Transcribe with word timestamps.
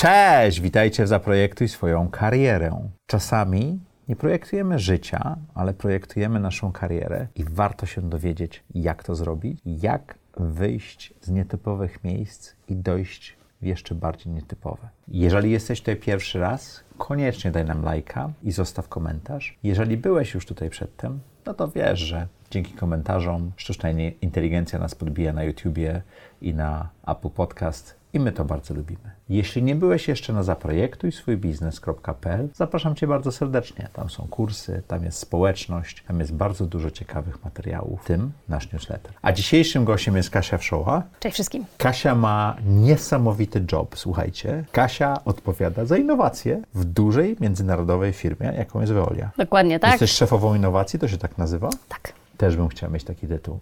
Cześć, 0.00 0.60
witajcie 0.60 1.04
w 1.04 1.08
Zaprojektuj 1.08 1.68
swoją 1.68 2.08
karierę. 2.08 2.88
Czasami 3.06 3.80
nie 4.08 4.16
projektujemy 4.16 4.78
życia, 4.78 5.36
ale 5.54 5.74
projektujemy 5.74 6.40
naszą 6.40 6.72
karierę 6.72 7.26
i 7.34 7.44
warto 7.44 7.86
się 7.86 8.02
dowiedzieć, 8.02 8.64
jak 8.74 9.04
to 9.04 9.14
zrobić, 9.14 9.60
jak 9.66 10.14
wyjść 10.36 11.14
z 11.20 11.30
nietypowych 11.30 12.04
miejsc 12.04 12.52
i 12.68 12.76
dojść 12.76 13.36
w 13.62 13.66
jeszcze 13.66 13.94
bardziej 13.94 14.32
nietypowe. 14.32 14.88
Jeżeli 15.08 15.50
jesteś 15.50 15.80
tutaj 15.80 15.96
pierwszy 15.96 16.40
raz, 16.40 16.84
koniecznie 16.98 17.50
daj 17.50 17.64
nam 17.64 17.82
lajka 17.82 18.30
i 18.42 18.52
zostaw 18.52 18.88
komentarz. 18.88 19.58
Jeżeli 19.62 19.96
byłeś 19.96 20.34
już 20.34 20.46
tutaj 20.46 20.70
przedtem, 20.70 21.20
no 21.46 21.54
to 21.54 21.68
wiesz, 21.68 22.00
że 22.00 22.26
dzięki 22.50 22.72
komentarzom 22.72 23.52
sztuczna 23.56 23.90
inteligencja 24.22 24.78
nas 24.78 24.94
podbija 24.94 25.32
na 25.32 25.44
YouTubie 25.44 26.02
i 26.40 26.54
na 26.54 26.88
Apple 27.06 27.30
Podcast 27.30 27.99
i 28.12 28.20
my 28.20 28.32
to 28.32 28.44
bardzo 28.44 28.74
lubimy. 28.74 29.10
Jeśli 29.28 29.62
nie 29.62 29.74
byłeś 29.74 30.08
jeszcze 30.08 30.32
na 30.32 30.42
zaprojektuj 30.42 31.12
swój 31.12 31.36
biznes.pl, 31.36 32.48
zapraszam 32.54 32.94
Cię 32.94 33.06
bardzo 33.06 33.32
serdecznie. 33.32 33.88
Tam 33.92 34.10
są 34.10 34.26
kursy, 34.30 34.82
tam 34.86 35.04
jest 35.04 35.18
społeczność, 35.18 36.04
tam 36.08 36.20
jest 36.20 36.34
bardzo 36.34 36.66
dużo 36.66 36.90
ciekawych 36.90 37.44
materiałów, 37.44 38.02
w 38.02 38.04
tym 38.04 38.32
nasz 38.48 38.72
newsletter. 38.72 39.12
A 39.22 39.32
dzisiejszym 39.32 39.84
gościem 39.84 40.16
jest 40.16 40.30
Kasia 40.30 40.58
Wszoła. 40.58 41.02
Cześć 41.20 41.34
wszystkim. 41.34 41.64
Kasia 41.78 42.14
ma 42.14 42.56
niesamowity 42.66 43.64
job, 43.72 43.98
słuchajcie. 43.98 44.64
Kasia 44.72 45.24
odpowiada 45.24 45.84
za 45.84 45.96
innowacje 45.96 46.62
w 46.74 46.84
dużej 46.84 47.36
międzynarodowej 47.40 48.12
firmie, 48.12 48.52
jaką 48.56 48.80
jest 48.80 48.92
Veolia. 48.92 49.30
Dokładnie 49.38 49.80
tak. 49.80 49.90
Jesteś 49.90 50.10
szefową 50.10 50.54
innowacji, 50.54 50.98
to 50.98 51.08
się 51.08 51.18
tak 51.18 51.38
nazywa? 51.38 51.70
Tak. 51.88 52.12
Też 52.36 52.56
bym 52.56 52.68
chciał 52.68 52.90
mieć 52.90 53.04
taki 53.04 53.26
tytuł. 53.26 53.60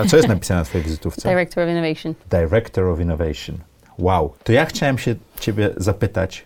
A 0.00 0.04
co 0.04 0.16
jest 0.16 0.28
napisane 0.28 0.60
na 0.60 0.64
Twojej 0.64 0.84
wizytówce? 0.84 1.28
Director 1.28 1.64
of 1.64 1.70
Innovation. 1.70 2.14
Director 2.30 2.84
of 2.84 3.00
Innovation. 3.00 3.58
Wow. 3.98 4.34
To 4.44 4.52
ja 4.52 4.66
chciałem 4.66 4.98
się 4.98 5.14
Ciebie 5.40 5.70
zapytać, 5.76 6.44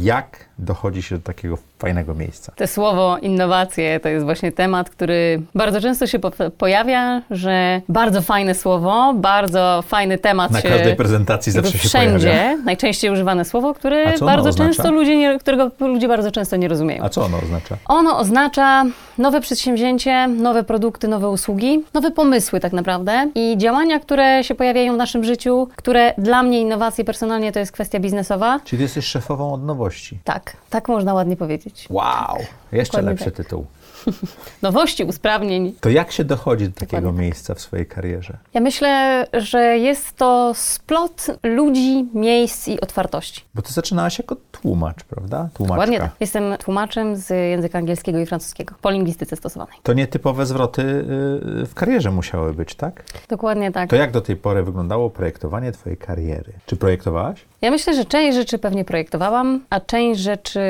jak 0.00 0.48
dochodzi 0.58 1.02
się 1.02 1.16
do 1.16 1.22
takiego 1.22 1.58
fajnego 1.84 2.14
miejsca. 2.14 2.52
To 2.56 2.66
słowo 2.66 3.18
innowacje 3.18 4.00
to 4.00 4.08
jest 4.08 4.24
właśnie 4.24 4.52
temat, 4.52 4.90
który 4.90 5.42
bardzo 5.54 5.80
często 5.80 6.06
się 6.06 6.18
po 6.18 6.30
pojawia, 6.58 7.22
że 7.30 7.80
bardzo 7.88 8.22
fajne 8.22 8.54
słowo, 8.54 9.14
bardzo 9.16 9.82
fajny 9.86 10.18
temat 10.18 10.50
Na 10.50 10.60
się 10.60 10.68
każdej 10.68 10.96
prezentacji 10.96 11.52
zawsze 11.52 11.78
się 11.78 11.88
wszędzie, 11.88 12.26
pojawia. 12.26 12.56
najczęściej 12.64 13.10
używane 13.10 13.44
słowo, 13.44 13.74
które 13.74 14.18
bardzo 14.18 14.48
oznacza? 14.48 14.74
często 14.74 14.92
ludzie 14.92 15.16
nie, 15.16 15.38
którego 15.38 15.70
ludzie 15.80 16.08
bardzo 16.08 16.30
często 16.30 16.56
nie 16.56 16.68
rozumieją. 16.68 17.04
A 17.04 17.08
co 17.08 17.24
ono 17.24 17.38
oznacza? 17.38 17.76
Ono 17.88 18.18
oznacza 18.18 18.84
nowe 19.18 19.40
przedsięwzięcie, 19.40 20.28
nowe 20.28 20.62
produkty, 20.64 21.08
nowe 21.08 21.28
usługi, 21.28 21.84
nowe 21.94 22.10
pomysły 22.10 22.60
tak 22.60 22.72
naprawdę 22.72 23.30
i 23.34 23.58
działania, 23.58 24.00
które 24.00 24.44
się 24.44 24.54
pojawiają 24.54 24.94
w 24.94 24.96
naszym 24.96 25.24
życiu, 25.24 25.68
które 25.76 26.14
dla 26.18 26.42
mnie 26.42 26.60
innowacje 26.60 27.04
personalnie 27.04 27.52
to 27.52 27.58
jest 27.58 27.72
kwestia 27.72 28.00
biznesowa. 28.00 28.60
Czyli 28.64 28.78
ty 28.78 28.82
jesteś 28.82 29.04
szefową 29.04 29.52
od 29.52 29.64
nowości. 29.64 30.18
Tak, 30.24 30.56
tak 30.70 30.88
można 30.88 31.14
ładnie 31.14 31.36
powiedzieć. 31.36 31.73
Wow. 31.90 32.38
Jeszcze 32.72 32.92
Dokładnie 32.92 33.10
lepszy 33.10 33.24
tak. 33.24 33.34
tytuł. 33.34 33.66
Nowości, 34.62 35.04
usprawnień. 35.04 35.72
To 35.80 35.88
jak 35.90 36.12
się 36.12 36.24
dochodzi 36.24 36.68
do 36.68 36.74
takiego 36.74 36.96
Dokładnie 36.96 37.18
tak. 37.18 37.22
miejsca 37.22 37.54
w 37.54 37.60
swojej 37.60 37.86
karierze? 37.86 38.38
Ja 38.54 38.60
myślę, 38.60 39.26
że 39.32 39.78
jest 39.78 40.16
to 40.16 40.52
splot 40.54 41.26
ludzi, 41.42 42.08
miejsc 42.14 42.68
i 42.68 42.80
otwartości. 42.80 43.42
Bo 43.54 43.62
ty 43.62 43.72
zaczynałaś 43.72 44.18
jako 44.18 44.36
tłumacz, 44.52 45.04
prawda? 45.04 45.48
Tłumaczka. 45.54 45.74
Dokładnie 45.74 45.98
tak. 45.98 46.10
Jestem 46.20 46.56
tłumaczem 46.58 47.16
z 47.16 47.30
języka 47.30 47.78
angielskiego 47.78 48.18
i 48.18 48.26
francuskiego 48.26 48.74
po 48.82 48.90
lingwistyce 48.90 49.36
stosowanej. 49.36 49.76
To 49.82 49.92
nietypowe 49.92 50.46
zwroty 50.46 50.82
y, 50.82 51.66
w 51.66 51.74
karierze 51.74 52.10
musiały 52.10 52.54
być, 52.54 52.74
tak? 52.74 53.04
Dokładnie 53.28 53.72
tak. 53.72 53.90
To 53.90 53.96
jak 53.96 54.10
do 54.10 54.20
tej 54.20 54.36
pory 54.36 54.62
wyglądało 54.62 55.10
projektowanie 55.10 55.72
twojej 55.72 55.98
kariery? 55.98 56.52
Czy 56.66 56.76
projektowałaś? 56.76 57.44
Ja 57.64 57.70
myślę, 57.70 57.94
że 57.94 58.04
część 58.04 58.36
rzeczy 58.36 58.58
pewnie 58.58 58.84
projektowałam, 58.84 59.60
a 59.70 59.80
część 59.80 60.20
rzeczy 60.20 60.60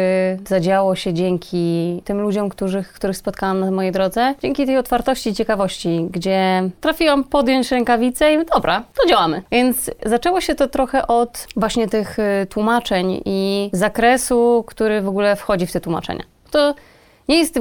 zadziało 0.48 0.96
się 0.96 1.12
dzięki 1.12 2.02
tym 2.04 2.20
ludziom, 2.20 2.48
których, 2.48 2.92
których 2.92 3.16
spotkałam 3.16 3.60
na 3.60 3.70
mojej 3.70 3.92
drodze. 3.92 4.34
Dzięki 4.42 4.66
tej 4.66 4.78
otwartości 4.78 5.30
i 5.30 5.34
ciekawości, 5.34 6.06
gdzie 6.10 6.70
trafiłam 6.80 7.24
podjąć 7.24 7.70
rękawicę 7.70 8.34
i 8.34 8.44
dobra, 8.54 8.82
to 9.02 9.08
działamy. 9.08 9.42
Więc 9.50 9.90
zaczęło 10.06 10.40
się 10.40 10.54
to 10.54 10.68
trochę 10.68 11.06
od 11.06 11.46
właśnie 11.56 11.88
tych 11.88 12.18
y, 12.18 12.46
tłumaczeń 12.46 13.22
i 13.24 13.70
zakresu, 13.72 14.64
który 14.66 15.02
w 15.02 15.08
ogóle 15.08 15.36
wchodzi 15.36 15.66
w 15.66 15.72
te 15.72 15.80
tłumaczenia. 15.80 16.24
To 16.50 16.74
nie 17.28 17.38
jest 17.38 17.60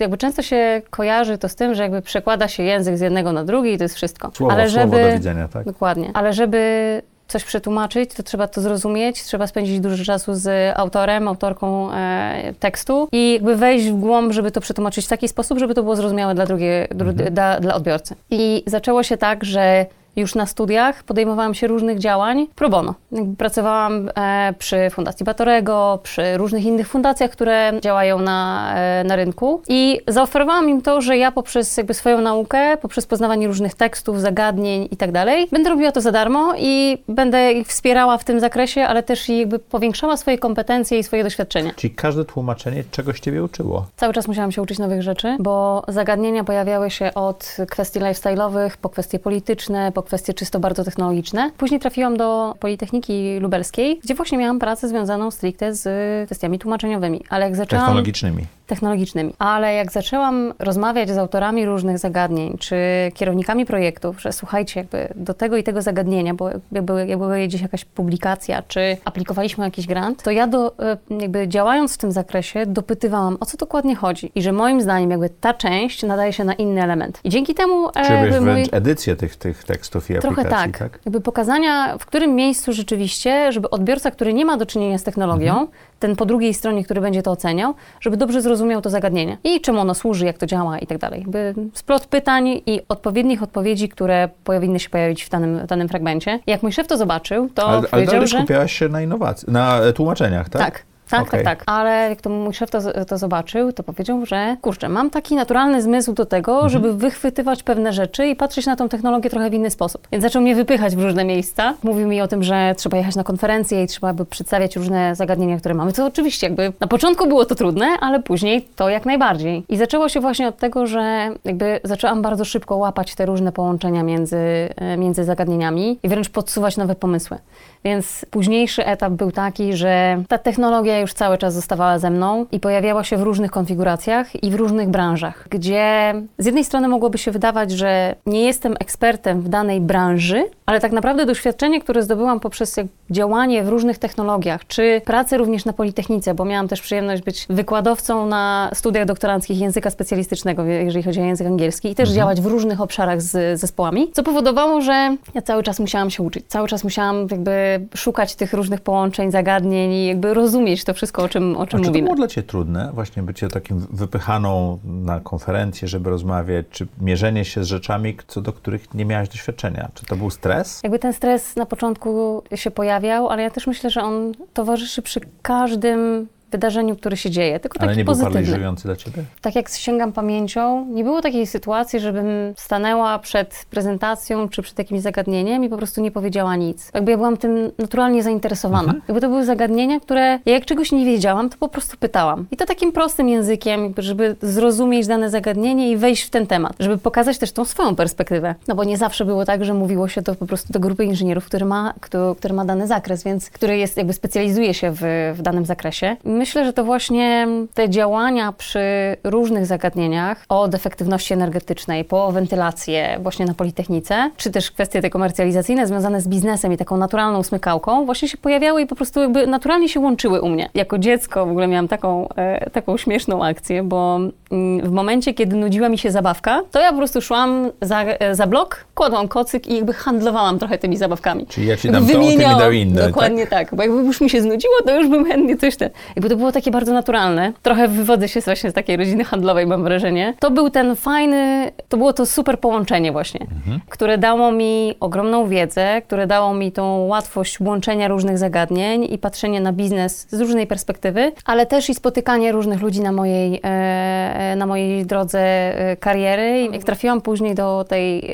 jakby 0.00 0.18
często 0.18 0.42
się 0.42 0.82
kojarzy 0.90 1.38
to 1.38 1.48
z 1.48 1.54
tym, 1.54 1.74
że 1.74 1.82
jakby 1.82 2.02
przekłada 2.02 2.48
się 2.48 2.62
język 2.62 2.96
z 2.96 3.00
jednego 3.00 3.32
na 3.32 3.44
drugi 3.44 3.72
i 3.72 3.78
to 3.78 3.84
jest 3.84 3.94
wszystko. 3.94 4.30
Słowo, 4.34 4.52
Ale 4.52 4.70
słowo 4.70 4.96
żeby, 4.96 5.10
do 5.10 5.16
widzenia, 5.16 5.48
tak? 5.48 5.64
Dokładnie. 5.64 6.10
Ale 6.14 6.32
żeby 6.32 7.02
coś 7.30 7.44
przetłumaczyć, 7.44 8.14
to 8.14 8.22
trzeba 8.22 8.48
to 8.48 8.60
zrozumieć, 8.60 9.22
trzeba 9.22 9.46
spędzić 9.46 9.80
dużo 9.80 10.04
czasu 10.04 10.34
z 10.34 10.76
autorem, 10.78 11.28
autorką 11.28 11.92
e, 11.92 12.54
tekstu 12.60 13.08
i 13.12 13.32
jakby 13.32 13.56
wejść 13.56 13.86
w 13.86 13.94
głąb, 13.94 14.32
żeby 14.32 14.50
to 14.50 14.60
przetłumaczyć 14.60 15.06
w 15.06 15.08
taki 15.08 15.28
sposób, 15.28 15.58
żeby 15.58 15.74
to 15.74 15.82
było 15.82 15.96
zrozumiałe 15.96 16.34
dla, 16.34 16.46
drugie, 16.46 16.88
dru, 16.90 17.12
dla, 17.12 17.60
dla 17.60 17.74
odbiorcy. 17.74 18.14
I 18.30 18.62
zaczęło 18.66 19.02
się 19.02 19.16
tak, 19.16 19.44
że 19.44 19.86
już 20.16 20.34
na 20.34 20.46
studiach 20.46 21.02
podejmowałam 21.02 21.54
się 21.54 21.66
różnych 21.66 21.98
działań 21.98 22.46
pro 22.54 22.68
bono. 22.68 22.94
Pracowałam 23.38 24.10
e, 24.16 24.54
przy 24.58 24.90
Fundacji 24.90 25.24
Batorego, 25.24 25.98
przy 26.02 26.36
różnych 26.36 26.64
innych 26.64 26.88
fundacjach, 26.88 27.30
które 27.30 27.72
działają 27.80 28.18
na, 28.18 28.72
e, 28.76 29.04
na 29.04 29.16
rynku 29.16 29.62
i 29.68 30.00
zaoferowałam 30.08 30.68
im 30.68 30.82
to, 30.82 31.00
że 31.00 31.16
ja 31.16 31.32
poprzez 31.32 31.76
jakby 31.76 31.94
swoją 31.94 32.20
naukę, 32.20 32.76
poprzez 32.76 33.06
poznawanie 33.06 33.46
różnych 33.46 33.74
tekstów, 33.74 34.20
zagadnień 34.20 34.88
i 34.90 34.96
tak 34.96 35.12
dalej, 35.12 35.48
będę 35.52 35.70
robiła 35.70 35.92
to 35.92 36.00
za 36.00 36.12
darmo 36.12 36.52
i 36.58 36.98
będę 37.08 37.52
ich 37.52 37.66
wspierała 37.66 38.18
w 38.18 38.24
tym 38.24 38.40
zakresie, 38.40 38.82
ale 38.82 39.02
też 39.02 39.28
i 39.28 39.38
jakby 39.38 39.58
powiększała 39.58 40.16
swoje 40.16 40.38
kompetencje 40.38 40.98
i 40.98 41.02
swoje 41.02 41.24
doświadczenia. 41.24 41.72
Czyli 41.76 41.94
każde 41.94 42.24
tłumaczenie 42.24 42.84
czegoś 42.90 43.20
ciebie 43.20 43.44
uczyło. 43.44 43.86
Cały 43.96 44.12
czas 44.12 44.28
musiałam 44.28 44.52
się 44.52 44.62
uczyć 44.62 44.78
nowych 44.78 45.02
rzeczy, 45.02 45.36
bo 45.40 45.82
zagadnienia 45.88 46.44
pojawiały 46.44 46.90
się 46.90 47.14
od 47.14 47.56
kwestii 47.70 48.00
lifestyle'owych, 48.00 48.70
po 48.80 48.88
kwestie 48.88 49.18
polityczne, 49.18 49.92
po 49.92 49.99
kwestie 50.02 50.34
czysto 50.34 50.60
bardzo 50.60 50.84
technologiczne. 50.84 51.50
Później 51.58 51.80
trafiłam 51.80 52.16
do 52.16 52.54
Politechniki 52.60 53.38
Lubelskiej, 53.40 54.00
gdzie 54.04 54.14
właśnie 54.14 54.38
miałam 54.38 54.58
pracę 54.58 54.88
związaną 54.88 55.30
stricte 55.30 55.74
z 55.74 55.88
kwestiami 56.28 56.58
tłumaczeniowymi. 56.58 57.24
Ale 57.28 57.44
jak 57.44 57.56
zaczęłam... 57.56 57.84
Technologicznymi. 57.84 58.46
Technologicznymi. 58.70 59.34
Ale 59.38 59.74
jak 59.74 59.92
zaczęłam 59.92 60.54
rozmawiać 60.58 61.10
z 61.10 61.18
autorami 61.18 61.66
różnych 61.66 61.98
zagadnień, 61.98 62.58
czy 62.58 62.76
kierownikami 63.14 63.66
projektów, 63.66 64.22
że 64.22 64.32
słuchajcie, 64.32 64.80
jakby 64.80 65.08
do 65.14 65.34
tego 65.34 65.56
i 65.56 65.62
tego 65.62 65.82
zagadnienia, 65.82 66.34
bo 66.34 66.50
jakby, 66.72 67.06
jakby 67.06 67.46
gdzieś 67.48 67.60
jakaś 67.60 67.84
publikacja, 67.84 68.62
czy 68.62 68.96
aplikowaliśmy 69.04 69.64
jakiś 69.64 69.86
grant, 69.86 70.22
to 70.22 70.30
ja 70.30 70.46
do, 70.46 70.78
e, 70.78 70.96
jakby 71.20 71.48
działając 71.48 71.94
w 71.94 71.98
tym 71.98 72.12
zakresie 72.12 72.66
dopytywałam, 72.66 73.36
o 73.40 73.46
co 73.46 73.56
dokładnie 73.56 73.96
chodzi 73.96 74.32
i 74.34 74.42
że 74.42 74.52
moim 74.52 74.80
zdaniem 74.80 75.10
jakby 75.10 75.30
ta 75.30 75.54
część 75.54 76.02
nadaje 76.02 76.32
się 76.32 76.44
na 76.44 76.54
inny 76.54 76.82
element. 76.82 77.20
I 77.24 77.28
dzięki 77.28 77.54
temu 77.54 77.88
e, 77.88 77.92
Czy 78.06 78.30
byś 78.30 78.30
mój... 78.30 78.40
wręcz 78.40 78.68
edycję 78.72 79.16
tych, 79.16 79.36
tych 79.36 79.64
tekstów 79.64 80.10
i 80.10 80.14
Trochę 80.18 80.40
aplikacji, 80.40 80.72
tak. 80.72 80.98
Jakby 81.04 81.20
pokazania, 81.20 81.98
w 81.98 82.06
którym 82.06 82.34
miejscu 82.34 82.72
rzeczywiście, 82.72 83.52
żeby 83.52 83.70
odbiorca, 83.70 84.10
który 84.10 84.32
nie 84.32 84.44
ma 84.44 84.56
do 84.56 84.66
czynienia 84.66 84.98
z 84.98 85.02
technologią, 85.02 85.50
Mhm. 85.52 85.68
Ten 86.00 86.16
po 86.16 86.26
drugiej 86.26 86.54
stronie, 86.54 86.84
który 86.84 87.00
będzie 87.00 87.22
to 87.22 87.30
oceniał, 87.30 87.74
żeby 88.00 88.16
dobrze 88.16 88.42
zrozumiał 88.42 88.82
to 88.82 88.90
zagadnienie 88.90 89.38
i 89.44 89.60
czemu 89.60 89.80
ono 89.80 89.94
służy, 89.94 90.26
jak 90.26 90.38
to 90.38 90.46
działa 90.46 90.78
i 90.78 90.86
tak 90.86 90.98
dalej. 90.98 91.20
Jakby 91.20 91.54
splot 91.74 92.06
pytań 92.06 92.48
i 92.66 92.80
odpowiednich 92.88 93.42
odpowiedzi, 93.42 93.88
które 93.88 94.28
powinny 94.44 94.80
się 94.80 94.90
pojawić 94.90 95.24
w 95.24 95.28
danym, 95.28 95.58
w 95.58 95.66
danym 95.66 95.88
fragmencie. 95.88 96.40
Jak 96.46 96.62
mój 96.62 96.72
szef 96.72 96.86
to 96.86 96.96
zobaczył, 96.96 97.48
to 97.54 97.66
Ale, 97.66 97.78
ale 97.78 97.88
powiedział, 97.88 98.12
dalej 98.12 98.28
że... 98.28 98.38
skupiałaś 98.38 98.72
się 98.72 98.88
na 98.88 99.02
innowacji, 99.02 99.52
na 99.52 99.80
e, 99.80 99.92
tłumaczeniach, 99.92 100.48
tak? 100.48 100.62
Tak. 100.62 100.89
Tak, 101.10 101.20
Okej. 101.22 101.44
tak, 101.44 101.58
tak. 101.58 101.74
Ale 101.74 102.08
jak 102.08 102.20
to 102.20 102.30
mój 102.30 102.54
szef 102.54 102.70
to, 102.70 103.04
to 103.04 103.18
zobaczył, 103.18 103.72
to 103.72 103.82
powiedział, 103.82 104.26
że 104.26 104.56
kurczę, 104.62 104.88
mam 104.88 105.10
taki 105.10 105.34
naturalny 105.34 105.82
zmysł 105.82 106.12
do 106.12 106.26
tego, 106.26 106.52
Mhm. 106.52 106.70
żeby 106.70 106.94
wychwytywać 106.94 107.62
pewne 107.62 107.92
rzeczy 107.92 108.26
i 108.26 108.36
patrzeć 108.36 108.66
na 108.66 108.76
tą 108.76 108.88
technologię 108.88 109.30
trochę 109.30 109.50
w 109.50 109.54
inny 109.54 109.70
sposób. 109.70 110.08
Więc 110.12 110.22
zaczął 110.24 110.42
mnie 110.42 110.54
wypychać 110.54 110.96
w 110.96 111.02
różne 111.02 111.24
miejsca. 111.24 111.74
Mówił 111.82 112.08
mi 112.08 112.20
o 112.20 112.28
tym, 112.28 112.42
że 112.42 112.74
trzeba 112.76 112.96
jechać 112.96 113.16
na 113.16 113.24
konferencje 113.24 113.82
i 113.84 113.86
trzeba 113.86 114.12
by 114.14 114.24
przedstawiać 114.24 114.76
różne 114.76 115.14
zagadnienia, 115.14 115.58
które 115.58 115.74
mamy. 115.74 115.92
To 115.92 116.06
oczywiście 116.06 116.46
jakby 116.46 116.72
na 116.80 116.86
początku 116.86 117.28
było 117.28 117.44
to 117.44 117.54
trudne, 117.54 117.86
ale 118.00 118.22
później 118.22 118.68
to 118.76 118.88
jak 118.88 119.06
najbardziej. 119.06 119.64
I 119.68 119.76
zaczęło 119.76 120.08
się 120.08 120.20
właśnie 120.20 120.48
od 120.48 120.56
tego, 120.58 120.86
że 120.86 121.30
jakby 121.44 121.80
zaczęłam 121.84 122.22
bardzo 122.22 122.44
szybko 122.44 122.76
łapać 122.76 123.14
te 123.14 123.26
różne 123.26 123.52
połączenia 123.52 124.02
między, 124.02 124.36
e, 124.76 124.96
między 124.96 125.24
zagadnieniami 125.24 125.98
i 126.02 126.08
wręcz 126.08 126.28
podsuwać 126.28 126.76
nowe 126.76 126.94
pomysły. 126.94 127.38
Więc 127.84 128.26
późniejszy 128.30 128.86
etap 128.86 129.12
był 129.12 129.32
taki, 129.32 129.76
że 129.76 130.22
ta 130.28 130.38
technologia 130.38 131.00
już 131.00 131.12
cały 131.12 131.38
czas 131.38 131.54
zostawała 131.54 131.98
ze 131.98 132.10
mną 132.10 132.46
i 132.52 132.60
pojawiała 132.60 133.04
się 133.04 133.16
w 133.16 133.22
różnych 133.22 133.50
konfiguracjach 133.50 134.44
i 134.44 134.50
w 134.50 134.54
różnych 134.54 134.88
branżach, 134.88 135.46
gdzie 135.50 136.14
z 136.38 136.46
jednej 136.46 136.64
strony 136.64 136.88
mogłoby 136.88 137.18
się 137.18 137.30
wydawać, 137.30 137.70
że 137.70 138.14
nie 138.26 138.44
jestem 138.44 138.74
ekspertem 138.80 139.42
w 139.42 139.48
danej 139.48 139.80
branży, 139.80 140.44
ale 140.66 140.80
tak 140.80 140.92
naprawdę 140.92 141.26
doświadczenie, 141.26 141.80
które 141.80 142.02
zdobyłam 142.02 142.40
poprzez 142.40 142.76
działanie 143.10 143.62
w 143.62 143.68
różnych 143.68 143.98
technologiach, 143.98 144.66
czy 144.66 145.00
pracę 145.04 145.38
również 145.38 145.64
na 145.64 145.72
Politechnice, 145.72 146.34
bo 146.34 146.44
miałam 146.44 146.68
też 146.68 146.80
przyjemność 146.80 147.22
być 147.22 147.46
wykładowcą 147.50 148.26
na 148.26 148.70
studiach 148.74 149.04
doktoranckich 149.06 149.60
języka 149.60 149.90
specjalistycznego, 149.90 150.64
jeżeli 150.64 151.02
chodzi 151.02 151.20
o 151.20 151.24
język 151.24 151.46
angielski 151.46 151.90
i 151.90 151.94
też 151.94 152.08
mhm. 152.08 152.16
działać 152.16 152.40
w 152.40 152.46
różnych 152.46 152.80
obszarach 152.80 153.22
z 153.22 153.60
zespołami, 153.60 154.10
co 154.12 154.22
powodowało, 154.22 154.80
że 154.80 155.16
ja 155.34 155.42
cały 155.42 155.62
czas 155.62 155.80
musiałam 155.80 156.10
się 156.10 156.22
uczyć, 156.22 156.44
cały 156.48 156.68
czas 156.68 156.84
musiałam 156.84 157.26
jakby 157.30 157.69
szukać 157.94 158.34
tych 158.34 158.52
różnych 158.52 158.80
połączeń, 158.80 159.30
zagadnień 159.30 159.92
i 159.92 160.06
jakby 160.06 160.34
rozumieć 160.34 160.84
to 160.84 160.94
wszystko, 160.94 161.22
o 161.22 161.28
czym, 161.28 161.56
o 161.56 161.66
czym 161.66 161.80
A 161.80 161.82
mówimy. 161.82 161.94
Czy 161.94 162.00
to 162.00 162.04
było 162.04 162.16
dla 162.16 162.26
Ciebie 162.26 162.46
trudne, 162.46 162.90
właśnie 162.94 163.22
bycie 163.22 163.48
takim 163.48 163.86
wypychaną 163.90 164.78
na 164.84 165.20
konferencję, 165.20 165.88
żeby 165.88 166.10
rozmawiać, 166.10 166.66
czy 166.70 166.86
mierzenie 167.00 167.44
się 167.44 167.64
z 167.64 167.66
rzeczami, 167.66 168.16
co 168.26 168.40
do 168.40 168.52
których 168.52 168.94
nie 168.94 169.04
miałaś 169.04 169.28
doświadczenia? 169.28 169.90
Czy 169.94 170.06
to 170.06 170.16
był 170.16 170.30
stres? 170.30 170.80
Jakby 170.82 170.98
ten 170.98 171.12
stres 171.12 171.56
na 171.56 171.66
początku 171.66 172.42
się 172.54 172.70
pojawiał, 172.70 173.28
ale 173.28 173.42
ja 173.42 173.50
też 173.50 173.66
myślę, 173.66 173.90
że 173.90 174.02
on 174.02 174.32
towarzyszy 174.54 175.02
przy 175.02 175.20
każdym 175.42 176.26
wydarzeniu, 176.50 176.96
które 176.96 177.16
się 177.16 177.30
dzieje, 177.30 177.60
tylko 177.60 177.80
Ale 177.80 177.88
taki 177.88 177.98
nie 177.98 178.04
pozytywny. 178.04 178.34
był 178.34 178.42
paraliżujący 178.44 178.82
dla 178.88 178.96
Ciebie? 178.96 179.22
Tak 179.40 179.54
jak 179.54 179.68
sięgam 179.68 180.12
pamięcią, 180.12 180.86
nie 180.86 181.04
było 181.04 181.22
takiej 181.22 181.46
sytuacji, 181.46 182.00
żebym 182.00 182.26
stanęła 182.56 183.18
przed 183.18 183.66
prezentacją 183.70 184.48
czy 184.48 184.62
przed 184.62 184.78
jakimś 184.78 185.00
zagadnieniem 185.00 185.64
i 185.64 185.68
po 185.68 185.76
prostu 185.76 186.00
nie 186.00 186.10
powiedziała 186.10 186.56
nic. 186.56 186.90
Jakby 186.94 187.10
ja 187.10 187.16
byłam 187.16 187.36
tym 187.36 187.70
naturalnie 187.78 188.22
zainteresowana. 188.22 188.80
Mhm. 188.80 189.02
Jakby 189.08 189.20
to 189.20 189.28
były 189.28 189.44
zagadnienia, 189.44 190.00
które 190.00 190.38
ja 190.46 190.52
jak 190.52 190.64
czegoś 190.64 190.92
nie 190.92 191.04
wiedziałam, 191.04 191.50
to 191.50 191.56
po 191.58 191.68
prostu 191.68 191.96
pytałam. 191.96 192.46
I 192.50 192.56
to 192.56 192.66
takim 192.66 192.92
prostym 192.92 193.28
językiem, 193.28 193.94
żeby 193.98 194.36
zrozumieć 194.42 195.06
dane 195.06 195.30
zagadnienie 195.30 195.90
i 195.90 195.96
wejść 195.96 196.22
w 196.22 196.30
ten 196.30 196.46
temat, 196.46 196.72
żeby 196.80 196.98
pokazać 196.98 197.38
też 197.38 197.52
tą 197.52 197.64
swoją 197.64 197.96
perspektywę. 197.96 198.54
No 198.68 198.74
bo 198.74 198.84
nie 198.84 198.96
zawsze 198.96 199.24
było 199.24 199.44
tak, 199.44 199.64
że 199.64 199.74
mówiło 199.74 200.08
się 200.08 200.22
to 200.22 200.34
po 200.34 200.46
prostu 200.46 200.72
do 200.72 200.80
grupy 200.80 201.04
inżynierów, 201.04 201.46
który 201.46 201.64
ma, 201.64 201.94
który, 202.00 202.34
który 202.34 202.54
ma 202.54 202.64
dany 202.64 202.86
zakres, 202.86 203.24
więc 203.24 203.50
który 203.50 203.78
jest 203.78 203.96
jakby 203.96 204.12
specjalizuje 204.12 204.74
się 204.74 204.92
w, 204.94 205.00
w 205.34 205.42
danym 205.42 205.64
zakresie 205.66 206.16
myślę, 206.40 206.64
że 206.64 206.72
to 206.72 206.84
właśnie 206.84 207.48
te 207.74 207.88
działania 207.88 208.52
przy 208.52 208.80
różnych 209.24 209.66
zagadnieniach 209.66 210.44
od 210.48 210.74
efektywności 210.74 211.34
energetycznej 211.34 212.04
po 212.04 212.32
wentylację 212.32 213.18
właśnie 213.22 213.46
na 213.46 213.54
Politechnice, 213.54 214.30
czy 214.36 214.50
też 214.50 214.70
kwestie 214.70 215.02
te 215.02 215.10
komercjalizacyjne 215.10 215.86
związane 215.86 216.20
z 216.20 216.28
biznesem 216.28 216.72
i 216.72 216.76
taką 216.76 216.96
naturalną 216.96 217.42
smykałką 217.42 218.04
właśnie 218.04 218.28
się 218.28 218.36
pojawiały 218.36 218.82
i 218.82 218.86
po 218.86 218.96
prostu 218.96 219.20
jakby 219.20 219.46
naturalnie 219.46 219.88
się 219.88 220.00
łączyły 220.00 220.40
u 220.40 220.48
mnie. 220.48 220.70
Jako 220.74 220.98
dziecko 220.98 221.46
w 221.46 221.50
ogóle 221.50 221.66
miałam 221.66 221.88
taką, 221.88 222.28
e, 222.28 222.70
taką 222.70 222.96
śmieszną 222.96 223.44
akcję, 223.44 223.82
bo 223.82 224.18
mm, 224.50 224.90
w 224.90 224.92
momencie, 224.92 225.34
kiedy 225.34 225.56
nudziła 225.56 225.88
mi 225.88 225.98
się 225.98 226.10
zabawka, 226.10 226.62
to 226.70 226.80
ja 226.80 226.90
po 226.90 226.98
prostu 226.98 227.22
szłam 227.22 227.70
za, 227.80 228.02
e, 228.02 228.34
za 228.34 228.46
blok, 228.46 228.84
kładłam 228.94 229.28
kocyk 229.28 229.66
i 229.66 229.74
jakby 229.74 229.92
handlowałam 229.92 230.58
trochę 230.58 230.78
tymi 230.78 230.96
zabawkami. 230.96 231.46
Czyli 231.46 231.66
ja 231.66 231.76
ci 231.76 231.90
dam 231.90 232.06
to, 232.06 232.12
ty 232.12 232.18
mi 232.18 232.38
dał 232.38 232.72
inne. 232.72 233.06
Dokładnie 233.06 233.46
tak? 233.46 233.68
tak, 233.68 233.74
bo 233.74 233.82
jakby 233.82 233.98
już 233.98 234.20
mi 234.20 234.30
się 234.30 234.42
znudziło, 234.42 234.74
to 234.86 235.00
już 235.00 235.08
bym 235.08 235.24
chętnie 235.24 235.56
coś 235.56 235.76
te... 235.76 235.90
Jakby 236.16 236.29
to 236.30 236.36
było 236.36 236.52
takie 236.52 236.70
bardzo 236.70 236.92
naturalne. 236.92 237.52
Trochę 237.62 237.88
wywodzę 237.88 238.28
się 238.28 238.40
właśnie 238.40 238.70
z 238.70 238.74
takiej 238.74 238.96
rodziny 238.96 239.24
handlowej, 239.24 239.66
mam 239.66 239.84
wrażenie. 239.84 240.34
To 240.38 240.50
był 240.50 240.70
ten 240.70 240.96
fajny, 240.96 241.72
to 241.88 241.96
było 241.96 242.12
to 242.12 242.26
super 242.26 242.60
połączenie 242.60 243.12
właśnie, 243.12 243.40
mhm. 243.40 243.80
które 243.88 244.18
dało 244.18 244.52
mi 244.52 244.94
ogromną 245.00 245.48
wiedzę, 245.48 246.02
które 246.02 246.26
dało 246.26 246.54
mi 246.54 246.72
tą 246.72 247.06
łatwość 247.06 247.60
łączenia 247.60 248.08
różnych 248.08 248.38
zagadnień 248.38 249.06
i 249.10 249.18
patrzenie 249.18 249.60
na 249.60 249.72
biznes 249.72 250.26
z 250.30 250.40
różnej 250.40 250.66
perspektywy, 250.66 251.32
ale 251.44 251.66
też 251.66 251.90
i 251.90 251.94
spotykanie 251.94 252.52
różnych 252.52 252.80
ludzi 252.80 253.00
na 253.00 253.12
mojej, 253.12 253.54
e, 253.54 253.60
e, 253.64 254.56
na 254.56 254.66
mojej 254.66 255.06
drodze 255.06 255.40
e, 255.40 255.96
kariery. 255.96 256.68
Jak 256.72 256.84
trafiłam 256.84 257.20
później 257.20 257.54
do 257.54 257.84
tej, 257.88 258.30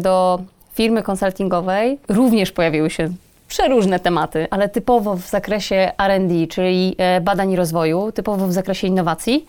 do 0.00 0.40
firmy 0.74 1.02
konsultingowej, 1.02 1.98
również 2.08 2.52
pojawiły 2.52 2.90
się 2.90 3.08
przeróżne 3.52 4.00
tematy, 4.00 4.46
ale 4.50 4.68
typowo 4.68 5.16
w 5.16 5.26
zakresie 5.26 5.92
RD, 5.98 6.46
czyli 6.50 6.94
e, 6.98 7.20
badań 7.20 7.50
i 7.50 7.56
rozwoju, 7.56 8.12
typowo 8.12 8.46
w 8.46 8.52
zakresie 8.52 8.86
innowacji, 8.86 9.46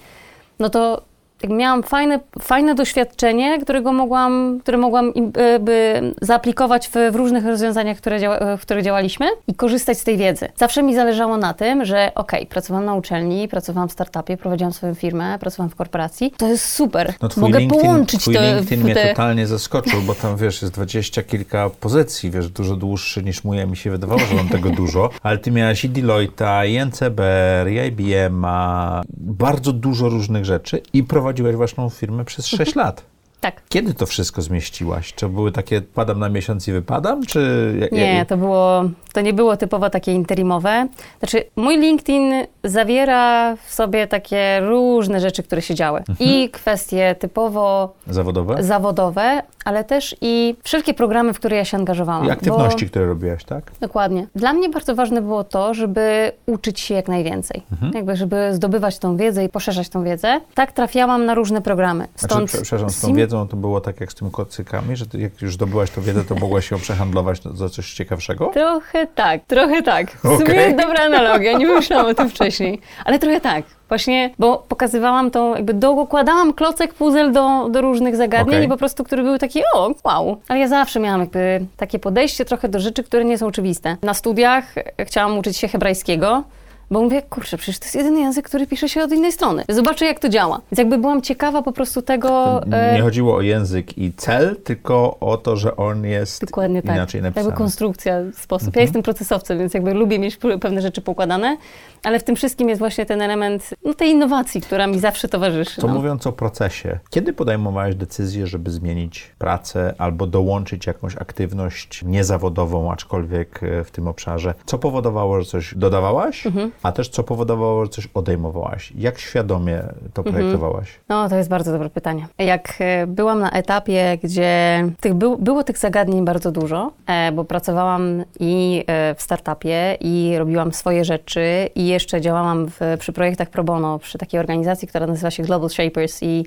no 0.59 0.69
to 0.69 1.01
miałam 1.49 1.83
fajne, 1.83 2.19
fajne 2.41 2.75
doświadczenie, 2.75 3.59
którego 3.61 3.93
mogłam, 3.93 4.59
które 4.61 4.77
mogłam 4.77 5.13
by 5.59 6.01
zaaplikować 6.21 6.87
w, 6.87 7.11
w 7.11 7.15
różnych 7.15 7.45
rozwiązaniach, 7.45 7.97
które 7.97 8.19
działa, 8.19 8.57
w 8.57 8.61
których 8.61 8.83
działaliśmy 8.83 9.25
i 9.47 9.55
korzystać 9.55 9.97
z 9.97 10.03
tej 10.03 10.17
wiedzy. 10.17 10.47
Zawsze 10.55 10.83
mi 10.83 10.95
zależało 10.95 11.37
na 11.37 11.53
tym, 11.53 11.85
że 11.85 12.11
okej, 12.15 12.39
okay, 12.39 12.45
pracowałam 12.49 12.85
na 12.85 12.93
uczelni, 12.93 13.47
pracowałam 13.47 13.89
w 13.89 13.91
startupie, 13.91 14.37
prowadziłam 14.37 14.73
swoją 14.73 14.93
firmę, 14.93 15.37
pracowałam 15.39 15.69
w 15.69 15.75
korporacji. 15.75 16.33
To 16.37 16.47
jest 16.47 16.65
super. 16.65 17.13
No 17.21 17.29
Mogę 17.37 17.59
LinkedIn, 17.59 17.81
połączyć 17.81 18.21
twój 18.21 18.35
to. 18.35 18.41
LinkedIn 18.41 18.77
te... 18.77 18.83
mnie 18.83 19.07
totalnie 19.09 19.47
zaskoczył, 19.47 20.01
bo 20.01 20.15
tam 20.15 20.37
wiesz, 20.37 20.61
jest 20.61 20.73
dwadzieścia 20.73 21.23
kilka 21.23 21.69
pozycji, 21.69 22.31
wiesz, 22.31 22.49
dużo 22.49 22.75
dłuższy 22.75 23.23
niż 23.23 23.43
mój, 23.43 23.67
mi 23.67 23.77
się 23.77 23.91
wydawało, 23.91 24.19
że 24.19 24.35
mam 24.35 24.49
tego 24.49 24.69
dużo, 24.69 25.09
ale 25.23 25.37
ty 25.37 25.51
miałaś 25.51 25.85
i 25.85 25.89
Deloitte'a, 25.89 26.67
i 26.67 26.85
NCBR, 26.85 27.71
i 27.71 27.87
IBM-a, 27.87 29.01
bardzo 29.17 29.73
dużo 29.73 30.09
różnych 30.09 30.45
rzeczy 30.45 30.81
i 30.93 31.03
prowadziłaś 31.03 31.32
prowadziłeś 31.33 31.55
własną 31.55 31.89
firmę 31.89 32.25
przez 32.25 32.47
6 32.47 32.61
mhm. 32.61 32.77
lat. 32.85 33.12
Tak. 33.43 33.61
Kiedy 33.69 33.93
to 33.93 34.05
wszystko 34.05 34.41
zmieściłaś? 34.41 35.13
Czy 35.13 35.29
były 35.29 35.51
takie 35.51 35.81
padam 35.81 36.19
na 36.19 36.29
miesiąc 36.29 36.67
i 36.67 36.71
wypadam, 36.71 37.25
czy... 37.25 37.89
Nie, 37.91 38.25
to 38.25 38.37
było, 38.37 38.83
to 39.13 39.21
nie 39.21 39.33
było 39.33 39.57
typowo 39.57 39.89
takie 39.89 40.13
interimowe. 40.13 40.87
Znaczy, 41.19 41.43
mój 41.55 41.77
LinkedIn 41.77 42.33
zawiera 42.63 43.55
w 43.55 43.73
sobie 43.73 44.07
takie 44.07 44.59
różne 44.59 45.19
rzeczy, 45.19 45.43
które 45.43 45.61
się 45.61 45.75
działy. 45.75 45.99
Mhm. 46.09 46.29
I 46.29 46.49
kwestie 46.49 47.15
typowo... 47.19 47.93
Zawodowe? 48.07 48.63
Zawodowe, 48.63 49.41
ale 49.65 49.83
też 49.83 50.15
i 50.21 50.55
wszelkie 50.63 50.93
programy, 50.93 51.33
w 51.33 51.39
które 51.39 51.57
ja 51.57 51.65
się 51.65 51.77
angażowałam. 51.77 52.27
I 52.27 52.31
aktywności, 52.31 52.85
bo... 52.85 52.89
które 52.89 53.05
robiłaś, 53.05 53.43
tak? 53.43 53.71
Dokładnie. 53.79 54.27
Dla 54.35 54.53
mnie 54.53 54.69
bardzo 54.69 54.95
ważne 54.95 55.21
było 55.21 55.43
to, 55.43 55.73
żeby 55.73 56.31
uczyć 56.45 56.79
się 56.79 56.93
jak 56.93 57.07
najwięcej. 57.07 57.63
Mhm. 57.71 57.93
Jakby, 57.93 58.15
żeby 58.15 58.49
zdobywać 58.53 58.99
tą 58.99 59.17
wiedzę 59.17 59.43
i 59.43 59.49
poszerzać 59.49 59.89
tą 59.89 60.03
wiedzę. 60.03 60.41
Tak 60.53 60.71
trafiałam 60.71 61.25
na 61.25 61.35
różne 61.35 61.61
programy. 61.61 62.07
Stąd... 62.15 62.51
Znaczy, 62.51 62.63
przepraszam, 62.63 62.89
z 62.89 63.01
tą 63.01 63.13
wiedzą 63.13 63.32
wiedzą 63.33 63.47
to 63.47 63.57
było 63.57 63.81
tak 63.81 64.01
jak 64.01 64.11
z 64.11 64.15
tymi 64.15 64.31
kocykami, 64.31 64.95
że 64.95 65.05
jak 65.13 65.41
już 65.41 65.53
zdobyłaś 65.53 65.91
tą 65.91 66.01
wiedzę, 66.01 66.23
to 66.23 66.35
mogłaś 66.35 66.71
ją 66.71 66.77
przehandlować 66.77 67.41
za 67.53 67.69
coś 67.69 67.93
ciekawszego? 67.93 68.51
Trochę 68.53 69.07
tak, 69.07 69.41
trochę 69.47 69.83
tak. 69.83 70.11
W 70.11 70.25
okay. 70.25 70.37
sumie 70.37 70.75
dobra 70.75 71.05
analogia, 71.05 71.57
nie 71.57 71.65
myślałam 71.65 72.05
o 72.05 72.13
tym 72.13 72.29
wcześniej, 72.29 72.79
ale 73.05 73.19
trochę 73.19 73.41
tak. 73.41 73.65
Właśnie, 73.89 74.33
bo 74.39 74.65
pokazywałam 74.67 75.31
tą, 75.31 75.55
jakby 75.55 75.73
dokładałam 75.73 76.53
klocek 76.53 76.93
puzzle 76.93 77.31
do, 77.31 77.69
do 77.69 77.81
różnych 77.81 78.15
zagadnień 78.15 78.55
okay. 78.55 78.65
i 78.65 78.69
po 78.69 78.77
prostu, 78.77 79.03
które 79.03 79.23
były 79.23 79.39
takie, 79.39 79.61
o, 79.73 79.95
wow. 80.03 80.41
Ale 80.47 80.59
ja 80.59 80.67
zawsze 80.67 80.99
miałam 80.99 81.21
jakby 81.21 81.65
takie 81.77 81.99
podejście 81.99 82.45
trochę 82.45 82.69
do 82.69 82.79
rzeczy, 82.79 83.03
które 83.03 83.25
nie 83.25 83.37
są 83.37 83.47
oczywiste. 83.47 83.97
Na 84.01 84.13
studiach 84.13 84.75
chciałam 84.99 85.37
uczyć 85.37 85.57
się 85.57 85.67
hebrajskiego, 85.67 86.43
bo 86.91 87.01
mówię, 87.01 87.21
kurczę, 87.21 87.57
przecież 87.57 87.79
to 87.79 87.85
jest 87.85 87.95
jedyny 87.95 88.19
język, 88.19 88.45
który 88.45 88.67
pisze 88.67 88.89
się 88.89 89.03
od 89.03 89.11
innej 89.11 89.31
strony. 89.31 89.63
Zobaczę, 89.69 90.05
jak 90.05 90.19
to 90.19 90.29
działa. 90.29 90.61
Więc 90.71 90.77
jakby 90.77 90.97
byłam 90.97 91.21
ciekawa 91.21 91.61
po 91.61 91.71
prostu 91.71 92.01
tego... 92.01 92.61
Nie 92.67 92.77
e... 92.77 93.01
chodziło 93.01 93.35
o 93.35 93.41
język 93.41 93.97
i 93.97 94.13
cel, 94.13 94.55
tylko 94.63 95.19
o 95.19 95.37
to, 95.37 95.55
że 95.55 95.75
on 95.75 96.05
jest 96.05 96.45
Dokładnie 96.45 96.81
tak. 96.81 96.95
inaczej 96.95 97.21
tak. 97.21 97.23
napisany. 97.23 97.45
Jakby 97.45 97.57
konstrukcja, 97.57 98.17
sposób. 98.33 98.67
Mhm. 98.67 98.81
Ja 98.81 98.81
jestem 98.81 99.03
procesowcem, 99.03 99.59
więc 99.59 99.73
jakby 99.73 99.93
lubię 99.93 100.19
mieć 100.19 100.37
pewne 100.61 100.81
rzeczy 100.81 101.01
poukładane, 101.01 101.57
ale 102.03 102.19
w 102.19 102.23
tym 102.23 102.35
wszystkim 102.35 102.69
jest 102.69 102.79
właśnie 102.79 103.05
ten 103.05 103.21
element 103.21 103.69
no, 103.85 103.93
tej 103.93 104.09
innowacji, 104.09 104.61
która 104.61 104.87
mi 104.87 104.99
zawsze 104.99 105.27
towarzyszy. 105.27 105.81
To 105.81 105.87
no. 105.87 105.93
mówiąc 105.93 106.27
o 106.27 106.31
procesie, 106.31 106.99
kiedy 107.09 107.33
podejmowałeś 107.33 107.95
decyzję, 107.95 108.47
żeby 108.47 108.71
zmienić 108.71 109.31
pracę 109.37 109.93
albo 109.97 110.27
dołączyć 110.27 110.87
jakąś 110.87 111.17
aktywność 111.17 112.03
niezawodową, 112.03 112.91
aczkolwiek 112.91 113.63
e, 113.63 113.83
w 113.83 113.91
tym 113.91 114.07
obszarze? 114.07 114.53
Co 114.65 114.77
powodowało, 114.77 115.41
że 115.41 115.45
coś 115.45 115.75
dodawałaś, 115.75 116.45
mhm. 116.45 116.71
A 116.83 116.91
też 116.91 117.09
co 117.09 117.23
powodowało, 117.23 117.85
że 117.85 117.91
coś 117.91 118.07
odejmowałaś? 118.13 118.93
Jak 118.97 119.19
świadomie 119.19 119.83
to 120.13 120.21
mhm. 120.21 120.35
projektowałaś? 120.35 120.99
No, 121.09 121.29
to 121.29 121.35
jest 121.35 121.49
bardzo 121.49 121.71
dobre 121.71 121.89
pytanie. 121.89 122.27
Jak 122.37 122.73
e, 122.79 123.07
byłam 123.07 123.39
na 123.39 123.51
etapie, 123.51 124.17
gdzie 124.23 124.83
tych 125.01 125.13
był, 125.13 125.37
było 125.37 125.63
tych 125.63 125.77
zagadnień 125.77 126.25
bardzo 126.25 126.51
dużo, 126.51 126.91
e, 127.07 127.31
bo 127.31 127.43
pracowałam 127.45 128.23
i 128.39 128.85
w 129.17 129.21
startupie, 129.21 129.97
i 130.01 130.35
robiłam 130.37 130.73
swoje 130.73 131.05
rzeczy, 131.05 131.69
i 131.75 131.87
jeszcze 131.87 132.21
działałam 132.21 132.67
w, 132.67 132.79
przy 132.99 133.13
projektach 133.13 133.49
pro 133.49 133.63
bono, 133.63 133.99
przy 133.99 134.17
takiej 134.17 134.39
organizacji, 134.39 134.87
która 134.87 135.07
nazywa 135.07 135.31
się 135.31 135.43
Global 135.43 135.69
Shapers 135.69 136.23
i 136.23 136.45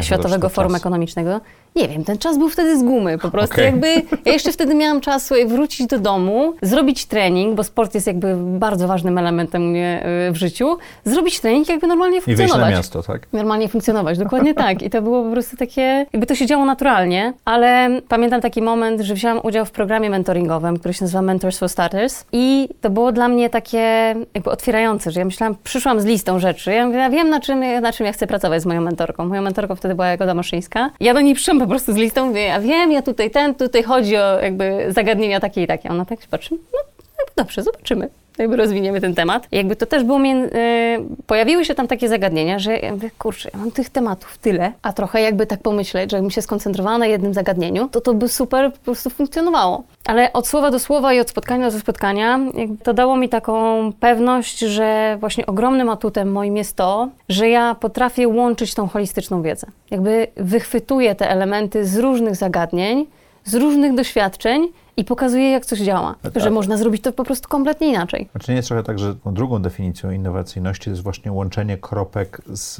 Światowego 0.00 0.48
Forum 0.48 0.74
Ekonomicznego. 0.74 1.40
Nie 1.76 1.88
wiem, 1.88 2.04
ten 2.04 2.18
czas 2.18 2.38
był 2.38 2.48
wtedy 2.48 2.78
z 2.78 2.82
gumy 2.82 3.18
po 3.18 3.30
prostu. 3.30 3.54
Okej. 3.54 3.64
Jakby 3.64 3.88
ja 4.24 4.32
jeszcze 4.32 4.52
wtedy 4.52 4.74
miałam 4.74 5.00
czas 5.00 5.32
wrócić 5.46 5.86
do 5.86 5.98
domu, 5.98 6.54
zrobić 6.62 7.06
trening, 7.06 7.54
bo 7.54 7.64
sport 7.64 7.94
jest 7.94 8.06
jakby 8.06 8.36
bardzo 8.36 8.88
ważnym 8.88 9.18
elementem 9.18 9.70
mnie 9.70 10.06
y, 10.28 10.32
w 10.32 10.36
życiu. 10.36 10.78
Zrobić 11.04 11.40
trening, 11.40 11.68
jakby 11.68 11.86
normalnie 11.86 12.18
I 12.18 12.20
wyjść 12.20 12.38
funkcjonować. 12.38 12.70
na 12.70 12.76
miasto, 12.76 13.02
tak? 13.02 13.26
Normalnie 13.32 13.68
funkcjonować, 13.68 14.18
dokładnie 14.18 14.54
tak. 14.54 14.82
I 14.82 14.90
to 14.90 15.02
było 15.02 15.24
po 15.24 15.30
prostu 15.30 15.56
takie, 15.56 16.06
jakby 16.12 16.26
to 16.26 16.34
się 16.34 16.46
działo 16.46 16.64
naturalnie, 16.64 17.32
ale 17.44 18.00
pamiętam 18.08 18.40
taki 18.40 18.62
moment, 18.62 19.00
że 19.00 19.14
wzięłam 19.14 19.40
udział 19.42 19.64
w 19.64 19.70
programie 19.70 20.10
mentoringowym, 20.10 20.78
który 20.78 20.94
się 20.94 21.04
nazywa 21.04 21.22
Mentors 21.22 21.58
for 21.58 21.68
Starters 21.68 22.24
i 22.32 22.68
to 22.80 22.90
było 22.90 23.12
dla 23.12 23.28
mnie 23.28 23.50
takie 23.50 24.14
jakby 24.34 24.50
otwierające, 24.50 25.10
że 25.10 25.20
ja 25.20 25.24
myślałam, 25.26 25.56
przyszłam 25.64 26.00
z 26.00 26.04
listą 26.04 26.38
rzeczy, 26.38 26.72
ja, 26.72 26.86
mówię, 26.86 26.98
ja 26.98 27.10
wiem 27.10 27.30
na 27.30 27.40
czym, 27.40 27.80
na 27.80 27.92
czym 27.92 28.06
ja 28.06 28.12
chcę 28.12 28.26
pracować 28.26 28.62
z 28.62 28.66
moją 28.66 28.80
mentorką. 28.80 29.24
Moją 29.26 29.42
mentorką 29.42 29.76
wtedy 29.76 29.94
była 29.94 30.06
Jagoda 30.06 30.34
Maszyńska. 30.34 30.90
Ja 31.00 31.14
do 31.14 31.20
niej 31.20 31.34
przyszłam 31.34 31.58
po 31.58 31.66
prostu 31.68 31.92
z 31.92 31.96
listą, 31.96 32.26
mówię, 32.26 32.42
ja 32.42 32.60
wiem, 32.60 32.92
ja 32.92 33.02
tutaj 33.02 33.30
ten, 33.30 33.54
tutaj 33.54 33.82
chodzi 33.82 34.16
o 34.16 34.40
jakby 34.40 34.86
zagadnienia 34.88 35.40
takie 35.40 35.62
i 35.62 35.66
takie. 35.66 35.88
Ona 35.88 36.04
tak 36.04 36.22
się 36.22 36.28
patrzy, 36.28 36.54
no 36.54 36.78
jakby 37.18 37.32
dobrze, 37.36 37.62
zobaczymy. 37.62 38.08
Jakby 38.38 38.56
rozwiniemy 38.56 39.00
ten 39.00 39.14
temat. 39.14 39.48
Jakby 39.52 39.76
to 39.76 39.86
też 39.86 40.04
było, 40.04 40.18
mię- 40.18 40.44
y, 40.44 41.24
pojawiły 41.26 41.64
się 41.64 41.74
tam 41.74 41.88
takie 41.88 42.08
zagadnienia, 42.08 42.58
że 42.58 42.76
ja 42.76 42.92
mówię, 42.92 43.10
kurczę, 43.18 43.50
ja 43.54 43.58
mam 43.60 43.70
tych 43.70 43.90
tematów 43.90 44.38
tyle, 44.38 44.72
a 44.82 44.92
trochę 44.92 45.20
jakby 45.22 45.46
tak 45.46 45.60
pomyśleć, 45.62 46.10
że 46.10 46.16
jakbym 46.16 46.30
się 46.30 46.42
skoncentrowała 46.42 46.98
na 46.98 47.06
jednym 47.06 47.34
zagadnieniu, 47.34 47.88
to 47.88 48.00
to 48.00 48.14
by 48.14 48.28
super 48.28 48.72
po 48.72 48.78
prostu 48.78 49.10
funkcjonowało. 49.10 49.82
Ale 50.06 50.32
od 50.32 50.48
słowa 50.48 50.70
do 50.70 50.78
słowa 50.78 51.12
i 51.14 51.20
od 51.20 51.30
spotkania 51.30 51.70
do 51.70 51.78
spotkania, 51.78 52.40
to 52.82 52.94
dało 52.94 53.16
mi 53.16 53.28
taką 53.28 53.92
pewność, 54.00 54.58
że 54.58 55.16
właśnie 55.20 55.46
ogromnym 55.46 55.88
atutem 55.88 56.32
moim 56.32 56.56
jest 56.56 56.76
to, 56.76 57.08
że 57.28 57.48
ja 57.48 57.74
potrafię 57.80 58.28
łączyć 58.28 58.74
tą 58.74 58.88
holistyczną 58.88 59.42
wiedzę. 59.42 59.66
Jakby 59.90 60.26
wychwytuję 60.36 61.14
te 61.14 61.30
elementy 61.30 61.84
z 61.86 61.96
różnych 61.98 62.36
zagadnień, 62.36 63.06
z 63.44 63.54
różnych 63.54 63.94
doświadczeń 63.94 64.68
i 64.98 65.04
pokazuję, 65.04 65.50
jak 65.50 65.66
coś 65.66 65.78
działa. 65.80 66.14
A- 66.36 66.40
Że 66.40 66.50
można 66.50 66.76
zrobić 66.76 67.02
to 67.02 67.12
po 67.12 67.24
prostu 67.24 67.48
kompletnie 67.48 67.88
inaczej. 67.88 68.28
Znaczy 68.32 68.50
nie 68.50 68.56
jest 68.56 68.68
trochę 68.68 68.82
tak, 68.82 68.98
że 68.98 69.14
tą 69.14 69.34
drugą 69.34 69.62
definicją 69.62 70.10
innowacyjności 70.10 70.84
to 70.84 70.90
jest 70.90 71.02
właśnie 71.02 71.32
łączenie 71.32 71.76
kropek 71.78 72.40
z, 72.52 72.76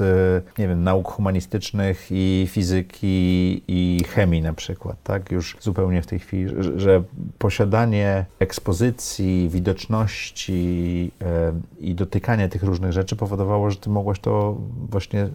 nie 0.57 0.67
wiem, 0.67 0.83
nauk 0.83 1.07
humanistycznych 1.11 2.07
i 2.11 2.47
fizyki 2.51 3.61
i 3.67 4.03
chemii 4.09 4.41
na 4.41 4.53
przykład, 4.53 4.95
tak? 5.03 5.31
Już 5.31 5.57
zupełnie 5.59 6.01
w 6.01 6.07
tej 6.07 6.19
chwili, 6.19 6.49
że, 6.63 6.79
że 6.79 7.03
posiadanie 7.37 8.25
ekspozycji, 8.39 9.49
widoczności 10.09 11.11
e, 11.21 11.53
i 11.79 11.95
dotykanie 11.95 12.49
tych 12.49 12.63
różnych 12.63 12.91
rzeczy 12.91 13.15
powodowało, 13.15 13.71
że 13.71 13.77
ty 13.77 13.89
mogłaś 13.89 14.19
to 14.19 14.57
właśnie 14.89 15.29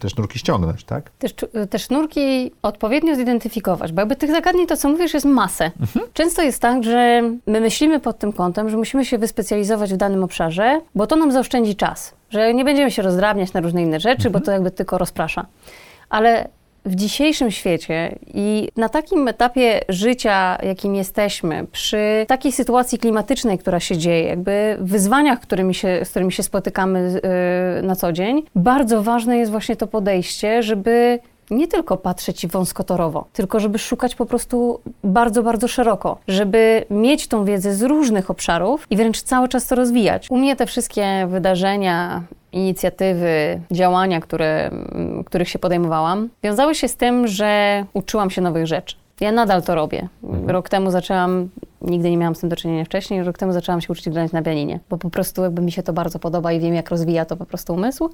te 0.00 0.08
sznurki 0.10 0.38
ściągnąć, 0.38 0.84
tak? 0.84 1.10
Czu- 1.24 1.66
te 1.70 1.78
sznurki 1.78 2.52
odpowiednio 2.62 3.16
zidentyfikować, 3.16 3.92
bo 3.92 4.00
jakby 4.00 4.16
tych 4.16 4.30
zagadnień, 4.30 4.66
to 4.66 4.76
co 4.76 4.88
mówisz, 4.88 5.14
jest 5.14 5.26
masę. 5.26 5.70
Często 6.12 6.29
jest 6.38 6.62
tak, 6.62 6.84
że 6.84 7.22
my 7.46 7.60
myślimy 7.60 8.00
pod 8.00 8.18
tym 8.18 8.32
kątem, 8.32 8.70
że 8.70 8.76
musimy 8.76 9.04
się 9.04 9.18
wyspecjalizować 9.18 9.94
w 9.94 9.96
danym 9.96 10.24
obszarze, 10.24 10.80
bo 10.94 11.06
to 11.06 11.16
nam 11.16 11.32
zaoszczędzi 11.32 11.76
czas, 11.76 12.14
że 12.30 12.54
nie 12.54 12.64
będziemy 12.64 12.90
się 12.90 13.02
rozdrabniać 13.02 13.52
na 13.52 13.60
różne 13.60 13.82
inne 13.82 14.00
rzeczy, 14.00 14.30
bo 14.30 14.40
to 14.40 14.52
jakby 14.52 14.70
tylko 14.70 14.98
rozprasza. 14.98 15.46
Ale 16.08 16.48
w 16.84 16.94
dzisiejszym 16.94 17.50
świecie 17.50 18.18
i 18.34 18.68
na 18.76 18.88
takim 18.88 19.28
etapie 19.28 19.80
życia, 19.88 20.58
jakim 20.62 20.94
jesteśmy, 20.94 21.66
przy 21.72 22.24
takiej 22.28 22.52
sytuacji 22.52 22.98
klimatycznej, 22.98 23.58
która 23.58 23.80
się 23.80 23.96
dzieje, 23.96 24.24
jakby 24.24 24.76
wyzwaniach, 24.80 25.40
którymi 25.40 25.74
się, 25.74 26.00
z 26.04 26.10
którymi 26.10 26.32
się 26.32 26.42
spotykamy 26.42 27.20
yy, 27.76 27.82
na 27.82 27.96
co 27.96 28.12
dzień, 28.12 28.42
bardzo 28.54 29.02
ważne 29.02 29.38
jest 29.38 29.50
właśnie 29.50 29.76
to 29.76 29.86
podejście, 29.86 30.62
żeby 30.62 31.18
nie 31.50 31.68
tylko 31.68 31.96
patrzeć 31.96 32.46
wąskotorowo, 32.46 33.24
tylko 33.32 33.60
żeby 33.60 33.78
szukać 33.78 34.14
po 34.14 34.26
prostu 34.26 34.80
bardzo, 35.04 35.42
bardzo 35.42 35.68
szeroko, 35.68 36.18
żeby 36.28 36.84
mieć 36.90 37.28
tą 37.28 37.44
wiedzę 37.44 37.74
z 37.74 37.82
różnych 37.82 38.30
obszarów 38.30 38.86
i 38.90 38.96
wręcz 38.96 39.22
cały 39.22 39.48
czas 39.48 39.66
to 39.66 39.74
rozwijać. 39.74 40.26
U 40.30 40.36
mnie 40.36 40.56
te 40.56 40.66
wszystkie 40.66 41.26
wydarzenia, 41.30 42.22
inicjatywy, 42.52 43.60
działania, 43.70 44.20
które, 44.20 44.66
mm, 44.66 45.24
których 45.24 45.48
się 45.48 45.58
podejmowałam, 45.58 46.28
wiązały 46.42 46.74
się 46.74 46.88
z 46.88 46.96
tym, 46.96 47.26
że 47.26 47.84
uczyłam 47.92 48.30
się 48.30 48.40
nowych 48.40 48.66
rzeczy. 48.66 48.96
Ja 49.20 49.32
nadal 49.32 49.62
to 49.62 49.74
robię. 49.74 50.08
Rok 50.46 50.68
temu 50.68 50.90
zaczęłam, 50.90 51.48
nigdy 51.82 52.10
nie 52.10 52.16
miałam 52.16 52.34
z 52.34 52.40
tym 52.40 52.48
do 52.48 52.56
czynienia 52.56 52.84
wcześniej, 52.84 53.22
rok 53.22 53.38
temu 53.38 53.52
zaczęłam 53.52 53.80
się 53.80 53.92
uczyć 53.92 54.10
grać 54.10 54.32
na 54.32 54.42
pianinie, 54.42 54.80
bo 54.90 54.98
po 54.98 55.10
prostu 55.10 55.42
jakby 55.42 55.62
mi 55.62 55.72
się 55.72 55.82
to 55.82 55.92
bardzo 55.92 56.18
podoba 56.18 56.52
i 56.52 56.60
wiem, 56.60 56.74
jak 56.74 56.90
rozwija 56.90 57.24
to 57.24 57.36
po 57.36 57.46
prostu 57.46 57.74
umysł. 57.74 58.10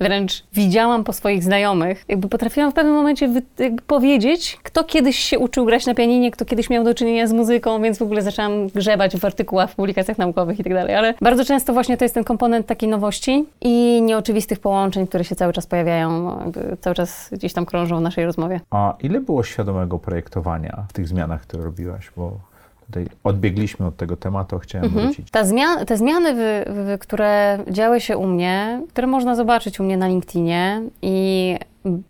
Wręcz 0.00 0.44
widziałam 0.52 1.04
po 1.04 1.12
swoich 1.12 1.44
znajomych, 1.44 2.04
jakby 2.08 2.28
potrafiłam 2.28 2.70
w 2.70 2.74
pewnym 2.74 2.94
momencie 2.94 3.42
powiedzieć, 3.86 4.58
kto 4.62 4.84
kiedyś 4.84 5.18
się 5.18 5.38
uczył 5.38 5.64
grać 5.64 5.86
na 5.86 5.94
pianinie, 5.94 6.30
kto 6.30 6.44
kiedyś 6.44 6.70
miał 6.70 6.84
do 6.84 6.94
czynienia 6.94 7.26
z 7.26 7.32
muzyką, 7.32 7.82
więc 7.82 7.98
w 7.98 8.02
ogóle 8.02 8.22
zaczęłam 8.22 8.66
grzebać 8.66 9.16
w 9.16 9.24
artykułach, 9.24 9.70
w 9.70 9.74
publikacjach 9.74 10.18
naukowych 10.18 10.60
i 10.60 10.64
tak 10.64 10.74
dalej. 10.74 10.94
Ale 10.94 11.14
bardzo 11.20 11.44
często 11.44 11.72
właśnie 11.72 11.96
to 11.96 12.04
jest 12.04 12.14
ten 12.14 12.24
komponent 12.24 12.66
takiej 12.66 12.88
nowości 12.88 13.44
i 13.60 14.02
nieoczywistych 14.02 14.58
połączeń, 14.60 15.06
które 15.06 15.24
się 15.24 15.36
cały 15.36 15.52
czas 15.52 15.66
pojawiają, 15.66 16.38
cały 16.80 16.96
czas 16.96 17.28
gdzieś 17.32 17.52
tam 17.52 17.66
krążą 17.66 17.98
w 17.98 18.00
naszej 18.00 18.24
rozmowie. 18.24 18.60
A 18.70 18.94
ile 19.02 19.20
było 19.20 19.42
świadomego 19.42 19.98
projektowania 19.98 20.84
w 20.88 20.92
tych 20.92 21.08
zmianach, 21.08 21.40
które 21.40 21.64
robiłaś? 21.64 22.10
Bo 22.16 22.32
tutaj 22.88 23.06
odbiegliśmy 23.24 23.86
od 23.86 23.96
tego 23.96 24.16
tematu, 24.16 24.56
a 24.56 24.58
chciałem 24.58 24.88
wrócić. 24.88 25.30
Ta 25.30 25.44
zmian, 25.44 25.86
te 25.86 25.96
zmiany, 25.96 26.34
wy, 26.34 26.72
wy, 26.84 26.98
które 26.98 27.58
działy 27.70 28.00
się 28.00 28.16
u 28.16 28.26
mnie, 28.26 28.82
które 28.88 29.06
można 29.06 29.34
zobaczyć 29.34 29.80
u 29.80 29.84
mnie 29.84 29.96
na 29.96 30.08
LinkedInie 30.08 30.82
i 31.02 31.56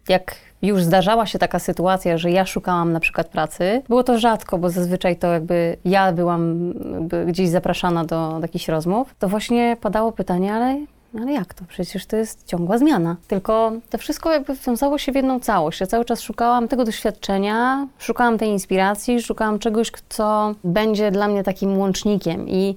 jak 0.08 0.34
już 0.62 0.82
zdarzała 0.82 1.26
się 1.26 1.38
taka 1.38 1.58
sytuacja, 1.58 2.18
że 2.18 2.30
ja 2.30 2.46
szukałam 2.46 2.92
na 2.92 3.00
przykład 3.00 3.28
pracy, 3.28 3.82
było 3.88 4.04
to 4.04 4.18
rzadko, 4.18 4.58
bo 4.58 4.70
zazwyczaj 4.70 5.16
to 5.16 5.26
jakby 5.26 5.76
ja 5.84 6.12
byłam 6.12 6.72
jakby 6.92 7.26
gdzieś 7.26 7.48
zapraszana 7.48 8.04
do, 8.04 8.32
do 8.32 8.42
jakichś 8.42 8.68
rozmów, 8.68 9.14
to 9.18 9.28
właśnie 9.28 9.76
padało 9.80 10.12
pytanie, 10.12 10.54
ale 10.54 10.80
ale 11.20 11.32
jak 11.32 11.54
to? 11.54 11.64
Przecież 11.68 12.06
to 12.06 12.16
jest 12.16 12.46
ciągła 12.46 12.78
zmiana. 12.78 13.16
Tylko 13.28 13.72
to 13.90 13.98
wszystko 13.98 14.32
jakby 14.32 14.54
wiązało 14.54 14.98
się 14.98 15.12
w 15.12 15.14
jedną 15.14 15.40
całość. 15.40 15.80
Ja 15.80 15.86
cały 15.86 16.04
czas 16.04 16.20
szukałam 16.20 16.68
tego 16.68 16.84
doświadczenia, 16.84 17.86
szukałam 17.98 18.38
tej 18.38 18.48
inspiracji, 18.48 19.22
szukałam 19.22 19.58
czegoś, 19.58 19.92
co 20.08 20.54
będzie 20.64 21.10
dla 21.10 21.28
mnie 21.28 21.44
takim 21.44 21.78
łącznikiem 21.78 22.48
i 22.48 22.76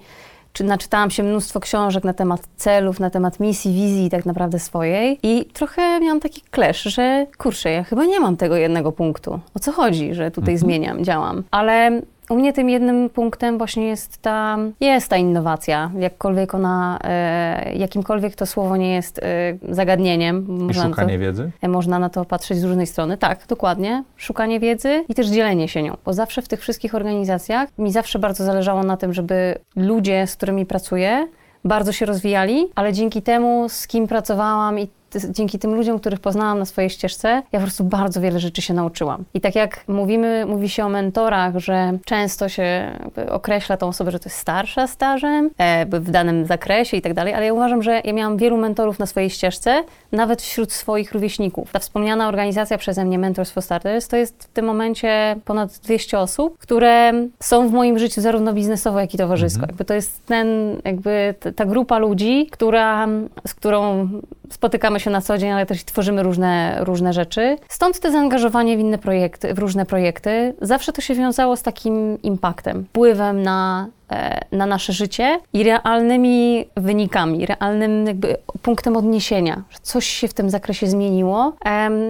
czy 0.53 0.63
naczytałam 0.63 1.11
się 1.11 1.23
mnóstwo 1.23 1.59
książek 1.59 2.03
na 2.03 2.13
temat 2.13 2.41
celów, 2.57 2.99
na 2.99 3.09
temat 3.09 3.39
misji, 3.39 3.73
wizji 3.73 4.09
tak 4.09 4.25
naprawdę 4.25 4.59
swojej 4.59 5.19
i 5.23 5.45
trochę 5.45 5.99
miałam 5.99 6.19
taki 6.19 6.41
klesz, 6.41 6.83
że 6.83 7.27
kurczę, 7.37 7.71
ja 7.71 7.83
chyba 7.83 8.05
nie 8.05 8.19
mam 8.19 8.37
tego 8.37 8.55
jednego 8.55 8.91
punktu. 8.91 9.39
O 9.55 9.59
co 9.59 9.71
chodzi, 9.71 10.13
że 10.13 10.31
tutaj 10.31 10.57
zmieniam, 10.57 11.03
działam. 11.03 11.43
Ale 11.51 12.01
u 12.31 12.35
mnie 12.35 12.53
tym 12.53 12.69
jednym 12.69 13.09
punktem 13.09 13.57
właśnie 13.57 13.87
jest 13.87 14.17
ta, 14.21 14.57
jest 14.79 15.09
ta 15.09 15.17
innowacja, 15.17 15.91
jakkolwiek 15.99 16.55
ona, 16.55 16.99
e, 17.03 17.73
jakimkolwiek 17.73 18.35
to 18.35 18.45
słowo 18.45 18.77
nie 18.77 18.93
jest 18.93 19.19
e, 19.19 19.23
zagadnieniem. 19.69 20.45
I 20.47 20.51
Można 20.51 20.83
na 20.83 20.89
to- 20.89 20.95
szukanie 20.95 21.17
wiedzy? 21.17 21.51
E, 21.61 21.67
Można 21.67 21.99
na 21.99 22.09
to 22.09 22.25
patrzeć 22.25 22.57
z 22.57 22.63
różnej 22.63 22.87
strony. 22.87 23.17
Tak, 23.17 23.45
dokładnie. 23.47 24.03
Szukanie 24.17 24.59
wiedzy 24.59 25.03
i 25.09 25.15
też 25.15 25.27
dzielenie 25.27 25.67
się 25.67 25.83
nią. 25.83 25.97
Bo 26.05 26.13
zawsze 26.13 26.41
w 26.41 26.47
tych 26.47 26.61
wszystkich 26.61 26.95
organizacjach 26.95 27.69
mi 27.77 27.91
zawsze 27.91 28.19
bardzo 28.19 28.43
zależało 28.43 28.83
na 28.83 28.97
tym, 28.97 29.13
żeby 29.13 29.57
ludzie, 29.75 30.27
z 30.27 30.35
którymi 30.35 30.65
pracuję, 30.65 31.27
bardzo 31.65 31.91
się 31.91 32.05
rozwijali, 32.05 32.67
ale 32.75 32.93
dzięki 32.93 33.21
temu, 33.21 33.69
z 33.69 33.87
kim 33.87 34.07
pracowałam 34.07 34.79
i 34.79 34.87
dzięki 35.29 35.59
tym 35.59 35.75
ludziom, 35.75 35.99
których 35.99 36.19
poznałam 36.19 36.59
na 36.59 36.65
swojej 36.65 36.89
ścieżce, 36.89 37.29
ja 37.51 37.59
po 37.59 37.65
prostu 37.65 37.83
bardzo 37.83 38.21
wiele 38.21 38.39
rzeczy 38.39 38.61
się 38.61 38.73
nauczyłam. 38.73 39.23
I 39.33 39.41
tak 39.41 39.55
jak 39.55 39.83
mówimy, 39.87 40.45
mówi 40.45 40.69
się 40.69 40.85
o 40.85 40.89
mentorach, 40.89 41.57
że 41.57 41.97
często 42.05 42.49
się 42.49 42.91
określa 43.29 43.77
tą 43.77 43.87
osobę, 43.87 44.11
że 44.11 44.19
to 44.19 44.29
jest 44.29 44.37
starsza 44.37 44.87
stażem 44.87 45.49
e, 45.57 45.85
w 45.85 46.11
danym 46.11 46.45
zakresie 46.45 46.97
i 46.97 47.01
tak 47.01 47.13
dalej, 47.13 47.33
ale 47.33 47.45
ja 47.45 47.53
uważam, 47.53 47.83
że 47.83 48.01
ja 48.03 48.13
miałam 48.13 48.37
wielu 48.37 48.57
mentorów 48.57 48.99
na 48.99 49.05
swojej 49.05 49.29
ścieżce, 49.29 49.83
nawet 50.11 50.41
wśród 50.41 50.71
swoich 50.71 51.11
rówieśników. 51.11 51.71
Ta 51.71 51.79
wspomniana 51.79 52.27
organizacja 52.27 52.77
przeze 52.77 53.05
mnie 53.05 53.19
Mentors 53.19 53.51
for 53.51 53.63
Starters 53.63 54.07
to 54.07 54.17
jest 54.17 54.43
w 54.43 54.47
tym 54.47 54.65
momencie 54.65 55.35
ponad 55.45 55.79
200 55.83 56.19
osób, 56.19 56.57
które 56.57 57.13
są 57.39 57.69
w 57.69 57.71
moim 57.71 57.99
życiu 57.99 58.21
zarówno 58.21 58.53
biznesowo, 58.53 58.99
jak 58.99 59.13
i 59.13 59.17
towarzysko. 59.17 59.61
Jakby 59.61 59.85
to 59.85 59.93
jest 59.93 60.25
ten, 60.25 60.47
jakby 60.85 61.35
ta 61.55 61.65
grupa 61.65 61.97
ludzi, 61.97 62.47
która, 62.51 63.07
z 63.47 63.53
którą 63.53 64.09
spotykamy 64.51 64.99
się 64.99 65.09
na 65.09 65.21
co 65.21 65.37
dzień, 65.37 65.51
ale 65.51 65.65
też 65.65 65.83
tworzymy 65.83 66.23
różne, 66.23 66.77
różne 66.79 67.13
rzeczy. 67.13 67.57
Stąd 67.69 67.99
te 67.99 68.11
zaangażowanie 68.11 68.77
w 68.77 68.79
inne 68.79 68.97
projekty, 68.97 69.53
w 69.53 69.59
różne 69.59 69.85
projekty. 69.85 70.53
Zawsze 70.61 70.93
to 70.93 71.01
się 71.01 71.15
wiązało 71.15 71.55
z 71.55 71.61
takim 71.61 72.21
impaktem, 72.21 72.85
wpływem 72.85 73.43
na, 73.43 73.87
e, 74.11 74.39
na 74.51 74.65
nasze 74.65 74.93
życie 74.93 75.39
i 75.53 75.63
realnymi 75.63 76.65
wynikami, 76.77 77.45
realnym 77.45 78.07
jakby 78.07 78.37
punktem 78.61 78.97
odniesienia, 78.97 79.63
że 79.69 79.79
coś 79.81 80.05
się 80.05 80.27
w 80.27 80.33
tym 80.33 80.49
zakresie 80.49 80.87
zmieniło. 80.87 81.53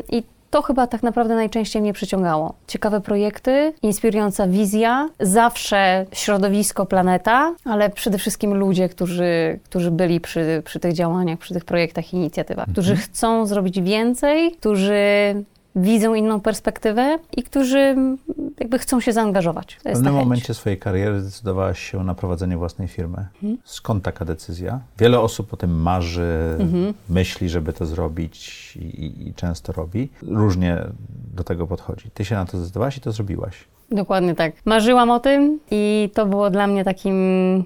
I 0.10 0.24
to 0.52 0.62
chyba 0.62 0.88
tak 0.88 1.04
naprawdę 1.04 1.36
najczęściej 1.36 1.82
mnie 1.82 1.94
przyciągało. 1.94 2.54
Ciekawe 2.68 3.02
projekty, 3.02 3.74
inspirująca 3.82 4.48
wizja, 4.48 5.10
zawsze 5.20 6.06
środowisko, 6.14 6.86
planeta, 6.86 7.56
ale 7.66 7.90
przede 7.90 8.18
wszystkim 8.18 8.54
ludzie, 8.54 8.90
którzy, 8.90 9.60
którzy 9.64 9.92
byli 9.92 10.22
przy, 10.22 10.62
przy 10.66 10.80
tych 10.80 10.94
działaniach, 10.94 11.40
przy 11.40 11.54
tych 11.54 11.66
projektach 11.66 12.14
i 12.14 12.18
inicjatywach, 12.18 12.68
którzy 12.72 12.96
chcą 12.96 13.46
zrobić 13.46 13.82
więcej, 13.82 14.52
którzy 14.52 14.94
widzą 15.76 16.14
inną 16.14 16.42
perspektywę 16.42 17.20
i 17.38 17.44
którzy 17.44 17.96
jakby 18.60 18.80
chcą 18.80 19.00
się 19.00 19.14
zaangażować. 19.14 19.76
W 19.76 19.84
pewnym 19.84 20.14
momencie 20.14 20.54
swojej 20.54 20.80
kariery 20.80 21.22
zdecydowałaś 21.22 21.92
się 21.92 22.04
na 22.04 22.16
prowadzenie 22.16 22.58
własnej 22.58 22.88
firmy. 22.88 23.26
Mhm. 23.34 23.58
Skąd 23.64 24.04
taka 24.04 24.26
decyzja? 24.26 24.80
Wiele 24.98 25.20
osób 25.20 25.54
o 25.54 25.58
tym 25.58 25.82
marzy, 25.82 26.56
mhm. 26.60 26.94
myśli, 27.10 27.50
żeby 27.50 27.74
to 27.74 27.86
zrobić 27.86 28.78
i, 28.78 29.28
i 29.28 29.34
często 29.34 29.74
robi. 29.74 30.10
Różnie 30.22 30.78
do 31.34 31.44
tego 31.44 31.68
podchodzi. 31.68 32.12
Ty 32.14 32.26
się 32.26 32.36
na 32.36 32.46
to 32.46 32.58
zdecydowałaś 32.58 32.98
i 32.98 33.02
to 33.02 33.12
zrobiłaś. 33.12 33.68
Dokładnie 33.92 34.36
tak. 34.36 34.54
Marzyłam 34.66 35.12
o 35.12 35.20
tym 35.20 35.60
i 35.72 36.10
to 36.14 36.26
było 36.26 36.50
dla 36.50 36.68
mnie 36.68 36.84
takim 36.84 37.16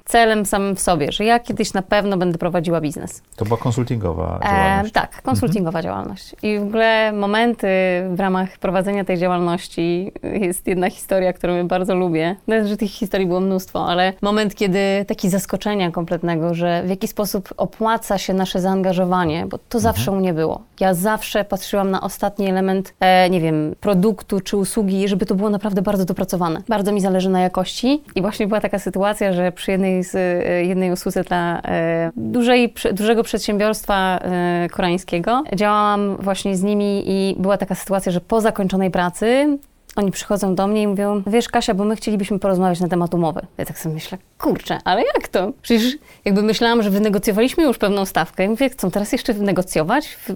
celem 0.06 0.46
samym 0.46 0.76
w 0.76 0.80
sobie, 0.80 1.12
że 1.12 1.26
ja 1.26 1.40
kiedyś 1.40 1.74
na 1.74 1.82
pewno 1.82 2.18
będę 2.18 2.38
prowadziła 2.38 2.82
biznes. 2.82 3.22
To 3.36 3.46
była 3.46 3.58
konsultingowa 3.58 4.40
działalność? 4.44 4.90
E, 4.90 4.94
tak, 4.94 5.22
konsultingowa 5.22 5.80
mhm. 5.80 5.84
działalność. 5.84 6.36
I 6.44 6.60
w 6.60 6.64
ogóle 6.64 7.12
momenty 7.12 7.68
w 8.14 8.20
ramach 8.20 8.58
prowadzenia 8.58 9.06
tej 9.06 9.18
działalności 9.18 10.12
jest 10.24 10.68
jedna 10.68 10.90
historia, 10.90 11.34
którą 11.34 11.68
bardzo 11.68 11.96
lubię. 11.96 12.36
Nawet, 12.48 12.68
że 12.68 12.78
tych 12.78 12.92
historii 12.92 13.28
było 13.28 13.40
mnóstwo, 13.40 13.88
ale 13.88 14.14
moment, 14.22 14.56
kiedy 14.56 15.06
taki 15.08 15.30
zaskoczenia 15.30 15.92
kompletnego, 15.92 16.54
że 16.54 16.84
w 16.86 16.90
jaki 16.90 17.08
sposób 17.08 17.50
opłaca 17.58 18.18
się 18.18 18.34
nasze 18.34 18.62
zaangażowanie, 18.62 19.46
bo 19.46 19.58
to 19.58 19.78
mhm. 19.78 19.82
zawsze 19.82 20.12
u 20.12 20.16
mnie 20.16 20.34
było. 20.34 20.62
Ja 20.80 20.94
zawsze 20.94 21.46
patrzyłam 21.46 21.92
na 21.92 22.02
ostatni 22.02 22.50
element, 22.50 22.94
e, 23.00 23.30
nie 23.30 23.42
wiem, 23.42 23.76
produktu 23.80 24.42
czy 24.42 24.58
usługi, 24.58 25.08
żeby 25.08 25.26
to 25.26 25.36
było 25.36 25.50
naprawdę 25.50 25.82
bardzo 25.82 26.06
dopracowane. 26.16 26.62
Bardzo 26.68 26.92
mi 26.92 27.02
zależy 27.02 27.30
na 27.30 27.42
jakości 27.42 28.02
i 28.16 28.22
właśnie 28.22 28.48
była 28.48 28.62
taka 28.62 28.80
sytuacja, 28.80 29.34
że 29.34 29.52
przy 29.52 29.72
jednej, 29.72 30.04
z, 30.04 30.16
e, 30.16 30.66
jednej 30.66 30.92
usłudze 30.92 31.24
dla 31.24 31.62
e, 31.62 32.12
dużej, 32.16 32.74
dużego 32.94 33.24
przedsiębiorstwa 33.24 34.20
e, 34.22 34.68
koreańskiego 34.72 35.44
działałam 35.56 36.18
właśnie 36.20 36.58
z 36.58 36.64
nimi 36.64 37.04
i 37.06 37.36
była 37.40 37.58
taka 37.58 37.76
sytuacja, 37.76 38.12
że 38.12 38.22
po 38.22 38.42
zakończonej 38.42 38.92
pracy 38.92 39.58
oni 39.96 40.12
przychodzą 40.12 40.56
do 40.56 40.68
mnie 40.68 40.82
i 40.82 40.88
mówią, 40.88 41.24
wiesz 41.28 41.50
Kasia, 41.50 41.74
bo 41.74 41.84
my 41.84 41.96
chcielibyśmy 41.96 42.40
porozmawiać 42.40 42.80
na 42.80 42.88
temat 42.88 43.14
umowy. 43.14 43.42
Ja 43.58 43.66
tak 43.66 43.80
sobie 43.80 43.96
myślę, 43.96 44.18
kurczę, 44.38 44.80
ale 44.84 45.02
jak 45.16 45.28
to? 45.28 45.52
Przecież 45.62 45.98
jakby 46.26 46.42
myślałam, 46.44 46.84
że 46.84 46.90
wynegocjowaliśmy 46.90 47.64
już 47.64 47.78
pewną 47.78 48.06
stawkę. 48.06 48.46
I 48.46 48.50
mówię, 48.50 48.70
chcą 48.70 48.92
teraz 48.92 49.12
jeszcze 49.12 49.34
wynegocjować? 49.34 50.08
W, 50.08 50.30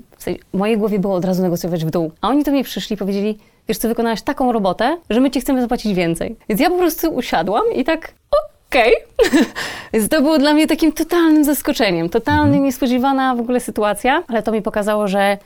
w 0.53 0.57
mojej 0.57 0.77
głowie 0.77 0.99
było 0.99 1.15
od 1.15 1.25
razu 1.25 1.41
negocjować 1.41 1.85
w 1.85 1.89
dół. 1.89 2.11
A 2.21 2.29
oni 2.29 2.43
do 2.43 2.51
mnie 2.51 2.63
przyszli 2.63 2.93
i 2.93 2.97
powiedzieli, 2.97 3.37
wiesz 3.69 3.77
co, 3.77 3.87
wykonałaś 3.87 4.21
taką 4.21 4.51
robotę, 4.51 4.97
że 5.09 5.19
my 5.19 5.31
ci 5.31 5.41
chcemy 5.41 5.61
zapłacić 5.61 5.93
więcej. 5.93 6.35
Więc 6.49 6.61
ja 6.61 6.69
po 6.69 6.77
prostu 6.77 7.09
usiadłam 7.09 7.63
i 7.75 7.83
tak, 7.83 8.13
okej. 8.67 8.93
Okay. 9.17 9.45
Więc 9.93 10.09
to 10.09 10.21
było 10.21 10.37
dla 10.37 10.53
mnie 10.53 10.67
takim 10.67 10.91
totalnym 10.91 11.43
zaskoczeniem, 11.43 12.09
totalnie 12.09 12.43
mhm. 12.43 12.63
niespodziewana 12.63 13.35
w 13.35 13.39
ogóle 13.39 13.59
sytuacja, 13.59 14.23
ale 14.27 14.43
to 14.43 14.51
mi 14.51 14.61
pokazało, 14.61 15.07
że 15.07 15.37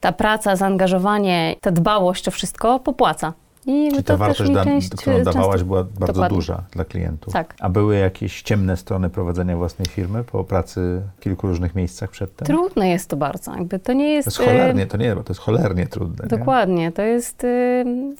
ta 0.00 0.12
praca, 0.12 0.56
zaangażowanie, 0.56 1.56
ta 1.60 1.70
dbałość 1.70 2.28
o 2.28 2.30
wszystko 2.30 2.78
popłaca. 2.78 3.32
I 3.66 3.90
Czyli 3.90 4.04
ta 4.04 4.16
wartość, 4.16 4.50
da, 4.50 4.64
którą 4.98 5.22
dawałaś, 5.22 5.62
była 5.62 5.84
bardzo 5.84 6.12
Dokładnie. 6.12 6.36
duża 6.36 6.62
dla 6.72 6.84
klientów. 6.84 7.32
Tak. 7.32 7.54
A 7.60 7.68
były 7.68 7.96
jakieś 7.96 8.42
ciemne 8.42 8.76
strony 8.76 9.10
prowadzenia 9.10 9.56
własnej 9.56 9.88
firmy 9.88 10.24
po 10.24 10.44
pracy 10.44 11.02
w 11.16 11.20
kilku 11.20 11.46
różnych 11.46 11.74
miejscach 11.74 12.10
przedtem? 12.10 12.46
Trudne 12.46 12.88
jest 12.88 13.08
to 13.08 13.16
bardzo. 13.16 13.54
Jakby 13.54 13.78
to 13.78 13.92
nie 13.92 14.12
jest... 14.12 14.36
To 14.36 14.42
jest 14.42 14.50
cholernie, 14.50 14.86
to 14.86 14.96
nie, 14.96 15.14
to 15.14 15.24
jest 15.28 15.40
cholernie 15.40 15.86
trudne. 15.86 16.28
Dokładnie. 16.28 16.74
Nie? 16.74 16.92
To 16.92 17.02
jest, 17.02 17.46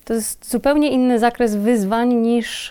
to 0.05 0.15
jest 0.15 0.51
zupełnie 0.51 0.91
inny 0.91 1.19
zakres 1.19 1.57
wyzwań 1.57 2.15
niż... 2.15 2.71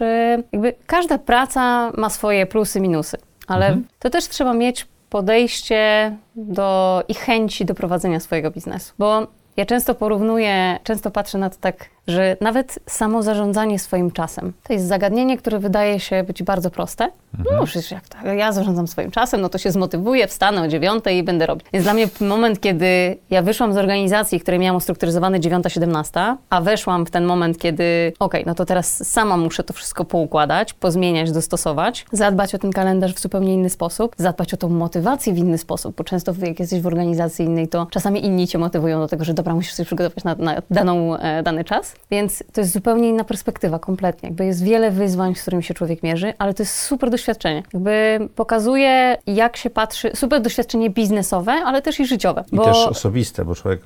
Jakby 0.51 0.73
każda 0.85 1.17
praca 1.17 1.91
ma 1.97 2.09
swoje 2.09 2.45
plusy, 2.45 2.81
minusy. 2.81 3.17
Ale 3.47 3.65
mhm. 3.65 3.87
to 3.99 4.09
też 4.09 4.27
trzeba 4.27 4.53
mieć 4.53 4.87
podejście 5.09 6.15
do 6.35 7.03
i 7.07 7.13
chęci 7.13 7.65
do 7.65 7.75
prowadzenia 7.75 8.19
swojego 8.19 8.51
biznesu. 8.51 8.93
Bo 8.99 9.27
ja 9.57 9.65
często 9.65 9.95
porównuję, 9.95 10.79
często 10.83 11.11
patrzę 11.11 11.37
na 11.37 11.49
to 11.49 11.57
tak 11.61 11.89
że 12.09 12.37
nawet 12.41 12.79
samo 12.85 13.23
zarządzanie 13.23 13.79
swoim 13.79 14.11
czasem 14.11 14.53
to 14.63 14.73
jest 14.73 14.85
zagadnienie, 14.85 15.37
które 15.37 15.59
wydaje 15.59 15.99
się 15.99 16.23
być 16.23 16.43
bardzo 16.43 16.71
proste. 16.71 17.09
Mhm. 17.39 17.57
No 17.59 17.65
przecież 17.65 17.91
jak 17.91 18.07
to, 18.07 18.27
ja 18.27 18.51
zarządzam 18.51 18.87
swoim 18.87 19.11
czasem, 19.11 19.41
no 19.41 19.49
to 19.49 19.57
się 19.57 19.71
zmotywuję, 19.71 20.27
wstanę 20.27 20.61
o 20.61 20.67
dziewiątej 20.67 21.17
i 21.17 21.23
będę 21.23 21.45
robić. 21.45 21.67
Więc 21.73 21.85
dla 21.85 21.93
mnie 21.93 22.07
moment, 22.21 22.59
kiedy 22.59 23.17
ja 23.29 23.41
wyszłam 23.41 23.73
z 23.73 23.77
organizacji, 23.77 24.39
której 24.39 24.59
miałam 24.59 24.75
ustrukturyzowane 24.75 25.39
9-17, 25.39 26.35
a 26.49 26.61
weszłam 26.61 27.05
w 27.05 27.11
ten 27.11 27.25
moment, 27.25 27.57
kiedy 27.57 28.13
okej, 28.19 28.41
okay, 28.41 28.43
no 28.47 28.55
to 28.55 28.65
teraz 28.65 29.07
sama 29.07 29.37
muszę 29.37 29.63
to 29.63 29.73
wszystko 29.73 30.05
poukładać, 30.05 30.73
pozmieniać, 30.73 31.31
dostosować, 31.31 32.05
zadbać 32.11 32.55
o 32.55 32.57
ten 32.57 32.71
kalendarz 32.71 33.13
w 33.13 33.19
zupełnie 33.19 33.53
inny 33.53 33.69
sposób, 33.69 34.15
zadbać 34.17 34.53
o 34.53 34.57
tą 34.57 34.69
motywację 34.69 35.33
w 35.33 35.37
inny 35.37 35.57
sposób, 35.57 35.95
bo 35.95 36.03
często 36.03 36.33
jak 36.41 36.59
jesteś 36.59 36.81
w 36.81 36.87
organizacji 36.87 37.45
innej, 37.45 37.67
to 37.67 37.87
czasami 37.91 38.25
inni 38.25 38.47
cię 38.47 38.57
motywują 38.57 38.99
do 38.99 39.07
tego, 39.07 39.23
że 39.23 39.33
dobra, 39.39 39.55
musisz 39.55 39.77
się 39.77 39.85
przygotować 39.85 40.23
na, 40.23 40.35
na 40.35 40.61
daną, 40.71 41.17
e, 41.17 41.43
dany 41.43 41.63
czas. 41.63 41.95
Więc 42.11 42.43
to 42.53 42.61
jest 42.61 42.73
zupełnie 42.73 43.09
inna 43.09 43.23
perspektywa, 43.23 43.79
kompletnie. 43.79 44.29
Jakby 44.29 44.45
jest 44.45 44.63
wiele 44.63 44.91
wyzwań, 44.91 45.35
z 45.35 45.41
którymi 45.41 45.63
się 45.63 45.73
człowiek 45.73 46.03
mierzy, 46.03 46.33
ale 46.37 46.53
to 46.53 46.63
jest 46.63 46.75
super 46.75 47.09
doświadczenie. 47.09 47.63
Jakby 47.73 48.19
pokazuje, 48.35 49.17
jak 49.27 49.57
się 49.57 49.69
patrzy, 49.69 50.11
super 50.15 50.41
doświadczenie 50.41 50.89
biznesowe, 50.89 51.51
ale 51.51 51.81
też 51.81 51.99
i 51.99 52.05
życiowe. 52.05 52.43
I 52.51 52.55
bo... 52.55 52.65
też 52.65 52.77
osobiste, 52.77 53.45
bo 53.45 53.55
człowiek 53.55 53.81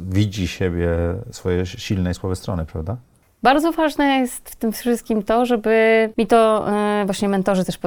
widzi 0.00 0.48
siebie, 0.48 0.88
swoje 1.30 1.66
silne 1.66 2.10
i 2.10 2.14
słabe 2.14 2.36
strony, 2.36 2.66
prawda? 2.66 2.96
Bardzo 3.42 3.72
ważne 3.72 4.18
jest 4.18 4.50
w 4.50 4.56
tym 4.56 4.72
wszystkim 4.72 5.22
to, 5.22 5.46
żeby 5.46 6.10
mi 6.18 6.26
to 6.26 6.70
e, 6.72 7.04
właśnie 7.04 7.28
mentorzy 7.28 7.64
też 7.64 7.78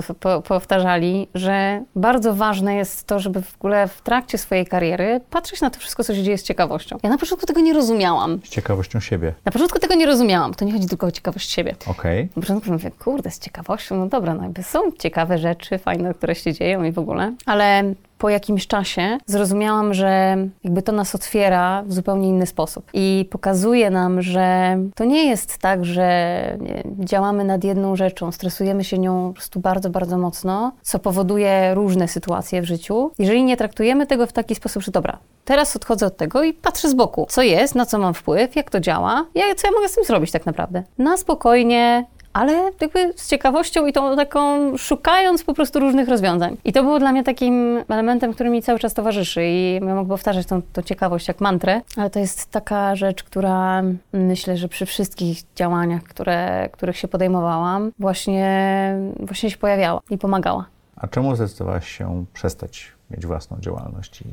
powtarzali, 0.43 1.27
że 1.35 1.83
bardzo 1.95 2.33
ważne 2.33 2.75
jest 2.75 3.07
to, 3.07 3.19
żeby 3.19 3.41
w 3.41 3.55
ogóle 3.55 3.87
w 3.87 4.01
trakcie 4.01 4.37
swojej 4.37 4.65
kariery 4.65 5.21
patrzeć 5.29 5.61
na 5.61 5.69
to 5.69 5.79
wszystko, 5.79 6.03
co 6.03 6.15
się 6.15 6.23
dzieje 6.23 6.37
z 6.37 6.43
ciekawością. 6.43 6.97
Ja 7.03 7.09
na 7.09 7.17
początku 7.17 7.45
tego 7.45 7.61
nie 7.61 7.73
rozumiałam. 7.73 8.39
Z 8.43 8.49
ciekawością 8.49 8.99
siebie. 8.99 9.33
Na 9.45 9.51
początku 9.51 9.79
tego 9.79 9.95
nie 9.95 10.05
rozumiałam. 10.05 10.53
To 10.53 10.65
nie 10.65 10.73
chodzi 10.73 10.87
tylko 10.87 11.07
o 11.07 11.11
ciekawość 11.11 11.51
siebie. 11.51 11.75
Okej. 11.87 12.19
Okay. 12.19 12.29
Na 12.35 12.41
początku 12.41 12.71
mówię, 12.71 12.91
kurde, 12.91 13.31
z 13.31 13.39
ciekawością, 13.39 13.95
no 13.97 14.07
dobra, 14.07 14.33
no 14.33 14.43
jakby 14.43 14.63
są 14.63 14.91
ciekawe 14.99 15.37
rzeczy, 15.37 15.77
fajne, 15.77 16.13
które 16.13 16.35
się 16.35 16.53
dzieją 16.53 16.83
i 16.83 16.91
w 16.91 16.99
ogóle, 16.99 17.33
ale 17.45 17.93
po 18.21 18.29
jakimś 18.29 18.67
czasie 18.67 19.17
zrozumiałam, 19.25 19.93
że 19.93 20.37
jakby 20.63 20.81
to 20.81 20.91
nas 20.91 21.15
otwiera 21.15 21.83
w 21.85 21.93
zupełnie 21.93 22.29
inny 22.29 22.45
sposób 22.45 22.89
i 22.93 23.27
pokazuje 23.31 23.89
nam, 23.89 24.21
że 24.21 24.77
to 24.95 25.05
nie 25.05 25.29
jest 25.29 25.57
tak, 25.57 25.85
że 25.85 26.57
działamy 26.99 27.43
nad 27.43 27.63
jedną 27.63 27.95
rzeczą, 27.95 28.31
stresujemy 28.31 28.83
się 28.83 28.99
nią 28.99 29.27
po 29.27 29.33
prostu 29.33 29.59
bardzo, 29.59 29.89
bardzo 29.89 30.17
mocno, 30.17 30.71
co 30.81 30.99
powoduje 30.99 31.73
różne 31.73 32.07
sytuacje 32.07 32.61
w 32.61 32.65
życiu. 32.65 33.11
Jeżeli 33.19 33.43
nie 33.43 33.57
traktujemy 33.57 34.07
tego 34.07 34.27
w 34.27 34.33
taki 34.33 34.55
sposób, 34.55 34.83
że 34.83 34.91
dobra, 34.91 35.17
teraz 35.45 35.75
odchodzę 35.75 36.05
od 36.05 36.17
tego 36.17 36.43
i 36.43 36.53
patrzę 36.53 36.89
z 36.89 36.93
boku, 36.93 37.25
co 37.29 37.41
jest, 37.41 37.75
na 37.75 37.85
co 37.85 37.97
mam 37.97 38.13
wpływ, 38.13 38.55
jak 38.55 38.69
to 38.69 38.79
działa, 38.79 39.25
jak, 39.35 39.57
co 39.57 39.67
ja 39.67 39.73
mogę 39.73 39.89
z 39.89 39.95
tym 39.95 40.03
zrobić 40.03 40.31
tak 40.31 40.45
naprawdę. 40.45 40.83
Na 40.97 41.17
spokojnie, 41.17 42.05
ale 42.33 42.71
jakby 42.81 43.13
z 43.15 43.29
ciekawością 43.29 43.85
i 43.85 43.93
tą 43.93 44.15
taką 44.15 44.77
szukając 44.77 45.43
po 45.43 45.53
prostu 45.53 45.79
różnych 45.79 46.09
rozwiązań. 46.09 46.57
I 46.65 46.73
to 46.73 46.83
było 46.83 46.99
dla 46.99 47.11
mnie 47.11 47.23
takim 47.23 47.83
elementem, 47.89 48.33
który 48.33 48.49
mi 48.49 48.61
cały 48.61 48.79
czas 48.79 48.93
towarzyszy 48.93 49.45
i 49.45 49.73
ja 49.73 49.95
mogę 49.95 50.09
powtarzać 50.09 50.47
tą, 50.47 50.61
tą 50.61 50.81
ciekawość 50.81 51.27
jak 51.27 51.41
mantrę, 51.41 51.81
ale 51.97 52.09
to 52.09 52.19
jest 52.19 52.51
taka 52.51 52.95
rzecz, 52.95 53.23
która 53.23 53.83
myślę, 54.13 54.57
że 54.57 54.67
przy 54.67 54.85
wszystkich 54.85 55.37
działaniach, 55.55 56.03
które, 56.03 56.69
których 56.71 56.97
się 56.97 57.07
podejmowałam, 57.07 57.91
właśnie, 57.99 58.95
właśnie 59.19 59.51
się 59.51 59.57
pojawiała 59.57 60.01
i 60.09 60.17
pomagała. 60.17 60.65
A 60.95 61.07
czemu 61.07 61.35
zdecydowałaś 61.35 61.97
się 61.97 62.25
przestać 62.33 62.91
mieć 63.11 63.25
własną 63.25 63.57
działalność 63.59 64.21
i 64.21 64.25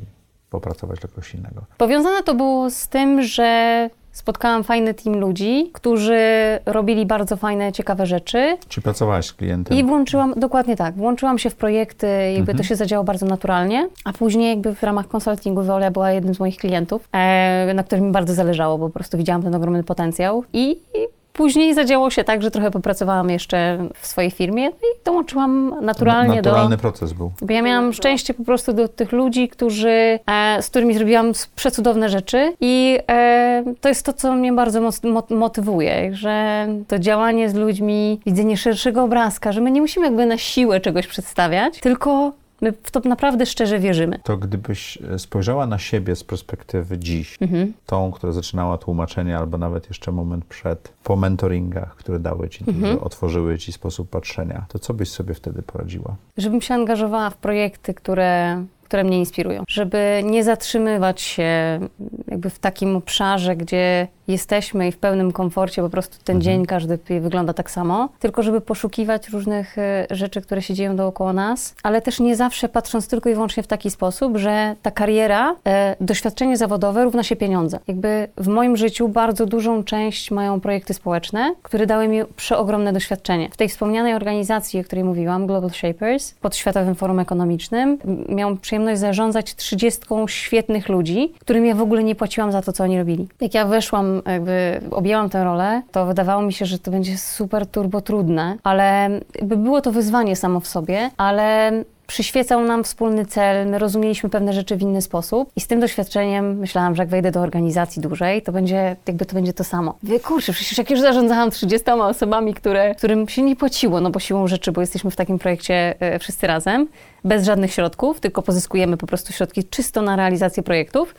popracować 0.49 0.99
dla 0.99 1.09
kogoś 1.09 1.33
innego? 1.33 1.61
Powiązane 1.77 2.23
to 2.23 2.35
było 2.35 2.69
z 2.69 2.87
tym, 2.87 3.21
że 3.21 3.89
Spotkałam 4.19 4.63
fajny 4.63 4.93
team 4.93 5.19
ludzi, 5.19 5.69
którzy 5.73 6.19
robili 6.65 7.05
bardzo 7.05 7.37
fajne, 7.37 7.71
ciekawe 7.71 8.05
rzeczy. 8.05 8.57
Czy 8.67 8.81
pracowałaś 8.81 9.25
z 9.25 9.33
klientem? 9.33 9.77
I 9.77 9.83
włączyłam, 9.83 10.33
dokładnie 10.37 10.75
tak, 10.75 10.95
włączyłam 10.95 11.37
się 11.37 11.49
w 11.49 11.55
projekty, 11.55 12.07
jakby 12.07 12.39
mhm. 12.39 12.57
to 12.57 12.63
się 12.63 12.75
zadziało 12.75 13.03
bardzo 13.03 13.25
naturalnie, 13.25 13.89
a 14.05 14.13
później 14.13 14.49
jakby 14.49 14.75
w 14.75 14.83
ramach 14.83 15.07
konsultingu 15.07 15.61
Veolia 15.63 15.91
była 15.91 16.11
jednym 16.11 16.35
z 16.35 16.39
moich 16.39 16.57
klientów, 16.57 17.09
e, 17.11 17.73
na 17.73 17.83
którym 17.83 18.05
mi 18.05 18.11
bardzo 18.11 18.33
zależało, 18.33 18.77
bo 18.77 18.87
po 18.87 18.93
prostu 18.93 19.17
widziałam 19.17 19.43
ten 19.43 19.55
ogromny 19.55 19.83
potencjał 19.83 20.43
i, 20.53 20.71
i 20.71 21.18
Później 21.33 21.73
zadziało 21.73 22.09
się 22.09 22.23
tak, 22.23 22.41
że 22.41 22.51
trochę 22.51 22.71
popracowałam 22.71 23.29
jeszcze 23.29 23.77
w 23.99 24.07
swojej 24.07 24.31
firmie 24.31 24.67
i 24.67 25.05
dołączyłam 25.05 25.75
naturalnie 25.81 26.35
Na, 26.35 26.41
do... 26.41 26.49
Naturalny 26.49 26.77
proces 26.77 27.13
był. 27.13 27.31
Bo 27.41 27.53
ja 27.53 27.61
miałam 27.61 27.93
szczęście 27.93 28.33
po 28.33 28.43
prostu 28.43 28.73
do 28.73 28.87
tych 28.87 29.11
ludzi, 29.11 29.49
którzy, 29.49 30.19
e, 30.25 30.61
z 30.61 30.69
którymi 30.69 30.93
zrobiłam 30.93 31.31
przecudowne 31.55 32.09
rzeczy 32.09 32.53
i 32.61 32.99
e, 33.09 33.63
to 33.81 33.89
jest 33.89 34.05
to, 34.05 34.13
co 34.13 34.33
mnie 34.33 34.53
bardzo 34.53 34.81
motywuje, 35.29 36.15
że 36.15 36.67
to 36.87 36.99
działanie 36.99 37.49
z 37.49 37.53
ludźmi, 37.53 38.19
widzenie 38.25 38.57
szerszego 38.57 39.03
obrazka, 39.03 39.51
że 39.51 39.61
my 39.61 39.71
nie 39.71 39.81
musimy 39.81 40.05
jakby 40.05 40.25
na 40.25 40.37
siłę 40.37 40.79
czegoś 40.79 41.07
przedstawiać, 41.07 41.79
tylko 41.79 42.31
My 42.61 42.73
w 42.83 42.91
to 42.91 42.99
naprawdę 43.05 43.45
szczerze 43.45 43.79
wierzymy. 43.79 44.19
To 44.23 44.37
gdybyś 44.37 44.97
e, 44.97 45.19
spojrzała 45.19 45.67
na 45.67 45.77
siebie 45.77 46.15
z 46.15 46.23
perspektywy 46.23 46.97
dziś, 46.97 47.37
mhm. 47.41 47.73
tą, 47.85 48.11
która 48.11 48.33
zaczynała 48.33 48.77
tłumaczenie, 48.77 49.37
albo 49.37 49.57
nawet 49.57 49.87
jeszcze 49.87 50.11
moment 50.11 50.45
przed, 50.45 50.93
po 51.03 51.15
mentoringach, 51.15 51.95
które 51.95 52.19
dały 52.19 52.49
ci, 52.49 52.63
mhm. 52.67 52.99
otworzyły 52.99 53.57
ci 53.57 53.71
sposób 53.71 54.09
patrzenia, 54.09 54.65
to 54.69 54.79
co 54.79 54.93
byś 54.93 55.09
sobie 55.09 55.33
wtedy 55.33 55.61
poradziła? 55.61 56.15
Żebym 56.37 56.61
się 56.61 56.73
angażowała 56.73 57.29
w 57.29 57.37
projekty, 57.37 57.93
które 57.93 58.63
które 58.89 59.03
mnie 59.03 59.19
inspirują. 59.19 59.63
Żeby 59.67 60.21
nie 60.25 60.43
zatrzymywać 60.43 61.21
się 61.21 61.79
jakby 62.27 62.49
w 62.49 62.59
takim 62.59 62.95
obszarze, 62.95 63.55
gdzie 63.55 64.07
jesteśmy 64.27 64.87
i 64.87 64.91
w 64.91 64.97
pełnym 64.97 65.31
komforcie 65.31 65.81
po 65.81 65.89
prostu 65.89 66.17
ten 66.23 66.41
dzień 66.41 66.65
każdy 66.65 66.99
wygląda 67.21 67.53
tak 67.53 67.71
samo, 67.71 68.09
tylko 68.19 68.43
żeby 68.43 68.61
poszukiwać 68.61 69.29
różnych 69.29 69.77
e, 69.77 70.07
rzeczy, 70.09 70.41
które 70.41 70.61
się 70.61 70.73
dzieją 70.73 70.95
dookoła 70.95 71.33
nas, 71.33 71.75
ale 71.83 72.01
też 72.01 72.19
nie 72.19 72.35
zawsze 72.35 72.69
patrząc 72.69 73.07
tylko 73.07 73.29
i 73.29 73.33
wyłącznie 73.33 73.63
w 73.63 73.67
taki 73.67 73.91
sposób, 73.91 74.37
że 74.37 74.75
ta 74.81 74.91
kariera, 74.91 75.55
e, 75.67 75.95
doświadczenie 76.01 76.57
zawodowe 76.57 77.03
równa 77.03 77.23
się 77.23 77.35
pieniądze. 77.35 77.79
Jakby 77.87 78.27
w 78.37 78.47
moim 78.47 78.77
życiu 78.77 79.07
bardzo 79.07 79.45
dużą 79.45 79.83
część 79.83 80.31
mają 80.31 80.59
projekty 80.59 80.93
społeczne, 80.93 81.55
które 81.63 81.87
dały 81.87 82.07
mi 82.07 82.19
przeogromne 82.35 82.93
doświadczenie. 82.93 83.49
W 83.51 83.57
tej 83.57 83.69
wspomnianej 83.69 84.13
organizacji, 84.13 84.79
o 84.79 84.83
której 84.83 85.03
mówiłam, 85.03 85.47
Global 85.47 85.69
Shapers, 85.69 86.33
pod 86.33 86.55
Światowym 86.55 86.95
Forum 86.95 87.19
Ekonomicznym, 87.19 87.97
miałam 88.29 88.57
przyjemność 88.57 88.78
zarządzać 88.93 89.55
30 89.55 90.01
świetnych 90.27 90.89
ludzi, 90.89 91.33
którym 91.39 91.65
ja 91.65 91.75
w 91.75 91.81
ogóle 91.81 92.03
nie 92.03 92.15
płaciłam 92.15 92.51
za 92.51 92.61
to, 92.61 92.73
co 92.73 92.83
oni 92.83 92.97
robili. 92.97 93.27
Jak 93.41 93.53
ja 93.53 93.65
weszłam, 93.65 94.21
jakby 94.25 94.81
objęłam 94.91 95.29
tę 95.29 95.43
rolę, 95.43 95.81
to 95.91 96.05
wydawało 96.05 96.41
mi 96.41 96.53
się, 96.53 96.65
że 96.65 96.79
to 96.79 96.91
będzie 96.91 97.17
super 97.17 97.67
turbo 97.67 98.01
trudne, 98.01 98.57
ale 98.63 99.09
było 99.43 99.81
to 99.81 99.91
wyzwanie 99.91 100.35
samo 100.35 100.59
w 100.59 100.67
sobie, 100.67 101.09
ale 101.17 101.71
przyświecał 102.09 102.63
nam 102.63 102.83
wspólny 102.83 103.25
cel, 103.25 103.67
my 103.67 103.79
rozumieliśmy 103.79 104.29
pewne 104.29 104.53
rzeczy 104.53 104.75
w 104.75 104.81
inny 104.81 105.01
sposób 105.01 105.51
i 105.55 105.61
z 105.61 105.67
tym 105.67 105.79
doświadczeniem 105.79 106.57
myślałam, 106.57 106.95
że 106.95 107.03
jak 107.03 107.09
wejdę 107.09 107.31
do 107.31 107.39
organizacji 107.39 108.01
dłużej, 108.01 108.41
to 108.41 108.51
będzie 108.51 108.95
jakby 109.07 109.25
to 109.25 109.33
będzie 109.33 109.53
to 109.53 109.63
samo. 109.63 109.97
Wy 110.03 110.19
kurczę, 110.19 110.53
przecież 110.53 110.77
jak 110.77 110.89
już 110.89 110.99
zarządzałam 110.99 111.51
30 111.51 111.91
osobami, 111.91 112.53
które, 112.53 112.95
którym 112.95 113.27
się 113.27 113.41
nie 113.41 113.55
płaciło, 113.55 114.01
no 114.01 114.09
bo 114.09 114.19
siłą 114.19 114.47
rzeczy, 114.47 114.71
bo 114.71 114.81
jesteśmy 114.81 115.11
w 115.11 115.15
takim 115.15 115.39
projekcie 115.39 115.95
e, 115.99 116.19
wszyscy 116.19 116.47
razem, 116.47 116.87
bez 117.23 117.45
żadnych 117.45 117.73
środków, 117.73 118.19
tylko 118.19 118.41
pozyskujemy 118.41 118.97
po 118.97 119.07
prostu 119.07 119.33
środki 119.33 119.63
czysto 119.63 120.01
na 120.01 120.15
realizację 120.15 120.63
projektów 120.63 121.15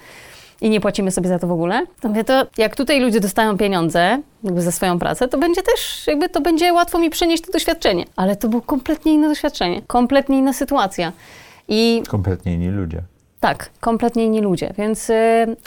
i 0.61 0.71
nie 0.71 0.81
płacimy 0.81 1.11
sobie 1.11 1.29
za 1.29 1.39
to 1.39 1.47
w 1.47 1.53
ogóle, 1.53 1.87
to 2.01 2.09
mówię, 2.09 2.25
to 2.25 2.47
jak 2.59 2.77
tutaj 2.77 3.01
ludzie 3.01 3.21
dostają 3.21 3.59
pieniądze 3.59 4.23
jakby 4.45 4.63
za 4.63 4.73
swoją 4.73 4.99
pracę, 4.99 5.29
to 5.29 5.39
będzie 5.39 5.63
też, 5.63 6.07
jakby 6.07 6.29
to 6.29 6.41
będzie 6.41 6.73
łatwo 6.73 6.99
mi 6.99 7.11
przenieść 7.11 7.43
to 7.47 7.53
doświadczenie. 7.53 8.05
Ale 8.17 8.37
to 8.37 8.49
było 8.49 8.63
kompletnie 8.63 9.13
inne 9.13 9.29
doświadczenie, 9.29 9.83
kompletnie 9.87 10.39
inna 10.39 10.53
sytuacja. 10.53 11.13
I 11.69 12.03
Kompletnie 12.09 12.55
inni 12.55 12.69
ludzie. 12.69 13.03
Tak, 13.41 13.71
kompletnie 13.81 14.25
inni 14.25 14.41
ludzie, 14.41 14.73
więc, 14.79 15.11
y, 15.11 15.15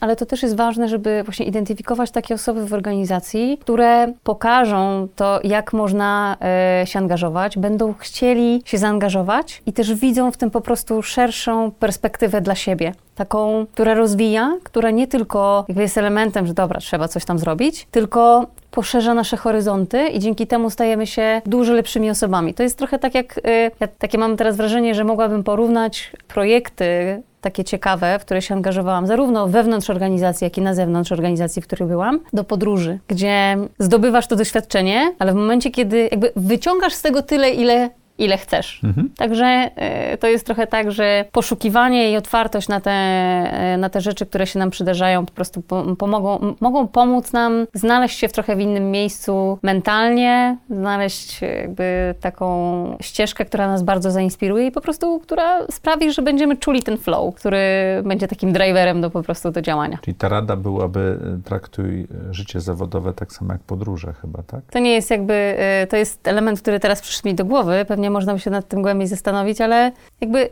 ale 0.02 0.16
to 0.16 0.26
też 0.26 0.44
jest 0.44 0.56
ważne, 0.56 0.88
żeby 0.90 1.24
właśnie 1.26 1.46
identyfikować 1.46 2.12
takie 2.12 2.36
osoby 2.36 2.66
w 2.66 2.74
organizacji, 2.74 3.58
które 3.62 4.14
pokażą 4.24 5.08
to, 5.16 5.40
jak 5.44 5.74
można 5.74 6.38
y, 6.84 6.88
się 6.88 7.00
angażować, 7.00 7.58
będą 7.58 7.94
chcieli 7.94 8.62
się 8.66 8.78
zaangażować 8.78 9.62
i 9.66 9.74
też 9.74 9.94
widzą 9.94 10.32
w 10.32 10.38
tym 10.38 10.52
po 10.52 10.62
prostu 10.62 11.02
szerszą 11.02 11.72
perspektywę 11.72 12.42
dla 12.42 12.56
siebie. 12.56 12.94
Taką, 13.16 13.66
która 13.74 13.94
rozwija, 13.94 14.58
która 14.64 14.92
nie 14.92 15.08
tylko 15.08 15.66
jakby 15.68 15.82
jest 15.82 15.98
elementem, 15.98 16.48
że 16.48 16.54
dobra, 16.54 16.80
trzeba 16.80 17.08
coś 17.08 17.26
tam 17.26 17.40
zrobić, 17.40 17.88
tylko 17.92 18.48
poszerza 18.72 19.14
nasze 19.14 19.38
horyzonty 19.38 20.08
i 20.08 20.20
dzięki 20.20 20.48
temu 20.48 20.70
stajemy 20.70 21.08
się 21.08 21.42
dużo 21.46 21.74
lepszymi 21.74 22.10
osobami. 22.10 22.54
To 22.54 22.64
jest 22.64 22.78
trochę 22.78 23.00
tak 23.00 23.16
jak, 23.16 23.38
y, 23.38 23.72
ja 23.80 23.88
takie 23.88 24.18
mam 24.18 24.38
teraz 24.38 24.58
wrażenie, 24.58 24.96
że 24.96 25.04
mogłabym 25.04 25.44
porównać 25.44 26.12
projekty 26.28 27.22
takie 27.44 27.64
ciekawe, 27.64 28.20
w 28.20 28.22
które 28.22 28.42
się 28.42 28.56
angażowałam, 28.56 29.08
zarówno 29.08 29.48
wewnątrz 29.48 29.90
organizacji, 29.90 30.46
jak 30.46 30.58
i 30.58 30.62
na 30.62 30.74
zewnątrz 30.74 31.12
organizacji, 31.12 31.62
w 31.62 31.68
której 31.68 31.88
byłam, 31.88 32.20
do 32.34 32.44
podróży, 32.44 33.00
gdzie 33.08 33.58
zdobywasz 33.80 34.28
to 34.28 34.36
doświadczenie, 34.36 35.16
ale 35.20 35.32
w 35.32 35.36
momencie, 35.36 35.72
kiedy 35.72 36.10
jakby 36.12 36.32
wyciągasz 36.36 36.94
z 36.94 37.02
tego 37.02 37.22
tyle, 37.22 37.50
ile 37.50 37.90
ile 38.18 38.38
chcesz. 38.38 38.82
Także 39.18 39.46
e, 39.46 40.18
to 40.18 40.28
jest 40.28 40.46
trochę 40.46 40.68
tak, 40.68 40.92
że 40.92 41.26
poszukiwanie 41.32 42.12
i 42.12 42.18
otwartość 42.18 42.68
na 42.68 42.80
te, 42.80 42.92
e, 42.92 43.78
na 43.78 43.90
te 43.90 44.02
rzeczy, 44.02 44.26
które 44.26 44.48
się 44.48 44.60
nam 44.60 44.70
przydarzają, 44.70 45.26
po 45.26 45.32
prostu 45.32 45.62
po, 45.62 45.96
pomogą, 45.96 46.56
mogą 46.60 46.88
pomóc 46.88 47.34
nam 47.34 47.68
znaleźć 47.74 48.20
się 48.20 48.28
w 48.28 48.34
trochę 48.34 48.56
w 48.56 48.60
innym 48.60 48.92
miejscu 48.92 49.60
mentalnie, 49.64 50.58
znaleźć 50.70 51.44
e, 51.44 51.48
jakby 51.48 52.16
taką 52.20 52.98
ścieżkę, 53.02 53.46
która 53.46 53.68
nas 53.68 53.84
bardzo 53.84 54.12
zainspiruje 54.12 54.68
i 54.68 54.72
po 54.72 54.82
prostu, 54.82 55.20
która 55.20 55.68
sprawi, 55.72 56.12
że 56.12 56.22
będziemy 56.22 56.58
czuli 56.58 56.84
ten 56.84 56.98
flow, 56.98 57.36
który 57.36 57.60
będzie 58.04 58.28
takim 58.28 58.54
driverem 58.54 59.02
do 59.02 59.10
po 59.10 59.24
prostu 59.24 59.52
do 59.52 59.62
działania. 59.62 59.98
Czyli 60.02 60.16
ta 60.16 60.30
rada 60.30 60.56
byłaby, 60.56 61.20
traktuj 61.46 62.08
życie 62.32 62.62
zawodowe 62.62 63.14
tak 63.14 63.32
samo 63.32 63.54
jak 63.54 63.62
podróże 63.62 64.14
chyba, 64.22 64.44
tak? 64.44 64.62
To 64.72 64.80
nie 64.80 64.94
jest 64.94 65.12
jakby, 65.12 65.58
to 65.90 65.98
jest 65.98 66.28
element, 66.28 66.62
który 66.62 66.80
teraz 66.80 67.02
przyszedł 67.02 67.28
mi 67.28 67.36
do 67.36 67.46
głowy, 67.46 67.86
pewnie 67.88 68.03
można 68.10 68.34
by 68.34 68.40
się 68.40 68.52
nad 68.52 68.68
tym 68.68 68.82
głębiej 68.82 69.08
zastanowić, 69.08 69.62
ale 69.62 69.92
jakby 70.22 70.50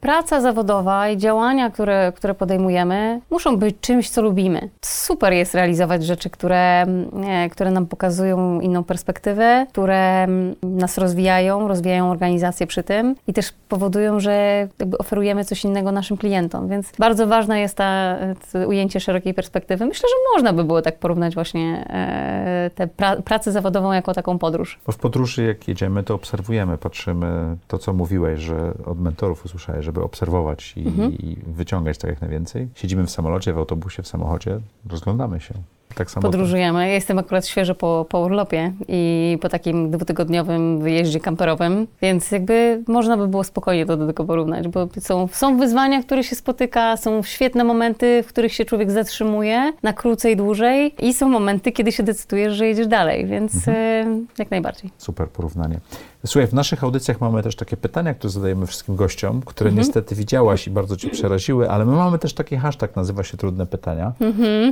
praca 0.00 0.40
zawodowa 0.40 1.08
i 1.08 1.16
działania, 1.16 1.70
które, 1.70 2.12
które 2.16 2.34
podejmujemy, 2.34 3.20
muszą 3.30 3.56
być 3.56 3.76
czymś, 3.80 4.10
co 4.10 4.22
lubimy. 4.22 4.68
Super 4.82 5.32
jest 5.32 5.54
realizować 5.54 6.04
rzeczy, 6.04 6.30
które, 6.30 6.82
mm, 6.82 7.10
e, 7.24 7.50
które 7.50 7.70
nam 7.70 7.86
pokazują 7.86 8.60
inną 8.60 8.84
perspektywę, 8.84 9.66
które 9.68 10.22
mm, 10.22 10.54
nas 10.62 10.98
rozwijają, 10.98 11.68
rozwijają 11.68 12.10
organizację 12.10 12.66
przy 12.66 12.82
tym 12.82 13.14
i 13.26 13.32
też 13.32 13.52
powodują, 13.68 14.20
że 14.20 14.68
oferujemy 14.98 15.44
coś 15.44 15.64
innego 15.64 15.92
naszym 15.92 16.16
klientom. 16.16 16.68
Więc 16.68 16.92
bardzo 16.98 17.26
ważne 17.26 17.60
jest 17.60 17.76
ta, 17.76 18.16
to 18.52 18.58
ujęcie 18.58 19.00
szerokiej 19.00 19.34
perspektywy. 19.34 19.86
Myślę, 19.86 20.08
że 20.08 20.36
można 20.36 20.52
by 20.52 20.64
było 20.64 20.82
tak 20.82 20.98
porównać 20.98 21.34
właśnie 21.34 21.86
e, 21.90 22.70
tę 22.74 22.86
pra, 22.86 23.16
pracę 23.16 23.52
zawodową 23.52 23.92
jako 23.92 24.14
taką 24.14 24.38
podróż. 24.38 24.78
Bo 24.86 24.92
w 24.92 24.98
podróży 24.98 25.44
jak 25.44 25.68
jedziemy, 25.68 26.02
to 26.02 26.14
obserwujemy, 26.14 26.78
patrzymy 26.78 27.56
to, 27.68 27.78
co 27.78 27.92
mówiłeś, 27.92 28.40
że 28.40 28.72
od 28.86 29.00
mentorów 29.00 29.44
usłyszałeś, 29.44 29.85
żeby 29.86 30.02
obserwować 30.02 30.72
i, 30.76 30.80
Mhm. 30.86 31.12
i 31.12 31.36
wyciągać 31.46 31.98
tak 31.98 32.10
jak 32.10 32.20
najwięcej. 32.20 32.68
Siedzimy 32.74 33.06
w 33.06 33.10
samolocie, 33.10 33.52
w 33.52 33.58
autobusie, 33.58 34.02
w 34.02 34.08
samochodzie, 34.08 34.58
rozglądamy 34.90 35.40
się. 35.40 35.54
Tak 35.94 36.10
samo 36.10 36.22
Podróżujemy. 36.22 36.88
Ja 36.88 36.94
jestem 36.94 37.18
akurat 37.18 37.46
świeżo 37.46 37.74
po, 37.74 38.06
po 38.08 38.20
urlopie 38.20 38.72
i 38.88 39.38
po 39.42 39.48
takim 39.48 39.90
dwutygodniowym 39.90 40.80
wyjeździe 40.80 41.20
kamperowym, 41.20 41.86
więc 42.02 42.30
jakby 42.30 42.82
można 42.88 43.16
by 43.16 43.28
było 43.28 43.44
spokojnie 43.44 43.86
to 43.86 43.96
do 43.96 44.06
tego 44.06 44.24
porównać, 44.24 44.68
bo 44.68 44.88
są, 45.00 45.28
są 45.32 45.58
wyzwania, 45.58 46.02
które 46.02 46.24
się 46.24 46.36
spotyka, 46.36 46.96
są 46.96 47.22
świetne 47.22 47.64
momenty, 47.64 48.22
w 48.22 48.26
których 48.26 48.52
się 48.52 48.64
człowiek 48.64 48.90
zatrzymuje 48.90 49.72
na 49.82 49.92
krócej, 49.92 50.36
dłużej 50.36 50.94
i 50.98 51.14
są 51.14 51.28
momenty, 51.28 51.72
kiedy 51.72 51.92
się 51.92 52.02
decydujesz, 52.02 52.54
że 52.54 52.66
jedziesz 52.66 52.86
dalej, 52.86 53.26
więc 53.26 53.68
e, 53.68 54.04
jak 54.38 54.50
najbardziej. 54.50 54.90
Super 54.98 55.28
porównanie. 55.28 55.80
Słuchaj, 56.26 56.46
w 56.48 56.52
naszych 56.52 56.84
audycjach 56.84 57.20
mamy 57.20 57.42
też 57.42 57.56
takie 57.56 57.76
pytania, 57.76 58.14
które 58.14 58.30
zadajemy 58.30 58.66
wszystkim 58.66 58.96
gościom, 58.96 59.42
które 59.44 59.70
Mhm. 59.70 59.86
niestety 59.86 60.14
widziałaś 60.14 60.66
i 60.66 60.70
bardzo 60.70 60.96
Cię 60.96 61.10
przeraziły, 61.10 61.70
ale 61.70 61.84
my 61.84 61.92
mamy 61.96 62.18
też 62.18 62.34
taki 62.34 62.56
hashtag, 62.56 62.96
nazywa 62.96 63.22
się 63.22 63.36
Trudne 63.36 63.66
Pytania. 63.66 64.12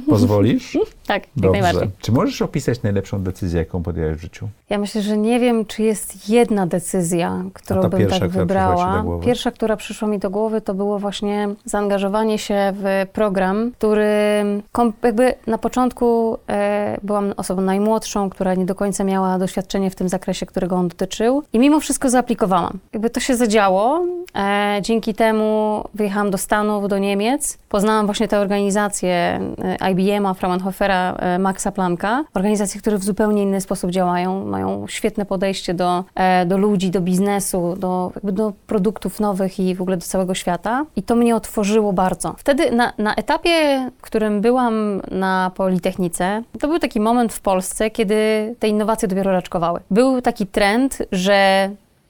Pozwolisz? 0.09 0.79
Tak, 1.07 1.23
Mhm. 1.37 1.55
jak 1.55 1.63
najbardziej. 1.63 1.91
Czy 2.01 2.13
możesz 2.13 2.43
opisać 2.43 2.83
najlepszą 2.83 3.23
decyzję, 3.23 3.59
jaką 3.59 3.83
podjęłaś 3.83 4.17
w 4.17 4.21
życiu? 4.21 4.49
Ja 4.71 4.79
myślę, 4.79 5.03
że 5.03 5.17
nie 5.19 5.41
wiem, 5.41 5.65
czy 5.67 5.83
jest 5.83 6.29
jedna 6.29 6.67
decyzja, 6.67 7.45
którą 7.55 7.83
bym 7.83 8.01
pierwsza, 8.01 8.19
tak 8.19 8.31
wybrała. 8.31 9.05
Pierwsza, 9.25 9.51
która 9.51 9.77
przyszła 9.77 10.09
mi 10.09 10.19
do 10.19 10.31
głowy, 10.31 10.61
to 10.61 10.75
było 10.75 10.99
właśnie 10.99 11.49
zaangażowanie 11.65 12.39
się 12.39 12.73
w 12.75 13.07
program, 13.13 13.73
który 13.79 14.07
jakby 15.03 15.35
na 15.47 15.59
początku 15.59 16.39
e, 16.49 16.99
byłam 17.03 17.33
osobą 17.37 17.63
najmłodszą, 17.63 18.31
która 18.31 18.55
nie 18.55 18.67
do 18.67 18.75
końca 18.75 19.05
miała 19.05 19.39
doświadczenie 19.39 19.91
w 19.91 19.95
tym 19.95 20.09
zakresie, 20.09 20.47
którego 20.47 20.77
on 20.77 20.89
dotyczył. 20.89 21.43
I 21.53 21.59
mimo 21.59 21.81
wszystko 21.81 22.11
zaaplikowałam. 22.11 22.79
Jakby 22.93 23.11
to 23.11 23.21
się 23.21 23.37
zadziało. 23.37 24.07
E, 24.37 24.79
dzięki 24.83 25.15
temu 25.15 25.85
wyjechałam 25.95 26.31
do 26.31 26.39
Stanów, 26.39 26.89
do 26.89 26.99
Niemiec. 26.99 27.59
Poznałam 27.69 28.07
właśnie 28.07 28.29
tę 28.29 28.41
organizację 28.41 29.41
e, 29.81 29.91
IBM-a, 29.91 30.35
Fraunhofera, 30.35 31.15
e, 31.15 31.39
Maxa 31.39 31.73
Plancka. 31.73 32.25
Organizacje, 32.35 32.81
które 32.81 32.99
w 32.99 33.05
zupełnie 33.05 33.43
inny 33.43 33.61
sposób 33.61 33.91
działają, 33.91 34.45
mają 34.45 34.87
świetne 34.89 35.25
podejście 35.27 35.75
do, 35.75 36.05
e, 36.15 36.47
do 36.47 36.59
ludzi, 36.59 36.91
do 36.91 37.01
biznesu, 37.01 37.77
do, 37.79 38.13
jakby 38.15 38.33
do 38.33 38.53
produktów 38.67 39.21
nowych 39.21 39.61
i 39.61 39.75
w 39.75 39.83
ogóle 39.83 39.97
do 39.97 40.07
całego 40.07 40.35
świata. 40.35 40.85
I 40.97 41.03
to 41.03 41.15
mnie 41.15 41.37
otworzyło 41.37 41.93
bardzo. 41.93 42.35
Wtedy 42.39 42.71
na, 42.71 42.93
na 42.99 43.15
etapie, 43.15 43.91
w 43.99 44.03
którym 44.03 44.41
byłam 44.41 45.01
na 45.11 45.51
Politechnice, 45.55 46.43
to 46.61 46.69
był 46.69 46.79
taki 46.79 47.01
moment 47.01 47.33
w 47.33 47.41
Polsce, 47.41 47.91
kiedy 47.91 48.15
te 48.59 48.69
innowacje 48.69 49.09
dopiero 49.09 49.33
raczkowały. 49.33 49.81
Był 49.91 50.23
taki 50.23 50.47
trend, 50.47 50.99
że 51.13 51.34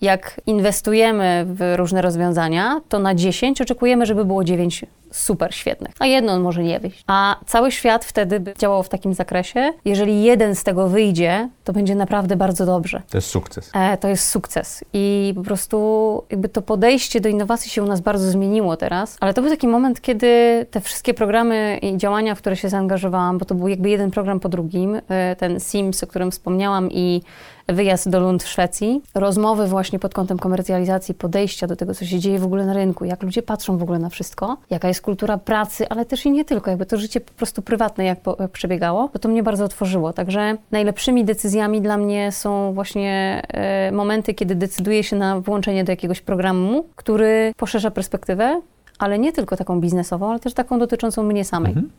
jak 0.00 0.40
inwestujemy 0.46 1.46
w 1.48 1.74
różne 1.76 2.02
rozwiązania, 2.02 2.80
to 2.88 2.98
na 2.98 3.14
10 3.14 3.60
oczekujemy, 3.60 4.06
żeby 4.06 4.24
było 4.24 4.44
9 4.44 4.84
super 5.16 5.54
świetnych, 5.54 5.94
a 5.98 6.06
jedno 6.06 6.40
może 6.40 6.62
nie 6.62 6.80
wyjść. 6.80 7.04
A 7.06 7.36
cały 7.46 7.72
świat 7.72 8.04
wtedy 8.04 8.40
by 8.40 8.54
działał 8.58 8.82
w 8.82 8.88
takim 8.88 9.14
zakresie. 9.14 9.72
Jeżeli 9.84 10.22
jeden 10.22 10.54
z 10.54 10.64
tego 10.64 10.88
wyjdzie, 10.88 11.48
to 11.64 11.72
będzie 11.72 11.94
naprawdę 11.94 12.36
bardzo 12.36 12.66
dobrze. 12.66 13.02
To 13.10 13.18
jest 13.18 13.28
sukces. 13.28 13.70
E, 13.74 13.98
to 13.98 14.08
jest 14.08 14.28
sukces. 14.28 14.84
I 14.92 15.32
po 15.36 15.42
prostu 15.42 16.22
jakby 16.30 16.48
to 16.48 16.62
podejście 16.62 17.20
do 17.20 17.28
innowacji 17.28 17.70
się 17.70 17.82
u 17.82 17.86
nas 17.86 18.00
bardzo 18.00 18.30
zmieniło 18.30 18.76
teraz, 18.76 19.16
ale 19.20 19.34
to 19.34 19.42
był 19.42 19.50
taki 19.50 19.68
moment, 19.68 20.00
kiedy 20.00 20.26
te 20.70 20.80
wszystkie 20.80 21.14
programy 21.14 21.78
i 21.82 21.96
działania, 21.96 22.34
w 22.34 22.38
które 22.38 22.56
się 22.56 22.68
zaangażowałam, 22.68 23.38
bo 23.38 23.44
to 23.44 23.54
był 23.54 23.68
jakby 23.68 23.90
jeden 23.90 24.10
program 24.10 24.40
po 24.40 24.48
drugim, 24.48 25.00
e, 25.08 25.36
ten 25.36 25.60
Sims, 25.60 26.04
o 26.04 26.06
którym 26.06 26.30
wspomniałam 26.30 26.88
i 26.92 27.22
wyjazd 27.68 28.08
do 28.08 28.20
Lund 28.20 28.42
w 28.42 28.48
Szwecji, 28.48 29.02
rozmowy 29.14 29.66
właśnie 29.66 29.98
pod 29.98 30.14
kątem 30.14 30.38
komercjalizacji, 30.38 31.14
podejścia 31.14 31.66
do 31.66 31.76
tego, 31.76 31.94
co 31.94 32.04
się 32.04 32.18
dzieje 32.18 32.38
w 32.38 32.44
ogóle 32.44 32.66
na 32.66 32.72
rynku, 32.72 33.04
jak 33.04 33.22
ludzie 33.22 33.42
patrzą 33.42 33.78
w 33.78 33.82
ogóle 33.82 33.98
na 33.98 34.08
wszystko, 34.08 34.56
jaka 34.70 34.88
jest 34.88 35.00
kultura 35.04 35.38
pracy, 35.38 35.88
ale 35.88 36.04
też 36.04 36.26
i 36.26 36.30
nie 36.30 36.44
tylko, 36.44 36.70
jakby 36.70 36.86
to 36.86 36.96
życie 36.96 37.20
po 37.20 37.32
prostu 37.32 37.62
prywatne, 37.62 38.04
jak, 38.04 38.20
po, 38.20 38.36
jak 38.40 38.50
przebiegało, 38.50 39.08
bo 39.12 39.18
to 39.18 39.28
mnie 39.28 39.42
bardzo 39.42 39.64
otworzyło. 39.64 40.12
Także 40.12 40.56
najlepszymi 40.70 41.24
decyzjami 41.24 41.82
dla 41.82 41.96
mnie 41.96 42.32
są 42.32 42.72
właśnie 42.72 43.42
e, 43.48 43.92
momenty, 43.92 44.34
kiedy 44.34 44.54
decyduję 44.54 45.02
się 45.04 45.16
na 45.16 45.40
włączenie 45.40 45.84
do 45.84 45.92
jakiegoś 45.92 46.20
programu, 46.20 46.86
który 46.96 47.52
poszerza 47.56 47.90
perspektywę, 47.90 48.60
ale 48.98 49.18
nie 49.18 49.32
tylko 49.32 49.56
taką 49.56 49.80
biznesową, 49.80 50.30
ale 50.30 50.40
też 50.40 50.54
taką 50.54 50.78
dotyczącą 50.78 51.22
mnie 51.22 51.44
samej. 51.44 51.72
Mhm. 51.72 51.90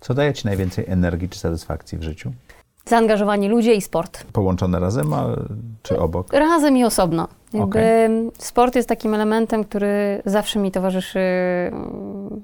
Co 0.00 0.14
daje 0.14 0.32
Ci 0.32 0.46
najwięcej 0.46 0.84
energii 0.88 1.28
czy 1.28 1.38
satysfakcji 1.38 1.98
w 1.98 2.02
życiu? 2.02 2.32
Zaangażowani 2.88 3.48
ludzie 3.48 3.74
i 3.74 3.80
sport. 3.80 4.24
Połączone 4.32 4.80
razem, 4.80 5.12
a, 5.12 5.26
czy 5.82 5.98
obok? 5.98 6.32
Razem 6.32 6.76
i 6.76 6.84
osobno. 6.84 7.28
Okej. 7.60 7.84
Sport 8.38 8.76
jest 8.76 8.88
takim 8.88 9.14
elementem, 9.14 9.64
który 9.64 10.22
zawsze 10.24 10.58
mi 10.58 10.70
towarzyszy, 10.70 11.20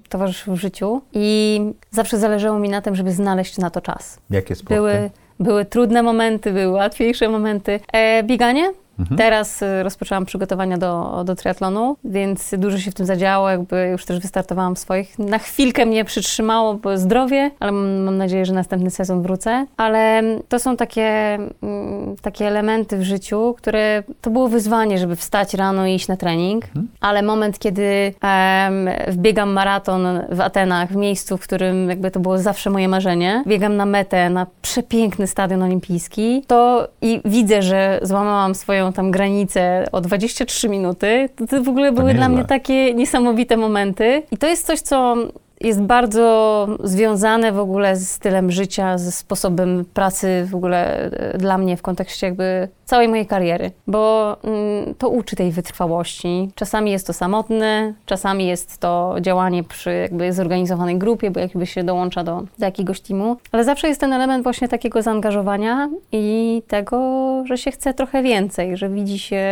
towarzyszył 0.08 0.54
w 0.54 0.60
życiu 0.60 1.00
i 1.12 1.60
zawsze 1.90 2.18
zależało 2.18 2.58
mi 2.58 2.68
na 2.68 2.82
tym, 2.82 2.94
żeby 2.94 3.12
znaleźć 3.12 3.58
na 3.58 3.70
to 3.70 3.80
czas. 3.80 4.18
Jakie 4.30 4.54
sporty? 4.54 4.74
Były, 4.74 5.10
były 5.40 5.64
trudne 5.64 6.02
momenty, 6.02 6.52
były 6.52 6.72
łatwiejsze 6.72 7.28
momenty. 7.28 7.80
E, 7.92 8.22
bieganie. 8.22 8.72
Mhm. 8.98 9.18
Teraz 9.18 9.62
e, 9.62 9.82
rozpoczęłam 9.82 10.24
przygotowania 10.26 10.78
do, 10.78 11.22
do 11.26 11.34
triatlonu, 11.34 11.96
więc 12.04 12.54
dużo 12.58 12.78
się 12.78 12.90
w 12.90 12.94
tym 12.94 13.06
zadziało, 13.06 13.50
jakby 13.50 13.88
już 13.92 14.04
też 14.04 14.20
wystartowałam 14.20 14.74
w 14.74 14.78
swoich. 14.78 15.18
Na 15.18 15.38
chwilkę 15.38 15.86
mnie 15.86 16.04
przytrzymało 16.04 16.74
bo 16.74 16.98
zdrowie, 16.98 17.50
ale 17.60 17.72
mam, 17.72 18.02
mam 18.02 18.16
nadzieję, 18.16 18.46
że 18.46 18.52
następny 18.52 18.90
sezon 18.90 19.22
wrócę. 19.22 19.66
Ale 19.76 20.22
to 20.48 20.58
są 20.58 20.76
takie, 20.76 21.38
mm, 21.62 22.16
takie 22.22 22.46
elementy 22.46 22.96
w 22.98 23.02
życiu, 23.02 23.54
które 23.58 24.02
to 24.20 24.30
było 24.30 24.48
wyzwanie, 24.48 24.98
żeby 24.98 25.16
wstać 25.16 25.54
rano 25.54 25.86
i 25.86 25.94
iść 25.94 26.08
na 26.08 26.16
trening, 26.16 26.64
Mhm. 26.64 26.88
ale 27.00 27.22
moment, 27.22 27.58
kiedy 27.58 28.14
em, 28.22 28.90
wbiegam 29.08 29.52
maraton 29.52 30.06
w 30.30 30.40
Atenach, 30.40 30.92
w 30.92 30.96
miejscu, 30.96 31.36
w 31.36 31.40
którym 31.40 31.88
jakby 31.88 32.10
to 32.10 32.20
było 32.20 32.38
zawsze 32.38 32.70
moje 32.70 32.88
marzenie, 32.88 33.44
biegam 33.46 33.76
na 33.76 33.86
metę, 33.86 34.30
na 34.30 34.46
przepiękny 34.62 35.26
stadion 35.26 35.62
olimpijski, 35.62 36.44
to 36.46 36.88
i 37.02 37.20
widzę, 37.24 37.62
że 37.62 38.00
złamałam 38.02 38.54
swoją 38.54 38.83
tam 38.92 39.10
granicę 39.10 39.86
o 39.92 40.00
23 40.00 40.68
minuty, 40.68 41.28
to, 41.36 41.46
to 41.46 41.62
w 41.62 41.68
ogóle 41.68 41.92
były 41.92 42.14
dla 42.14 42.28
mnie 42.28 42.44
takie 42.44 42.94
niesamowite 42.94 43.56
momenty. 43.56 44.22
I 44.30 44.36
to 44.36 44.46
jest 44.46 44.66
coś, 44.66 44.80
co 44.80 45.16
jest 45.64 45.80
bardzo 45.80 46.66
związane 46.84 47.52
w 47.52 47.58
ogóle 47.58 47.96
z 47.96 48.10
stylem 48.10 48.50
życia, 48.50 48.98
ze 48.98 49.12
sposobem 49.12 49.84
pracy 49.94 50.46
w 50.50 50.54
ogóle 50.54 51.10
e, 51.10 51.38
dla 51.38 51.58
mnie 51.58 51.76
w 51.76 51.82
kontekście 51.82 52.26
jakby 52.26 52.68
całej 52.84 53.08
mojej 53.08 53.26
kariery, 53.26 53.70
bo 53.86 54.36
mm, 54.44 54.94
to 54.94 55.08
uczy 55.08 55.36
tej 55.36 55.52
wytrwałości. 55.52 56.50
Czasami 56.54 56.90
jest 56.90 57.06
to 57.06 57.12
samotne, 57.12 57.94
czasami 58.06 58.46
jest 58.46 58.78
to 58.78 59.16
działanie 59.20 59.64
przy 59.64 59.94
jakby 59.94 60.32
zorganizowanej 60.32 60.98
grupie, 60.98 61.30
bo 61.30 61.40
jakby 61.40 61.66
się 61.66 61.84
dołącza 61.84 62.24
do, 62.24 62.42
do 62.58 62.64
jakiegoś 62.66 63.00
teamu, 63.00 63.36
ale 63.52 63.64
zawsze 63.64 63.88
jest 63.88 64.00
ten 64.00 64.12
element 64.12 64.42
właśnie 64.42 64.68
takiego 64.68 65.02
zaangażowania 65.02 65.88
i 66.12 66.62
tego, 66.68 66.98
że 67.46 67.58
się 67.58 67.70
chce 67.70 67.94
trochę 67.94 68.22
więcej, 68.22 68.76
że 68.76 68.88
widzi 68.88 69.18
się, 69.18 69.44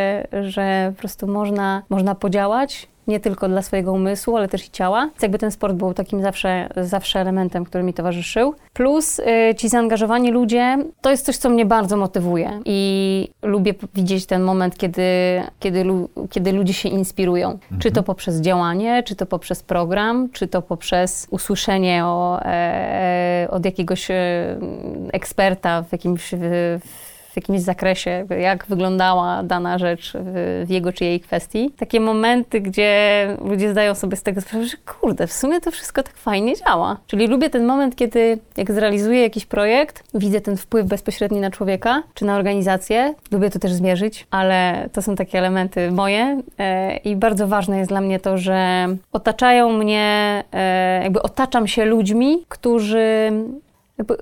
że 0.42 0.92
po 0.94 0.98
prostu 0.98 1.26
można, 1.26 1.82
można 1.90 2.14
podziałać, 2.14 2.88
nie 3.06 3.20
tylko 3.20 3.48
dla 3.48 3.62
swojego 3.62 3.92
umysłu, 3.92 4.36
ale 4.36 4.48
też 4.48 4.66
i 4.66 4.70
ciała. 4.70 5.00
Więc 5.06 5.22
jakby 5.22 5.38
ten 5.38 5.50
sport 5.50 5.74
był 5.74 5.94
takim 5.94 6.22
zawsze, 6.22 6.68
zawsze 6.76 7.20
elementem, 7.20 7.64
który 7.64 7.84
mi 7.84 7.94
towarzyszył. 7.94 8.54
Plus 8.72 9.18
y, 9.18 9.54
ci 9.54 9.68
zaangażowani 9.68 10.30
ludzie, 10.30 10.78
to 11.00 11.10
jest 11.10 11.26
coś, 11.26 11.36
co 11.36 11.50
mnie 11.50 11.66
bardzo 11.66 11.96
motywuje 11.96 12.60
i 12.64 13.28
lubię 13.42 13.74
widzieć 13.94 14.26
ten 14.26 14.42
moment, 14.42 14.78
kiedy, 14.78 15.02
kiedy, 15.60 15.84
lu, 15.84 16.08
kiedy 16.30 16.52
ludzie 16.52 16.72
się 16.72 16.88
inspirują. 16.88 17.58
Czy 17.78 17.90
to 17.90 18.02
poprzez 18.02 18.40
działanie, 18.40 19.02
czy 19.02 19.16
to 19.16 19.26
poprzez 19.26 19.62
program, 19.62 20.28
czy 20.32 20.48
to 20.48 20.62
poprzez 20.62 21.26
usłyszenie 21.30 22.04
o, 22.04 22.40
e, 22.44 23.48
od 23.50 23.64
jakiegoś 23.64 24.10
e, 24.10 24.14
eksperta 25.12 25.82
w 25.82 25.92
jakimś... 25.92 26.34
W, 26.38 26.80
w 26.84 27.11
jakimś 27.36 27.60
zakresie, 27.60 28.26
jak 28.40 28.66
wyglądała 28.66 29.42
dana 29.42 29.78
rzecz 29.78 30.12
w, 30.14 30.64
w 30.66 30.70
jego 30.70 30.92
czy 30.92 31.04
jej 31.04 31.20
kwestii. 31.20 31.70
Takie 31.76 32.00
momenty, 32.00 32.60
gdzie 32.60 33.36
ludzie 33.44 33.70
zdają 33.70 33.94
sobie 33.94 34.16
z 34.16 34.22
tego 34.22 34.40
sprawę, 34.40 34.64
że 34.64 34.76
kurde, 34.76 35.26
w 35.26 35.32
sumie 35.32 35.60
to 35.60 35.70
wszystko 35.70 36.02
tak 36.02 36.16
fajnie 36.16 36.56
działa. 36.56 36.96
Czyli 37.06 37.26
lubię 37.26 37.50
ten 37.50 37.64
moment, 37.64 37.96
kiedy 37.96 38.38
jak 38.56 38.72
zrealizuję 38.72 39.22
jakiś 39.22 39.46
projekt, 39.46 40.04
widzę 40.14 40.40
ten 40.40 40.56
wpływ 40.56 40.86
bezpośredni 40.86 41.40
na 41.40 41.50
człowieka 41.50 42.02
czy 42.14 42.24
na 42.24 42.36
organizację. 42.36 43.14
Lubię 43.30 43.50
to 43.50 43.58
też 43.58 43.72
zmierzyć, 43.72 44.26
ale 44.30 44.88
to 44.92 45.02
są 45.02 45.16
takie 45.16 45.38
elementy 45.38 45.90
moje 45.90 46.40
e, 46.58 46.96
i 46.96 47.16
bardzo 47.16 47.46
ważne 47.46 47.78
jest 47.78 47.90
dla 47.90 48.00
mnie 48.00 48.20
to, 48.20 48.38
że 48.38 48.86
otaczają 49.12 49.72
mnie, 49.72 50.44
e, 50.52 51.02
jakby 51.02 51.22
otaczam 51.22 51.66
się 51.66 51.84
ludźmi, 51.84 52.44
którzy 52.48 53.32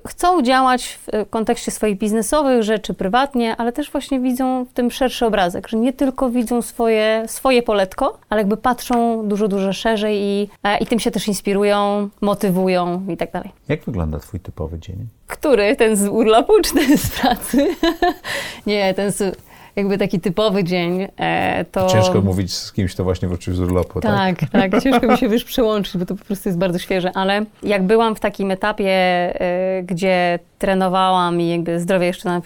chcą 0.07 0.41
działać 0.41 0.87
w 0.87 1.09
e, 1.09 1.25
kontekście 1.25 1.71
swoich 1.71 1.97
biznesowych 1.97 2.63
rzeczy 2.63 2.93
prywatnie, 2.93 3.55
ale 3.57 3.71
też 3.71 3.91
właśnie 3.91 4.19
widzą 4.19 4.65
w 4.65 4.73
tym 4.73 4.91
szerszy 4.91 5.25
obrazek, 5.25 5.67
że 5.67 5.77
nie 5.77 5.93
tylko 5.93 6.29
widzą 6.29 6.61
swoje, 6.61 7.23
swoje 7.27 7.63
poletko, 7.63 8.17
ale 8.29 8.41
jakby 8.41 8.57
patrzą 8.57 9.27
dużo, 9.27 9.47
dużo 9.47 9.73
szerzej 9.73 10.17
i, 10.21 10.49
i 10.79 10.85
tym 10.85 10.99
się 10.99 11.11
też 11.11 11.27
inspirują, 11.27 12.09
motywują 12.21 13.05
i 13.09 13.17
tak 13.17 13.31
dalej. 13.31 13.51
Jak 13.67 13.83
wygląda 13.83 14.19
Twój 14.19 14.39
typowy 14.39 14.79
dzień? 14.79 15.07
Który? 15.27 15.75
Ten 15.75 15.95
z 15.95 16.07
urlopu 16.07 16.53
czy 16.63 16.73
ten 16.73 16.97
z 16.97 17.09
pracy? 17.09 17.67
nie, 18.67 18.93
ten 18.93 19.11
z, 19.11 19.37
jakby 19.75 19.97
taki 19.97 20.19
typowy 20.19 20.63
dzień 20.63 21.07
e, 21.17 21.65
to... 21.71 21.87
Ciężko 21.87 22.21
mówić 22.21 22.53
z 22.53 22.71
kimś, 22.71 22.93
kto 22.93 23.03
właśnie 23.03 23.27
wrócił 23.27 23.53
z 23.53 23.59
urlopu, 23.59 24.01
tak? 24.01 24.39
Tak, 24.39 24.49
tak, 24.49 24.71
ciężko 24.83 25.07
mi 25.07 25.17
się 25.17 25.29
wiesz 25.29 25.43
przełączyć, 25.43 25.97
bo 25.97 26.05
to 26.05 26.15
po 26.15 26.25
prostu 26.25 26.49
jest 26.49 26.59
bardzo 26.59 26.79
świeże, 26.79 27.11
ale 27.13 27.45
jak 27.63 27.83
byłam 27.83 28.15
w 28.15 28.19
takim 28.19 28.51
etapie, 28.51 29.33
y, 29.79 29.83
gdzie 29.83 30.39
trenowałam 30.61 31.41
i 31.41 31.49
jakby 31.49 31.79
zdrowie 31.79 32.07
jeszcze 32.07 32.29
na, 32.29 32.41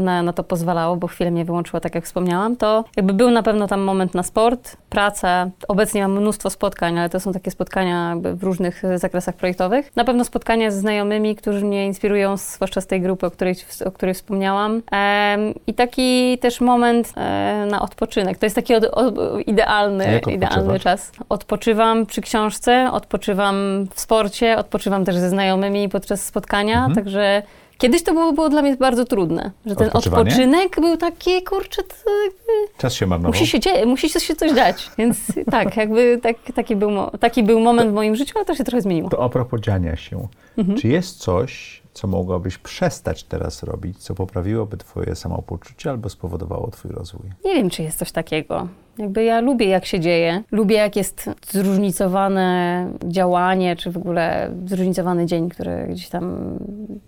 na, 0.00 0.22
na 0.22 0.32
to 0.32 0.44
pozwalało, 0.44 0.96
bo 0.96 1.06
chwilę 1.06 1.30
mnie 1.30 1.44
wyłączyło, 1.44 1.80
tak 1.80 1.94
jak 1.94 2.04
wspomniałam, 2.04 2.56
to 2.56 2.84
jakby 2.96 3.12
był 3.12 3.30
na 3.30 3.42
pewno 3.42 3.66
tam 3.68 3.80
moment 3.80 4.14
na 4.14 4.22
sport, 4.22 4.76
praca. 4.90 5.50
Obecnie 5.68 6.02
mam 6.02 6.20
mnóstwo 6.20 6.50
spotkań, 6.50 6.98
ale 6.98 7.08
to 7.08 7.20
są 7.20 7.32
takie 7.32 7.50
spotkania 7.50 8.16
w 8.34 8.42
różnych 8.42 8.84
y, 8.84 8.98
zakresach 8.98 9.34
projektowych. 9.34 9.96
Na 9.96 10.04
pewno 10.04 10.24
spotkania 10.24 10.70
ze 10.70 10.80
znajomymi, 10.80 11.36
którzy 11.36 11.64
mnie 11.64 11.86
inspirują, 11.86 12.36
zwłaszcza 12.36 12.80
z 12.80 12.86
tej 12.86 13.00
grupy, 13.00 13.26
o 13.26 13.30
której, 13.30 13.54
o 13.86 13.90
której 13.92 14.14
wspomniałam. 14.14 14.82
Em, 14.90 15.54
I 15.66 15.74
taki 15.74 16.38
też 16.38 16.60
moment 16.60 17.12
e, 17.16 17.66
na 17.70 17.82
odpoczynek. 17.82 18.38
To 18.38 18.46
jest 18.46 18.56
taki 18.56 18.74
od, 18.74 18.84
od, 18.84 19.14
idealny, 19.46 20.20
idealny 20.32 20.80
czas. 20.80 21.12
Odpoczywam 21.28 22.06
przy 22.06 22.20
książce, 22.20 22.88
odpoczywam 22.92 23.86
w 23.94 24.00
sporcie, 24.00 24.58
odpoczywam 24.58 25.04
też 25.04 25.16
ze 25.16 25.30
znajomymi 25.30 25.88
podczas 25.88 26.24
spotkania, 26.24 26.78
Mhm. 26.78 26.94
także 26.94 27.42
kiedyś 27.78 28.02
to 28.02 28.12
było, 28.12 28.32
było 28.32 28.48
dla 28.48 28.62
mnie 28.62 28.76
bardzo 28.76 29.04
trudne, 29.04 29.50
że 29.66 29.76
ten 29.76 29.90
odpoczynek 29.92 30.80
był 30.80 30.96
taki, 30.96 31.42
kurczę, 31.42 31.82
to 31.82 32.22
jakby 32.24 32.78
Czas 32.78 32.94
się 32.94 33.06
marnował. 33.06 33.40
musi 33.40 33.62
się, 33.62 33.86
musi 33.86 34.08
się 34.08 34.36
coś 34.36 34.52
dać, 34.52 34.90
więc 34.98 35.18
tak, 35.50 35.76
jakby 35.76 36.18
tak, 36.22 36.36
taki, 36.54 36.76
był, 36.76 36.90
taki 37.20 37.42
był 37.42 37.60
moment 37.60 37.90
w 37.90 37.94
moim 37.94 38.16
życiu, 38.16 38.32
ale 38.36 38.44
to 38.44 38.54
się 38.54 38.64
trochę 38.64 38.82
zmieniło. 38.82 39.10
To 39.10 39.24
a 39.24 39.28
propos 39.28 39.60
dziania 39.60 39.96
się. 39.96 40.28
Mhm. 40.58 40.78
Czy 40.78 40.88
jest 40.88 41.18
coś, 41.18 41.82
co 41.98 42.06
mogłabyś 42.06 42.58
przestać 42.58 43.24
teraz 43.24 43.62
robić, 43.62 43.98
co 43.98 44.14
poprawiłoby 44.14 44.76
Twoje 44.76 45.14
samopoczucie 45.14 45.90
albo 45.90 46.08
spowodowało 46.08 46.70
Twój 46.70 46.90
rozwój? 46.90 47.30
Nie 47.44 47.54
wiem, 47.54 47.70
czy 47.70 47.82
jest 47.82 47.98
coś 47.98 48.12
takiego. 48.12 48.68
Jakby 48.98 49.24
ja 49.24 49.40
lubię, 49.40 49.66
jak 49.66 49.86
się 49.86 50.00
dzieje. 50.00 50.42
Lubię, 50.50 50.76
jak 50.76 50.96
jest 50.96 51.30
zróżnicowane 51.50 52.88
działanie, 53.04 53.76
czy 53.76 53.90
w 53.90 53.96
ogóle 53.96 54.50
zróżnicowany 54.66 55.26
dzień, 55.26 55.48
który 55.48 55.86
gdzieś 55.90 56.08
tam 56.08 56.58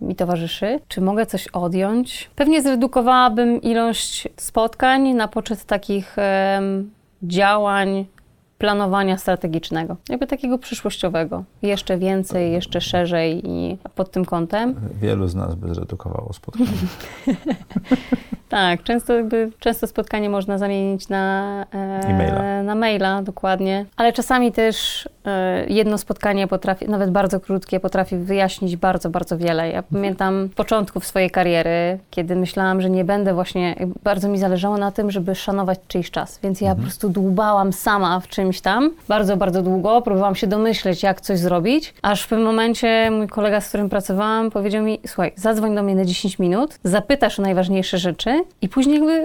mi 0.01 0.17
towarzyszy. 0.17 0.81
Czy 0.89 1.01
mogę 1.01 1.27
coś 1.27 1.49
odjąć? 1.49 2.31
Pewnie 2.37 2.63
zredukowałabym 2.63 3.63
ilość 3.63 4.29
spotkań 4.37 5.15
na 5.15 5.29
poczet 5.29 5.65
takich 5.65 6.17
em, 6.19 6.91
działań, 7.23 8.07
planowania 8.61 9.19
strategicznego, 9.19 9.97
jakby 10.09 10.27
takiego 10.27 10.59
przyszłościowego. 10.59 11.45
Jeszcze 11.63 11.99
więcej, 11.99 12.53
jeszcze 12.53 12.81
szerzej 12.81 13.49
i 13.49 13.79
pod 13.95 14.11
tym 14.11 14.25
kątem. 14.25 14.75
Wielu 14.95 15.29
z 15.29 15.35
nas 15.35 15.55
by 15.55 15.75
zredukowało 15.75 16.33
spotkanie. 16.33 16.67
Tak, 18.51 18.83
często, 18.83 19.13
jakby, 19.13 19.51
często 19.59 19.87
spotkanie 19.87 20.31
można 20.31 20.59
zamienić 20.59 21.09
na, 21.09 21.67
e, 21.75 21.77
E-maila. 22.09 22.63
na 22.63 22.75
maila, 22.75 23.23
dokładnie. 23.23 23.87
Ale 23.97 24.13
czasami 24.13 24.53
też 24.53 25.09
e, 25.27 25.67
jedno 25.69 25.99
spotkanie 25.99 26.47
potrafi, 26.47 26.89
nawet 26.89 27.11
bardzo 27.11 27.41
krótkie, 27.41 27.81
potrafi 27.81 28.17
wyjaśnić 28.17 28.77
bardzo, 28.77 29.11
bardzo 29.11 29.39
wiele. 29.39 29.71
Ja 29.71 29.83
pamiętam 29.83 30.49
początków 30.57 31.07
swojej 31.07 31.31
kariery, 31.31 31.99
kiedy 32.11 32.37
myślałam, 32.37 32.81
że 32.81 32.91
nie 32.91 33.05
będę 33.05 33.35
właśnie, 33.35 33.77
bardzo 34.03 34.29
mi 34.29 34.39
zależało 34.39 34.79
na 34.79 34.93
tym, 34.93 35.11
żeby 35.11 35.35
szanować 35.35 35.79
czyjś 35.89 36.11
czas, 36.11 36.39
więc 36.43 36.61
ja 36.61 36.75
po 36.75 36.83
prostu 36.83 37.09
dłubałam 37.09 37.73
sama 37.73 38.21
w 38.21 38.29
czymś 38.29 38.61
tam, 38.61 38.91
bardzo, 39.09 39.37
bardzo 39.37 39.63
długo, 39.63 40.03
próbowałam 40.03 40.35
się 40.35 40.47
domyśleć, 40.47 41.03
jak 41.03 41.21
coś 41.21 41.39
zrobić, 41.39 41.95
aż 42.03 42.23
w 42.23 42.29
pewnym 42.29 42.47
momencie 42.47 43.11
mój 43.11 43.29
kolega, 43.29 43.61
z 43.61 43.69
którym 43.69 43.89
pracowałam, 43.89 44.51
powiedział 44.51 44.85
mi, 44.85 45.01
słuchaj, 45.07 45.33
zadzwoń 45.37 45.75
do 45.75 45.83
mnie 45.83 45.95
na 45.95 46.05
10 46.05 46.39
minut, 46.39 46.79
zapytasz 46.85 47.39
o 47.39 47.43
najważniejsze 47.43 47.99
rzeczy 47.99 48.40
i 48.63 48.69
później 48.69 48.95
jakby 48.97 49.23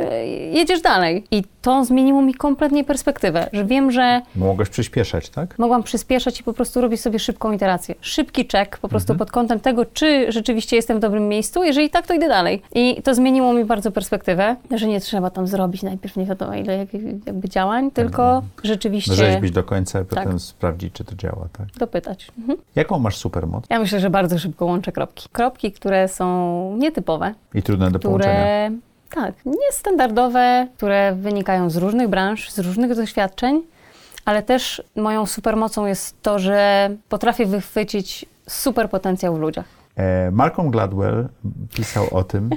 jedziesz 0.54 0.82
dalej. 0.82 1.24
I 1.32 1.44
to 1.62 1.86
zmieniło 1.86 2.22
mi 2.22 2.34
kompletnie 2.34 2.84
perspektywę, 2.84 3.50
że 3.54 3.66
wiem, 3.66 3.92
że 3.92 4.22
Mogłeś 4.36 4.70
przyspieszać, 4.70 5.30
tak? 5.30 5.60
mogłam 5.60 5.84
przyspieszać 5.84 6.40
i 6.40 6.44
po 6.44 6.54
prostu 6.54 6.82
robić 6.82 7.02
sobie 7.02 7.20
szybką 7.20 7.52
iterację. 7.52 7.96
Szybki 8.02 8.46
czek 8.46 8.78
po 8.78 8.88
prostu 8.88 9.16
pod 9.16 9.32
kątem 9.32 9.60
tego, 9.60 9.86
czy 9.86 10.32
rzeczywiście 10.32 10.76
jestem 10.76 10.98
w 10.98 11.00
dobrym 11.00 11.28
miejscu, 11.28 11.64
jeżeli 11.64 11.90
tak, 11.90 12.08
to 12.08 12.14
idę 12.14 12.28
dalej. 12.28 12.62
I 12.76 13.02
to 13.04 13.16
zmieniło 13.16 13.54
mi 13.54 13.66
bardzo 13.66 13.92
perspektywę, 13.92 14.56
że 14.72 14.88
nie 14.88 15.00
trzeba 15.00 15.30
tam 15.30 15.48
zrobić 15.48 15.84
najpierw 15.84 16.18
nie 16.18 16.26
wiadomo 16.26 16.54
ile 16.56 16.78
jak- 16.78 16.94
jakby 17.26 17.50
działań, 17.50 17.92
tylko 17.92 18.44
rzeczywiście 18.64 19.14
Rzeźbić 19.14 19.52
do 19.52 19.64
końca 19.64 20.02
i 20.02 20.06
Tak. 20.06 20.24
potem 20.24 20.40
sprawdzić, 20.40 20.94
czy 20.94 21.04
to 21.04 21.16
działa, 21.16 21.48
tak? 21.58 21.68
dopytać. 21.78 22.32
Mhm. 22.38 22.58
Jaką 22.76 23.00
masz 23.00 23.18
supermoc 23.18 23.64
Ja 23.70 23.80
myślę, 23.80 24.00
że 24.00 24.10
bardzo 24.10 24.40
szybko 24.40 24.66
łączę 24.66 24.92
kropki. 24.92 25.30
Kropki, 25.32 25.72
które 25.72 26.08
są 26.08 26.76
nietypowe, 26.78 27.34
i 27.54 27.64
trudne 27.64 27.92
do 27.92 28.00
połączenia? 28.00 28.70
Tak, 29.10 29.34
niestandardowe, 29.46 30.68
które 30.78 31.16
wynikają 31.16 31.70
z 31.70 31.78
różnych 31.78 32.08
branż, 32.08 32.50
z 32.50 32.60
różnych 32.60 32.96
doświadczeń, 32.96 33.62
ale 34.26 34.44
też 34.44 34.84
moją 34.96 35.26
supermocą 35.26 35.86
jest 35.86 36.22
to, 36.22 36.40
że 36.40 36.90
potrafię 37.10 37.46
wychwycić 37.46 38.26
super 38.50 38.90
potencjał 38.90 39.36
w 39.36 39.40
ludziach. 39.40 39.66
E, 39.96 40.32
Malcolm 40.32 40.70
Gladwell 40.70 41.28
pisał 41.76 42.08
o 42.12 42.24
tym, 42.24 42.50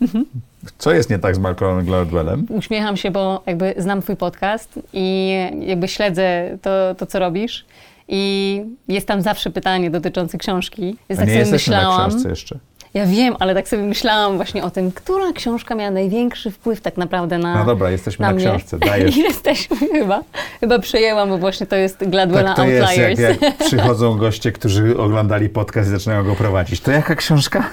co 0.78 0.92
jest 0.92 1.10
nie 1.10 1.18
tak 1.18 1.34
z 1.34 1.38
Malcolmem 1.38 1.84
Gladwellem. 1.84 2.46
Uśmiecham 2.50 2.96
się, 2.96 3.10
bo 3.10 3.42
jakby 3.46 3.74
znam 3.78 4.02
twój 4.02 4.16
podcast 4.16 4.80
i 4.92 5.34
jakby 5.60 5.88
śledzę 5.88 6.58
to, 6.62 6.94
to 6.94 7.06
co 7.06 7.18
robisz. 7.18 7.64
I 8.08 8.62
jest 8.88 9.08
tam 9.08 9.22
zawsze 9.22 9.50
pytanie 9.50 9.90
dotyczące 9.90 10.38
książki. 10.38 10.96
Więc 11.08 11.20
A 11.20 11.22
tak 11.22 11.26
nie 11.28 11.32
sobie 11.34 11.38
jesteśmy 11.38 11.70
na 11.76 11.78
myślałam. 11.78 12.10
książce 12.10 12.28
jeszcze. 12.28 12.58
Ja 12.96 13.06
wiem, 13.06 13.36
ale 13.38 13.54
tak 13.54 13.68
sobie 13.68 13.82
myślałam 13.82 14.36
właśnie 14.36 14.64
o 14.64 14.70
tym, 14.70 14.92
która 14.92 15.32
książka 15.32 15.74
miała 15.74 15.90
największy 15.90 16.50
wpływ 16.50 16.80
tak 16.80 16.96
naprawdę 16.96 17.38
na. 17.38 17.54
No 17.58 17.64
dobra, 17.64 17.90
jesteśmy 17.90 18.26
na 18.26 18.32
na, 18.32 18.38
książce, 18.40 18.78
dajesz. 18.78 19.16
Jesteśmy 19.28 19.76
chyba. 19.76 20.22
Chyba 20.60 20.78
przejęłam, 20.78 21.28
bo 21.28 21.38
właśnie 21.38 21.66
to 21.66 21.76
jest 21.76 22.08
Gladwella 22.08 22.54
Tak 22.54 22.56
to 22.56 22.64
jest, 22.64 22.96
jak, 22.96 23.08
Outliers. 23.08 23.40
jak 23.40 23.56
przychodzą 23.56 24.16
goście, 24.18 24.52
którzy 24.52 24.98
oglądali 24.98 25.48
podcast 25.48 25.88
i 25.88 25.92
zaczynają 25.92 26.24
go 26.24 26.34
prowadzić. 26.34 26.80
To 26.80 26.90
jaka 26.90 27.14
książka? 27.14 27.64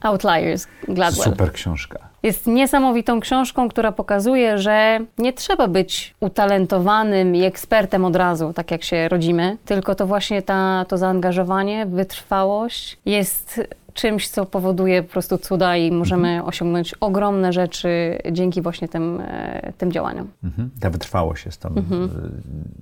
Outliers 0.00 0.66
Gladwell. 0.88 1.24
Super 1.24 1.52
książka. 1.52 1.98
Jest 2.22 2.46
niesamowitą 2.46 3.20
książką, 3.20 3.68
która 3.68 3.92
pokazuje, 3.92 4.58
że 4.58 5.00
nie 5.18 5.32
trzeba 5.32 5.68
być 5.68 6.14
utalentowanym 6.20 7.36
i 7.36 7.42
ekspertem 7.42 8.04
od 8.04 8.16
razu, 8.16 8.52
tak 8.52 8.70
jak 8.70 8.84
się 8.84 9.08
rodzimy, 9.08 9.56
tylko 9.64 9.94
to 9.94 10.06
właśnie 10.06 10.42
ta, 10.42 10.84
to 10.88 10.98
zaangażowanie, 10.98 11.86
wytrwałość 11.86 12.98
jest 13.06 13.60
czymś, 13.94 14.28
co 14.28 14.46
powoduje 14.46 15.02
po 15.02 15.12
prostu 15.12 15.38
cuda 15.38 15.76
i 15.76 15.92
możemy 15.92 16.44
osiągnąć 16.44 16.94
ogromne 17.00 17.52
rzeczy 17.52 18.18
dzięki 18.32 18.62
właśnie 18.62 18.88
tym, 18.88 19.20
e, 19.20 19.72
tym 19.78 19.92
działaniom. 19.92 20.28
Mhm. 20.44 20.70
Ta 20.80 20.90
wytrwałość 20.90 21.46
jest 21.46 21.60
tam, 21.60 21.78
Mhm. 21.78 22.02
y, 22.04 22.08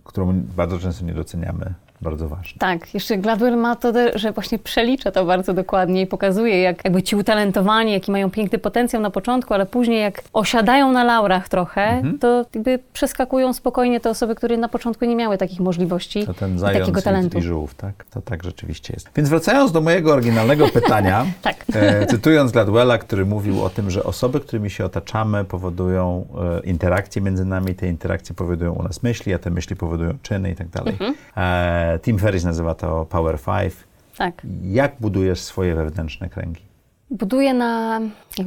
którą 0.04 0.32
bardzo 0.56 0.78
często 0.78 1.04
nie 1.04 1.14
doceniamy, 1.14 1.74
bardzo 2.02 2.28
ważna. 2.28 2.58
Tak, 2.58 2.94
jeszcze 2.94 3.18
Gladwell 3.18 3.56
ma 3.56 3.76
to, 3.76 3.92
że 4.14 4.32
właśnie 4.32 4.58
przelicza 4.58 5.10
to 5.10 5.24
bardzo 5.24 5.52
dokładnie 5.54 6.02
i 6.02 6.06
pokazuje, 6.06 6.60
jak 6.62 6.84
jakby 6.84 7.02
ci 7.02 7.16
utalentowani, 7.16 7.92
jaki 7.92 8.10
mają 8.12 8.30
piękny 8.30 8.58
potencjał 8.58 9.02
na 9.02 9.10
początku, 9.10 9.54
ale 9.54 9.66
później 9.66 10.00
jak 10.00 10.22
osiadają 10.32 10.92
na 10.92 11.04
laurach 11.04 11.48
trochę, 11.48 11.82
Mhm. 11.82 12.18
to 12.18 12.44
jakby 12.54 12.78
przeskakują 12.92 13.52
spokojnie 13.52 14.00
te 14.00 14.10
osoby, 14.10 14.34
które 14.34 14.56
na 14.56 14.68
początku 14.68 15.04
nie 15.04 15.16
miały 15.16 15.38
takich 15.38 15.60
możliwości 15.60 16.26
To 16.26 16.34
ten 16.34 16.56
i 16.56 16.60
takiego 16.60 17.00
i, 17.00 17.02
talentu. 17.02 17.38
i 17.38 17.42
żółw, 17.42 17.74
tak? 17.74 18.04
To 18.10 18.22
tak 18.22 18.42
rzeczywiście 18.42 18.92
jest. 18.94 19.08
Więc 19.16 19.28
wracając 19.28 19.72
do 19.72 19.80
mojego 19.80 20.12
oryginalnego 20.12 20.68
pytania, 20.80 21.26
Tak. 21.42 21.56
e, 21.74 22.06
cytując 22.06 22.52
Gladwella, 22.52 22.98
który 22.98 23.26
mówił 23.26 23.64
o 23.64 23.70
tym, 23.70 23.90
że 23.90 24.04
osoby, 24.04 24.40
którymi 24.40 24.70
się 24.70 24.84
otaczamy, 24.84 25.44
powodują 25.44 26.26
e, 26.62 26.66
interakcje 26.66 27.22
między 27.22 27.44
nami, 27.44 27.74
te 27.74 27.88
interakcje 27.88 28.34
powodują 28.34 28.72
u 28.72 28.82
nas 28.82 29.02
myśli, 29.02 29.34
a 29.34 29.38
te 29.38 29.50
myśli 29.50 29.76
powodują 29.76 30.14
czyny 30.22 30.50
i 30.50 30.54
tak 30.54 30.68
dalej. 30.68 30.92
Mhm. 30.92 31.14
E, 31.36 31.91
Tim 31.98 32.18
Ferriss 32.18 32.44
nazywa 32.44 32.74
to 32.74 33.06
Power 33.10 33.38
Five. 33.38 33.84
Tak. 34.16 34.42
Jak 34.64 34.96
budujesz 35.00 35.40
swoje 35.40 35.74
wewnętrzne 35.74 36.28
kręgi? 36.28 36.62
Buduję 37.10 37.54
na. 37.54 38.00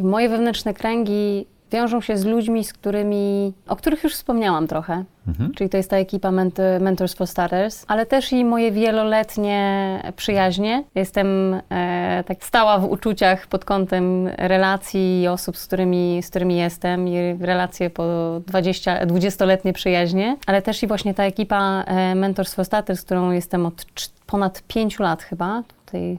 Moje 0.03 0.29
wewnętrzne 0.29 0.73
kręgi 0.73 1.45
wiążą 1.75 2.01
się 2.01 2.17
z 2.17 2.25
ludźmi, 2.25 2.63
z 2.63 2.73
którymi. 2.73 3.53
o 3.67 3.75
których 3.75 4.03
już 4.03 4.13
wspomniałam 4.13 4.67
trochę. 4.67 5.03
Mhm. 5.27 5.53
Czyli 5.53 5.69
to 5.69 5.77
jest 5.77 5.89
ta 5.89 5.97
ekipa 5.97 6.29
Ment- 6.29 6.79
Mentors 6.81 7.13
for 7.13 7.27
Starters, 7.27 7.85
ale 7.87 8.05
też 8.05 8.31
i 8.31 8.45
moje 8.45 8.71
wieloletnie 8.71 9.99
przyjaźnie. 10.15 10.83
Jestem 10.95 11.61
e, 11.69 12.23
tak 12.27 12.43
stała 12.43 12.79
w 12.79 12.91
uczuciach 12.91 13.47
pod 13.47 13.65
kątem 13.65 14.27
relacji 14.27 15.21
i 15.21 15.27
osób, 15.27 15.57
z 15.57 15.67
którymi, 15.67 16.19
z 16.23 16.29
którymi 16.29 16.57
jestem 16.57 17.07
i 17.07 17.37
relacje 17.39 17.89
po 17.89 18.03
20, 18.47 19.05
20-letnie 19.05 19.73
przyjaźnie, 19.73 20.37
ale 20.47 20.61
też 20.61 20.83
i 20.83 20.87
właśnie 20.87 21.13
ta 21.13 21.23
ekipa 21.23 21.83
e, 21.87 22.15
Mentors 22.15 22.53
for 22.53 22.65
Starters, 22.65 22.99
z 22.99 23.03
którą 23.03 23.31
jestem 23.31 23.65
od 23.65 23.85
ponad 24.27 24.63
5 24.67 24.99
lat 24.99 25.23
chyba, 25.23 25.63
tutaj 25.85 26.17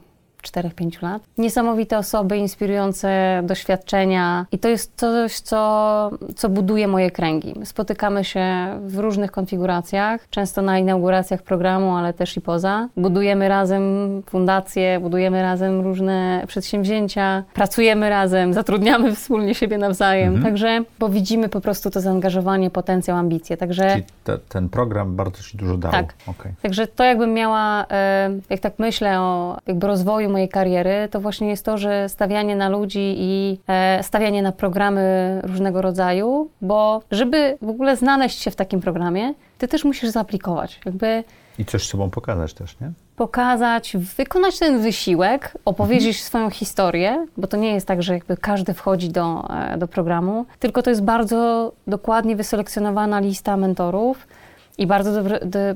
4-5 0.51 1.03
lat. 1.03 1.21
Niesamowite 1.37 1.97
osoby, 1.97 2.37
inspirujące 2.37 3.41
doświadczenia 3.43 4.45
i 4.51 4.59
to 4.59 4.67
jest 4.69 4.91
coś, 4.95 5.39
co, 5.39 6.11
co 6.35 6.49
buduje 6.49 6.87
moje 6.87 7.11
kręgi. 7.11 7.53
Spotykamy 7.63 8.23
się 8.23 8.45
w 8.85 8.97
różnych 8.97 9.31
konfiguracjach, 9.31 10.29
często 10.29 10.61
na 10.61 10.79
inauguracjach 10.79 11.41
programu, 11.41 11.95
ale 11.95 12.13
też 12.13 12.37
i 12.37 12.41
poza. 12.41 12.87
Budujemy 12.97 13.47
razem 13.47 13.83
fundacje, 14.25 14.99
budujemy 14.99 15.41
razem 15.41 15.81
różne 15.81 16.43
przedsięwzięcia, 16.47 17.43
pracujemy 17.53 18.09
razem, 18.09 18.53
zatrudniamy 18.53 19.15
wspólnie 19.15 19.55
siebie 19.55 19.77
nawzajem, 19.77 20.27
Mhm. 20.27 20.43
także, 20.45 20.83
bo 20.99 21.09
widzimy 21.09 21.49
po 21.49 21.61
prostu 21.61 21.89
to 21.89 22.01
zaangażowanie, 22.01 22.69
potencjał, 22.69 23.17
ambicje, 23.17 23.57
także... 23.57 23.89
Czyli 23.91 24.03
te, 24.23 24.37
ten 24.37 24.69
program 24.69 25.15
bardzo 25.15 25.43
ci 25.43 25.57
dużo 25.57 25.77
dał. 25.77 25.91
Tak. 25.91 26.13
Okej. 26.27 26.51
Także 26.61 26.87
to 26.87 27.03
jakbym 27.03 27.33
miała, 27.33 27.85
e, 27.91 28.29
jak 28.49 28.59
tak 28.59 28.73
myślę 28.79 29.19
o 29.21 29.57
jakby 29.67 29.87
rozwoju 29.87 30.29
mojej 30.37 30.49
kariery, 30.49 31.07
to 31.11 31.19
właśnie 31.19 31.49
jest 31.49 31.65
to, 31.65 31.77
że 31.77 32.09
stawianie 32.09 32.55
na 32.55 32.69
ludzi 32.69 33.15
i 33.17 33.59
e, 33.67 34.03
stawianie 34.03 34.41
na 34.41 34.51
programy 34.51 35.39
różnego 35.43 35.81
rodzaju, 35.81 36.49
bo 36.61 37.01
żeby 37.11 37.57
w 37.61 37.69
ogóle 37.69 37.97
znaleźć 37.97 38.39
się 38.41 38.51
w 38.51 38.55
takim 38.55 38.81
programie, 38.81 39.33
ty 39.57 39.67
też 39.67 39.83
musisz 39.83 40.09
zaaplikować. 40.09 40.79
Jakby 40.85 41.23
I 41.59 41.65
coś 41.65 41.87
sobą 41.87 42.09
pokazać 42.09 42.53
też, 42.53 42.79
nie? 42.79 42.91
pokazać, 43.15 43.97
wykonać 44.17 44.59
ten 44.59 44.81
wysiłek, 44.81 45.57
opowiedzieć 45.65 46.23
swoją 46.23 46.49
historię, 46.49 47.25
bo 47.37 47.47
to 47.47 47.57
nie 47.57 47.73
jest 47.73 47.87
tak, 47.87 48.03
że 48.03 48.13
jakby 48.13 48.37
każdy 48.37 48.73
wchodzi 48.73 49.09
do, 49.09 49.47
e, 49.49 49.77
do 49.77 49.87
programu, 49.87 50.45
tylko 50.59 50.81
to 50.81 50.89
jest 50.89 51.03
bardzo 51.03 51.71
dokładnie 51.87 52.35
wyselekcjonowana 52.35 53.19
lista 53.19 53.57
mentorów 53.57 54.27
i 54.77 54.87
bardzo, 54.87 55.11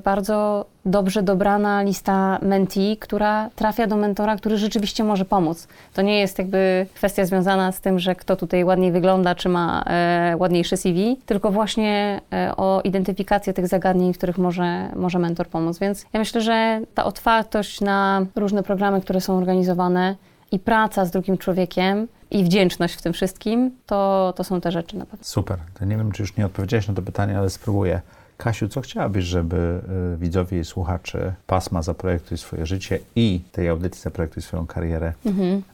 bardzo 0.03 0.65
dobrze 0.85 1.23
dobrana 1.23 1.81
lista 1.81 2.39
mentee, 2.41 2.97
która 2.97 3.49
trafia 3.55 3.87
do 3.87 3.97
mentora, 3.97 4.35
który 4.35 4.57
rzeczywiście 4.57 5.03
może 5.03 5.25
pomóc. 5.25 5.67
To 5.93 6.01
nie 6.01 6.19
jest 6.19 6.37
jakby 6.37 6.85
kwestia 6.93 7.25
związana 7.25 7.71
z 7.71 7.81
tym, 7.81 7.99
że 7.99 8.15
kto 8.15 8.35
tutaj 8.35 8.63
ładniej 8.63 8.91
wygląda, 8.91 9.35
czy 9.35 9.49
ma 9.49 9.83
e, 9.87 10.35
ładniejsze 10.37 10.77
CV, 10.77 11.17
tylko 11.25 11.51
właśnie 11.51 12.21
e, 12.33 12.55
o 12.57 12.81
identyfikację 12.83 13.53
tych 13.53 13.67
zagadnień, 13.67 14.13
w 14.13 14.17
których 14.17 14.37
może, 14.37 14.89
może 14.95 15.19
mentor 15.19 15.47
pomóc. 15.47 15.79
Więc 15.79 16.05
ja 16.13 16.19
myślę, 16.19 16.41
że 16.41 16.81
ta 16.95 17.03
otwartość 17.03 17.81
na 17.81 18.25
różne 18.35 18.63
programy, 18.63 19.01
które 19.01 19.21
są 19.21 19.37
organizowane 19.37 20.15
i 20.51 20.59
praca 20.59 21.05
z 21.05 21.11
drugim 21.11 21.37
człowiekiem 21.37 22.07
i 22.31 22.43
wdzięczność 22.43 22.95
w 22.95 23.01
tym 23.01 23.13
wszystkim, 23.13 23.71
to, 23.85 24.33
to 24.37 24.43
są 24.43 24.61
te 24.61 24.71
rzeczy 24.71 24.97
na 24.97 25.05
pewno. 25.05 25.25
Super. 25.25 25.57
Nie 25.81 25.97
wiem, 25.97 26.11
czy 26.11 26.23
już 26.23 26.37
nie 26.37 26.45
odpowiedziałeś 26.45 26.87
na 26.87 26.93
to 26.93 27.01
pytanie, 27.01 27.37
ale 27.37 27.49
spróbuję. 27.49 28.01
Kasiu, 28.43 28.67
co 28.67 28.81
chciałabyś, 28.81 29.25
żeby 29.25 29.81
y, 30.13 30.17
widzowie 30.17 30.59
i 30.59 30.65
słuchacze 30.65 31.33
pasma 31.47 31.81
Zaprojektuj 31.81 32.37
swoje 32.37 32.65
życie 32.65 32.99
i 33.15 33.39
tej 33.51 33.69
audycji 33.69 34.01
Zaprojektuj 34.01 34.43
swoją 34.43 34.67
karierę 34.67 35.13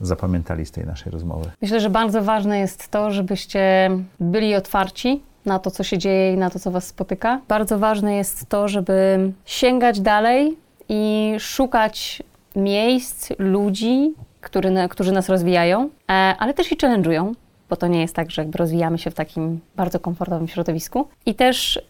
zapamiętali 0.02 0.66
z 0.66 0.72
tej 0.72 0.86
naszej 0.86 1.12
rozmowy? 1.12 1.50
Myślę, 1.62 1.80
że 1.80 1.90
bardzo 1.90 2.22
ważne 2.22 2.60
jest 2.60 2.88
to, 2.88 3.12
żebyście 3.12 3.90
byli 4.20 4.56
otwarci 4.56 5.22
na 5.46 5.60
to, 5.60 5.72
co 5.72 5.84
się 5.84 5.98
dzieje 5.98 6.34
i 6.34 6.38
na 6.38 6.50
to, 6.50 6.60
co 6.60 6.72
Was 6.72 6.88
spotyka. 6.88 7.42
Bardzo 7.48 7.80
ważne 7.80 8.16
jest 8.16 8.50
to, 8.50 8.68
żeby 8.68 9.20
sięgać 9.46 10.00
dalej 10.00 10.58
i 10.90 11.36
szukać 11.40 12.24
miejsc, 12.56 13.30
ludzi, 13.40 14.14
który, 14.42 14.72
którzy 14.90 15.12
nas 15.12 15.30
rozwijają, 15.30 15.90
e, 16.10 16.12
ale 16.40 16.54
też 16.54 16.72
i 16.72 16.78
challenge'ują, 16.78 17.34
bo 17.70 17.76
to 17.76 17.88
nie 17.88 18.02
jest 18.02 18.16
tak, 18.16 18.32
że 18.32 18.42
jakby 18.42 18.58
rozwijamy 18.58 18.98
się 18.98 19.12
w 19.12 19.16
takim 19.16 19.60
bardzo 19.76 20.00
komfortowym 20.00 20.48
środowisku. 20.48 21.08
I 21.26 21.36
też 21.36 21.82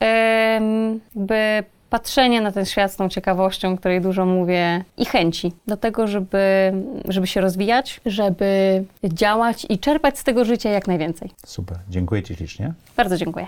jakby 1.16 1.64
patrzenia 1.90 2.42
na 2.42 2.52
ten 2.52 2.66
świat 2.66 2.92
z 2.92 2.96
tą 2.96 3.10
ciekawością, 3.10 3.74
o 3.74 3.78
której 3.78 4.02
dużo 4.02 4.26
mówię, 4.26 4.84
i 4.98 5.06
chęci 5.06 5.52
do 5.68 5.78
tego, 5.78 6.08
żeby, 6.08 6.74
żeby 7.08 7.28
się 7.28 7.42
rozwijać, 7.42 8.02
żeby 8.06 8.84
działać 9.04 9.66
i 9.70 9.80
czerpać 9.80 10.20
z 10.20 10.24
tego 10.24 10.46
życia 10.46 10.70
jak 10.70 10.88
najwięcej. 10.88 11.32
Super. 11.46 11.78
Dziękuję 11.90 12.24
Ci 12.24 12.36
ślicznie. 12.36 12.74
Bardzo 12.98 13.18
dziękuję. 13.18 13.48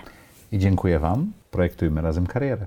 I 0.52 0.58
dziękuję 0.58 0.98
Wam. 0.98 1.32
Projektujmy 1.50 2.00
razem 2.00 2.26
karierę. 2.26 2.66